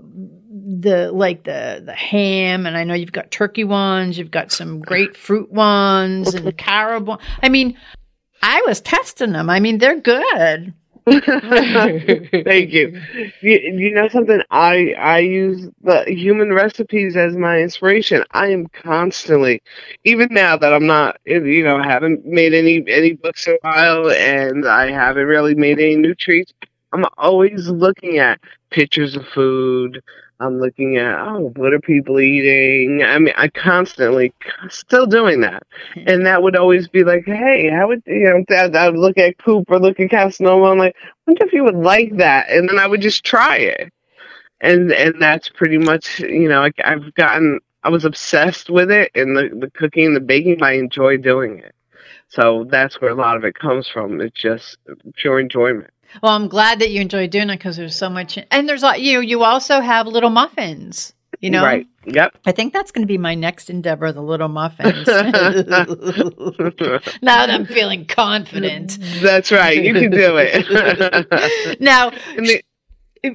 the 0.64 1.12
like 1.12 1.44
the 1.44 1.82
the 1.84 1.92
ham 1.92 2.66
and 2.66 2.76
I 2.76 2.84
know 2.84 2.94
you've 2.94 3.12
got 3.12 3.30
turkey 3.30 3.64
ones, 3.64 4.18
you've 4.18 4.30
got 4.30 4.52
some 4.52 4.80
grapefruit 4.80 5.50
ones 5.50 6.34
and 6.34 6.56
carob. 6.56 7.20
I 7.42 7.48
mean, 7.48 7.76
I 8.42 8.62
was 8.66 8.80
testing 8.80 9.32
them. 9.32 9.50
I 9.50 9.60
mean, 9.60 9.78
they're 9.78 10.00
good. 10.00 10.74
Thank 11.10 12.72
you. 12.72 12.98
you. 13.42 13.58
You 13.58 13.94
know 13.94 14.08
something? 14.08 14.40
I 14.50 14.94
I 14.98 15.18
use 15.18 15.68
the 15.82 16.04
human 16.06 16.54
recipes 16.54 17.14
as 17.14 17.36
my 17.36 17.60
inspiration. 17.60 18.24
I 18.30 18.48
am 18.48 18.68
constantly, 18.68 19.62
even 20.04 20.28
now 20.30 20.56
that 20.56 20.72
I'm 20.72 20.86
not, 20.86 21.18
you 21.26 21.62
know, 21.62 21.82
haven't 21.82 22.24
made 22.24 22.54
any 22.54 22.82
any 22.88 23.12
books 23.12 23.46
in 23.46 23.54
a 23.54 23.58
while, 23.60 24.10
and 24.10 24.66
I 24.66 24.90
haven't 24.90 25.26
really 25.26 25.54
made 25.54 25.78
any 25.78 25.96
new 25.96 26.14
treats. 26.14 26.54
I'm 26.94 27.04
always 27.18 27.68
looking 27.68 28.18
at 28.18 28.40
pictures 28.70 29.14
of 29.14 29.26
food, 29.28 30.02
I'm 30.40 30.60
looking 30.60 30.96
at, 30.96 31.18
oh, 31.18 31.52
what 31.56 31.72
are 31.72 31.80
people 31.80 32.20
eating? 32.20 33.02
I 33.04 33.18
mean, 33.18 33.34
I 33.36 33.48
constantly 33.48 34.32
still 34.68 35.06
doing 35.06 35.40
that. 35.42 35.62
Hmm. 35.94 36.00
And 36.06 36.26
that 36.26 36.42
would 36.42 36.56
always 36.56 36.88
be 36.88 37.04
like, 37.04 37.24
hey, 37.24 37.70
how 37.70 37.88
would, 37.88 38.02
you 38.06 38.24
know, 38.24 38.56
I 38.56 38.88
would 38.90 38.98
look 38.98 39.16
at 39.16 39.38
Coop 39.38 39.70
or 39.70 39.78
look 39.78 40.00
at 40.00 40.10
Casanova. 40.10 40.66
I'm 40.66 40.78
like, 40.78 40.96
I 40.98 41.08
wonder 41.26 41.46
if 41.46 41.52
you 41.52 41.64
would 41.64 41.76
like 41.76 42.16
that. 42.16 42.50
And 42.50 42.68
then 42.68 42.78
I 42.78 42.86
would 42.86 43.00
just 43.00 43.24
try 43.24 43.56
it. 43.56 43.92
And, 44.60 44.92
and 44.92 45.20
that's 45.20 45.48
pretty 45.48 45.78
much, 45.78 46.20
you 46.20 46.48
know, 46.48 46.64
I, 46.64 46.72
I've 46.84 47.14
gotten, 47.14 47.60
I 47.82 47.90
was 47.90 48.04
obsessed 48.04 48.70
with 48.70 48.90
it 48.90 49.10
and 49.14 49.36
the, 49.36 49.50
the 49.60 49.70
cooking 49.70 50.14
the 50.14 50.20
baking. 50.20 50.62
I 50.62 50.72
enjoy 50.72 51.18
doing 51.18 51.58
it. 51.58 51.74
So 52.28 52.66
that's 52.68 53.00
where 53.00 53.10
a 53.10 53.14
lot 53.14 53.36
of 53.36 53.44
it 53.44 53.54
comes 53.54 53.86
from. 53.86 54.20
It's 54.20 54.40
just 54.40 54.78
pure 55.16 55.38
enjoyment. 55.38 55.90
Well, 56.22 56.32
I'm 56.32 56.48
glad 56.48 56.78
that 56.80 56.90
you 56.90 57.00
enjoy 57.00 57.26
doing 57.26 57.50
it 57.50 57.58
because 57.58 57.76
there's 57.76 57.96
so 57.96 58.08
much, 58.08 58.38
and 58.50 58.68
there's 58.68 58.82
a 58.82 58.98
you. 58.98 59.20
You 59.20 59.42
also 59.42 59.80
have 59.80 60.06
little 60.06 60.30
muffins. 60.30 61.12
You 61.40 61.50
know, 61.50 61.64
right? 61.64 61.86
Yep. 62.06 62.38
I 62.46 62.52
think 62.52 62.72
that's 62.72 62.90
going 62.90 63.02
to 63.02 63.06
be 63.06 63.18
my 63.18 63.34
next 63.34 63.68
endeavor, 63.68 64.12
the 64.12 64.22
little 64.22 64.48
muffins. 64.48 65.06
now 65.06 65.24
that 67.22 67.50
I'm 67.50 67.66
feeling 67.66 68.06
confident. 68.06 68.98
That's 69.20 69.50
right. 69.52 69.82
You 69.82 69.92
can 69.94 70.10
do 70.10 70.36
it. 70.38 71.80
now. 71.80 72.12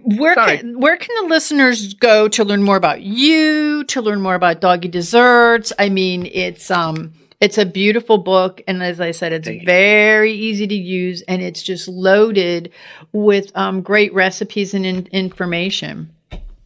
where 0.04 0.36
can, 0.36 0.80
where 0.80 0.98
can 0.98 1.16
the 1.22 1.30
listeners 1.30 1.94
go 1.96 2.28
to 2.30 2.44
learn 2.44 2.64
more 2.64 2.78
about 2.78 3.02
you, 3.02 3.84
to 3.86 4.02
learn 4.02 4.22
more 4.22 4.36
about 4.36 4.62
doggy 4.62 4.88
desserts? 4.88 5.74
I 5.78 5.90
mean, 5.90 6.26
it's 6.26 6.72
um 6.72 7.14
it's 7.40 7.58
a 7.58 7.66
beautiful 7.66 8.18
book. 8.18 8.62
And 8.68 8.84
as 8.84 9.00
I 9.00 9.12
said, 9.12 9.32
it's 9.34 9.48
very 9.66 10.34
easy 10.34 10.68
to 10.68 10.76
use 10.76 11.22
and 11.24 11.42
it's 11.42 11.64
just 11.64 11.88
loaded 11.88 12.72
with 13.14 13.52
um, 13.56 13.82
great 13.82 14.14
recipes 14.14 14.74
and 14.74 14.86
in- 14.86 15.08
information. 15.12 16.14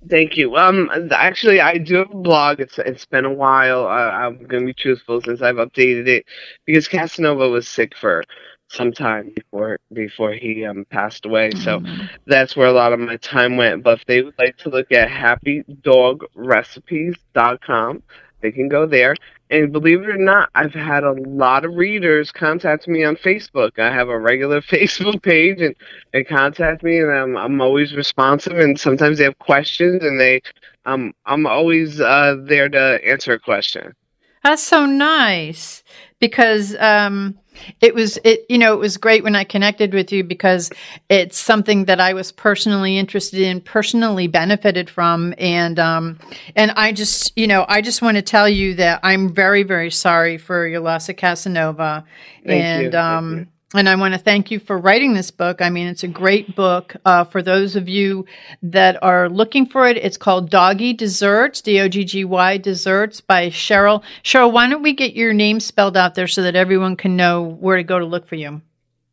Thank 0.10 0.36
you. 0.36 0.58
Um, 0.58 0.90
actually, 1.12 1.62
I 1.62 1.78
do 1.78 1.96
have 1.96 2.12
a 2.12 2.16
blog. 2.16 2.60
It's 2.60 2.78
it's 2.78 3.06
been 3.06 3.24
a 3.24 3.32
while. 3.32 3.86
Uh, 3.86 4.12
I'm 4.12 4.36
going 4.48 4.64
to 4.64 4.68
be 4.68 4.74
truthful 4.74 5.22
since 5.22 5.42
I've 5.42 5.56
updated 5.56 6.08
it 6.08 6.26
because 6.66 6.90
Casanova 6.90 7.48
was 7.48 7.70
sick 7.70 7.96
for 7.96 8.26
some 8.68 8.92
time 8.92 9.32
before 9.36 9.80
before 9.94 10.34
he 10.34 10.66
um 10.66 10.84
passed 10.90 11.26
away. 11.26 11.52
So 11.52 11.80
mm-hmm. 11.80 12.08
that's 12.26 12.58
where 12.58 12.68
a 12.68 12.74
lot 12.74 12.92
of 12.92 13.00
my 13.00 13.16
time 13.18 13.56
went. 13.56 13.84
But 13.84 14.00
if 14.00 14.06
they 14.06 14.24
would 14.24 14.36
like 14.38 14.58
to 14.58 14.70
look 14.70 14.92
at 14.92 15.08
happydogrecipes.com, 15.08 18.04
they 18.44 18.52
can 18.52 18.70
go 18.70 18.86
there. 18.86 19.16
And 19.50 19.72
believe 19.72 20.04
it 20.04 20.10
or 20.10 20.18
not, 20.18 20.50
I've 20.54 20.74
had 20.74 21.04
a 21.04 21.14
lot 21.14 21.66
of 21.66 21.74
readers 21.74 22.32
contact 22.32 22.88
me 22.88 23.04
on 23.04 23.16
Facebook. 23.16 23.80
I 23.80 23.92
have 23.92 24.10
a 24.10 24.20
regular 24.20 24.62
Facebook 24.74 25.24
page, 25.24 25.62
and 25.62 25.76
they 26.12 26.24
contact 26.24 26.84
me, 26.84 27.00
and 27.00 27.12
I'm 27.12 27.36
I'm 27.36 27.62
always 27.62 27.96
responsive. 27.96 28.60
And 28.60 28.80
sometimes 28.80 29.18
they 29.18 29.24
have 29.24 29.40
questions, 29.40 30.04
and 30.04 30.20
they 30.20 30.42
um 30.86 31.14
I'm 31.26 31.48
always 31.48 32.00
uh, 32.00 32.36
there 32.44 32.70
to 32.70 33.00
answer 33.04 33.34
a 33.34 33.40
question. 33.40 33.96
That's 34.44 34.62
so 34.62 34.86
nice 34.86 35.84
because 36.20 36.76
um, 36.76 37.40
it 37.82 37.94
was 37.94 38.18
it 38.24 38.46
you 38.50 38.58
know 38.58 38.74
it 38.74 38.80
was 38.80 38.98
great 38.98 39.24
when 39.24 39.36
I 39.36 39.44
connected 39.44 39.94
with 39.94 40.12
you 40.12 40.24
because 40.24 40.72
it's 41.10 41.38
something 41.38 41.86
that 41.86 42.00
I 42.00 42.14
was 42.14 42.32
personally 42.32 42.98
interested 42.98 43.40
in, 43.40 43.62
personally 43.62 44.28
benefited 44.28 44.90
from, 44.90 45.34
and 45.38 45.80
um, 45.80 46.20
and 46.56 46.72
I 46.72 46.92
just 46.92 47.38
you 47.38 47.48
know 47.48 47.66
I 47.68 47.82
just 47.82 48.02
want 48.02 48.18
to 48.18 48.22
tell 48.22 48.50
you 48.50 48.76
that 48.76 49.00
I'm 49.04 49.34
very 49.34 49.64
very 49.64 49.92
sorry 49.92 50.38
for 50.38 50.68
your 50.68 50.80
loss 50.80 51.10
of 51.10 51.16
Casanova, 51.16 52.06
Thank 52.46 52.64
and 52.64 52.94
you. 52.94 53.00
um, 53.00 53.48
and 53.74 53.90
I 53.90 53.96
want 53.96 54.14
to 54.14 54.20
thank 54.20 54.52
you 54.52 54.60
for 54.60 54.78
writing 54.78 55.14
this 55.14 55.32
book. 55.32 55.62
I 55.62 55.70
mean, 55.70 55.88
it's 55.88 56.04
a 56.04 56.08
great 56.08 56.56
book 56.56 56.96
uh, 57.06 57.24
for 57.24 57.42
those 57.42 57.76
of 57.76 57.90
you 57.90 58.26
that 58.62 59.02
are 59.02 59.30
looking 59.30 59.66
for 59.66 59.88
it. 59.88 59.98
It's 59.98 60.18
called 60.18 60.50
Doggy 60.50 60.94
Desserts, 60.94 61.62
D 61.62 61.80
O 61.80 61.88
G 61.88 62.04
G 62.04 62.26
Y 62.26 62.58
Desserts 62.58 63.22
by 63.22 63.50
Cheryl. 63.50 64.04
Cheryl, 64.24 64.52
why 64.52 64.70
don't 64.70 64.84
we 64.84 64.94
get 64.94 65.16
your 65.16 65.34
name 65.34 65.60
spelled 65.60 65.98
out 65.98 66.16
there 66.16 66.28
so 66.28 66.44
that 66.44 66.56
everyone 66.56 66.96
can 66.96 67.16
know 67.16 67.42
where 67.42 67.78
to 67.78 67.84
go 67.84 68.00
to 68.00 68.06
look 68.06 68.28
for 68.28 68.36
you? 68.36 68.62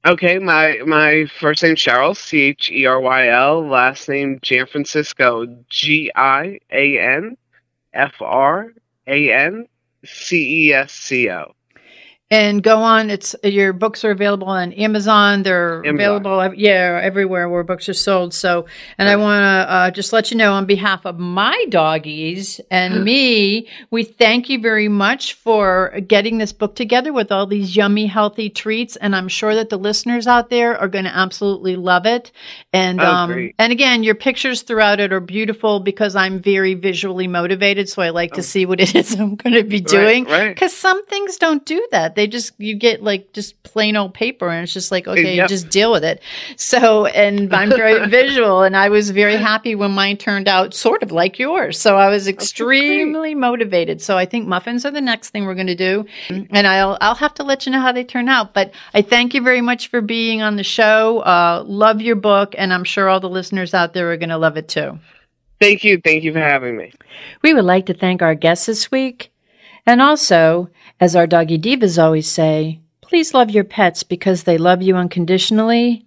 Okay, 0.07 0.39
my 0.39 0.79
my 0.87 1.27
first 1.39 1.63
name 1.63 1.75
Cheryl, 1.75 2.17
C 2.17 2.41
H 2.41 2.71
E 2.71 2.87
R 2.87 3.01
Y 3.01 3.29
L. 3.29 3.67
Last 3.67 4.09
name 4.09 4.39
Gianfrancesco, 4.41 5.65
G 5.69 6.11
I 6.15 6.59
A 6.71 6.99
N 6.99 7.37
F 7.93 8.15
R 8.21 8.73
A 9.07 9.33
N 9.33 9.67
C 10.05 10.69
E 10.69 10.73
S 10.73 10.93
C 10.93 11.31
O. 11.31 11.55
And 12.31 12.63
go 12.63 12.79
on. 12.79 13.11
It's 13.11 13.35
your 13.43 13.73
books 13.73 14.05
are 14.05 14.13
available 14.13 14.47
on 14.47 14.73
Amazon. 14.75 15.43
They're 15.43 15.85
Amazon. 15.85 15.95
available, 15.95 16.55
yeah, 16.55 17.01
everywhere 17.03 17.49
where 17.49 17.65
books 17.65 17.89
are 17.89 17.95
sold. 17.95 18.33
So, 18.33 18.67
and 18.99 19.09
I 19.09 19.17
want 19.17 19.43
to 19.43 19.73
uh, 19.73 19.91
just 19.91 20.13
let 20.13 20.31
you 20.31 20.37
know 20.37 20.53
on 20.53 20.65
behalf 20.65 21.05
of 21.07 21.19
my 21.19 21.65
doggies 21.71 22.61
and 22.71 23.05
me, 23.05 23.69
we 23.91 24.05
thank 24.05 24.49
you 24.49 24.61
very 24.61 24.87
much 24.87 25.35
for 25.35 25.91
getting 26.07 26.39
this 26.39 26.53
book 26.53 26.77
together 26.77 27.13
with 27.13 27.33
all 27.33 27.47
these 27.47 27.75
yummy, 27.75 28.07
healthy 28.07 28.49
treats. 28.49 28.95
And 28.95 29.17
I'm 29.17 29.27
sure 29.29 29.57
that 29.57 29.69
the 29.69 29.79
listeners 29.79 30.29
out 30.29 30.51
there 30.51 30.79
are 30.79 30.89
going 30.89 31.07
to 31.07 31.17
absolutely 31.17 31.75
love 31.75 32.07
it. 32.07 32.31
And 32.73 33.01
Oh, 33.01 33.05
um, 33.05 33.51
and 33.59 33.73
again, 33.73 34.03
your 34.03 34.15
pictures 34.15 34.63
throughout 34.63 35.01
it 35.01 35.13
are 35.13 35.21
beautiful 35.21 35.81
because 35.81 36.15
I'm 36.15 36.41
very 36.41 36.75
visually 36.75 37.27
motivated, 37.27 37.89
so 37.89 38.03
I 38.03 38.11
like 38.11 38.33
to 38.35 38.43
see 38.43 38.67
what 38.67 38.81
it 38.81 38.95
is 38.95 39.15
I'm 39.21 39.37
going 39.37 39.55
to 39.55 39.65
be 39.65 39.81
doing. 39.81 40.27
Oh. 40.27 40.31
right. 40.31 40.49
Because 40.55 40.77
some 40.77 41.05
things 41.07 41.37
don't 41.37 41.65
do 41.65 41.87
that. 41.91 42.15
They 42.21 42.27
just 42.27 42.53
you 42.59 42.75
get 42.75 43.03
like 43.03 43.33
just 43.33 43.63
plain 43.63 43.97
old 43.97 44.13
paper, 44.13 44.47
and 44.51 44.63
it's 44.63 44.75
just 44.75 44.93
like 44.93 45.09
okay, 45.09 45.37
Yep. 45.37 45.49
just 45.49 45.71
deal 45.71 45.91
with 45.91 46.05
it. 46.05 46.21
So, 46.57 47.07
and 47.07 47.51
I'm 47.55 47.71
very 47.71 48.07
visual, 48.11 48.61
and 48.63 48.77
I 48.77 48.91
was 48.91 49.09
very 49.09 49.37
happy 49.37 49.75
when 49.75 49.93
mine 49.93 50.19
turned 50.19 50.47
out 50.49 50.75
sort 50.75 51.03
of 51.03 51.13
like 51.13 51.39
yours. 51.39 51.81
So 51.81 51.97
I 51.97 52.11
was 52.11 52.29
extremely 52.29 53.35
motivated. 53.35 54.03
So 54.03 54.19
I 54.19 54.27
think 54.27 54.47
muffins 54.47 54.85
are 54.85 54.91
the 54.91 55.01
next 55.01 55.31
thing 55.31 55.47
we're 55.47 55.55
going 55.55 55.67
to 55.69 55.75
do, 55.75 56.05
and 56.29 56.67
I'll 56.67 56.99
I'll 57.01 57.15
have 57.15 57.33
to 57.37 57.43
let 57.43 57.65
you 57.65 57.73
know 57.73 57.81
how 57.81 57.93
they 57.93 58.05
turn 58.05 58.29
out. 58.29 58.53
But 58.53 58.75
I 58.93 59.01
thank 59.01 59.33
you 59.33 59.41
very 59.41 59.63
much 59.63 59.89
for 59.89 60.03
being 60.03 60.43
on 60.43 60.57
the 60.57 60.63
show. 60.63 61.21
Uh, 61.21 61.65
love 61.67 62.03
your 62.03 62.17
book, 62.17 62.55
and 62.59 62.71
I'm 62.71 62.85
sure 62.85 63.09
all 63.09 63.21
the 63.21 63.31
listeners 63.31 63.73
out 63.73 63.95
there 63.95 64.13
are 64.13 64.19
going 64.19 64.29
to 64.29 64.37
love 64.37 64.59
it 64.59 64.69
too. 64.69 64.99
Thank 65.59 65.85
you. 65.85 65.99
Thank 66.05 66.23
you 66.25 66.35
for 66.35 66.39
having 66.41 66.77
me. 66.77 66.93
We 67.41 67.55
would 67.55 67.65
like 67.65 67.87
to 67.87 67.95
thank 67.95 68.21
our 68.21 68.35
guests 68.35 68.67
this 68.67 68.91
week. 68.91 69.30
And 69.87 70.03
also, 70.03 70.69
as 71.01 71.17
our 71.17 71.27
doggy 71.27 71.59
divas 71.59 72.03
always 72.03 72.29
say, 72.29 72.81
please 73.01 73.35
love 73.35 73.51
your 73.51 73.65
pets 73.65 74.03
because 74.03 74.45
they 74.45 74.59
love 74.59 74.83
you 74.83 74.97
unconditionally. 74.97 76.05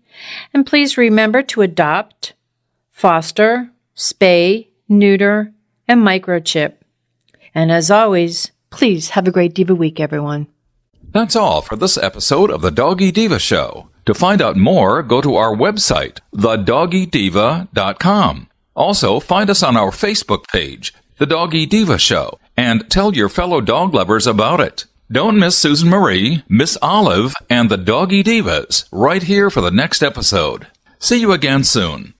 And 0.53 0.65
please 0.65 0.97
remember 0.97 1.41
to 1.43 1.61
adopt, 1.61 2.33
foster, 2.91 3.69
spay, 3.95 4.67
neuter, 4.87 5.51
and 5.87 6.01
microchip. 6.01 6.73
And 7.55 7.71
as 7.71 7.91
always, 7.91 8.51
please 8.69 9.09
have 9.09 9.27
a 9.27 9.31
great 9.31 9.53
Diva 9.53 9.75
Week, 9.75 9.99
everyone. 9.99 10.47
That's 11.11 11.35
all 11.35 11.61
for 11.61 11.75
this 11.75 11.97
episode 11.97 12.49
of 12.49 12.61
the 12.61 12.71
Doggy 12.71 13.11
Diva 13.11 13.37
Show. 13.37 13.89
To 14.05 14.13
find 14.13 14.41
out 14.41 14.57
more, 14.57 15.03
go 15.03 15.21
to 15.21 15.35
our 15.35 15.55
website, 15.55 16.19
thedoggydiva.com. 16.35 18.49
Also, 18.75 19.19
find 19.19 19.49
us 19.49 19.61
on 19.61 19.77
our 19.77 19.91
Facebook 19.91 20.45
page, 20.51 20.93
The 21.19 21.27
Doggy 21.27 21.67
Diva 21.67 21.99
Show, 21.99 22.39
and 22.55 22.89
tell 22.89 23.15
your 23.15 23.29
fellow 23.29 23.61
dog 23.61 23.93
lovers 23.93 24.27
about 24.27 24.59
it. 24.59 24.85
Don't 25.11 25.37
miss 25.37 25.57
Susan 25.57 25.89
Marie, 25.89 26.43
Miss 26.49 26.77
Olive, 26.81 27.33
and 27.49 27.69
the 27.69 27.77
Doggy 27.77 28.23
Divas 28.23 28.87
right 28.91 29.23
here 29.23 29.49
for 29.49 29.61
the 29.61 29.71
next 29.71 30.01
episode. 30.01 30.67
See 30.99 31.19
you 31.19 31.31
again 31.31 31.63
soon. 31.63 32.13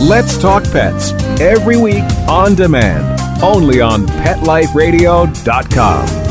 Let's 0.00 0.36
Talk 0.36 0.64
Pets 0.64 1.12
every 1.40 1.76
week 1.76 2.02
on 2.28 2.56
demand, 2.56 3.20
only 3.42 3.80
on 3.80 4.06
PetLifeRadio.com. 4.06 6.21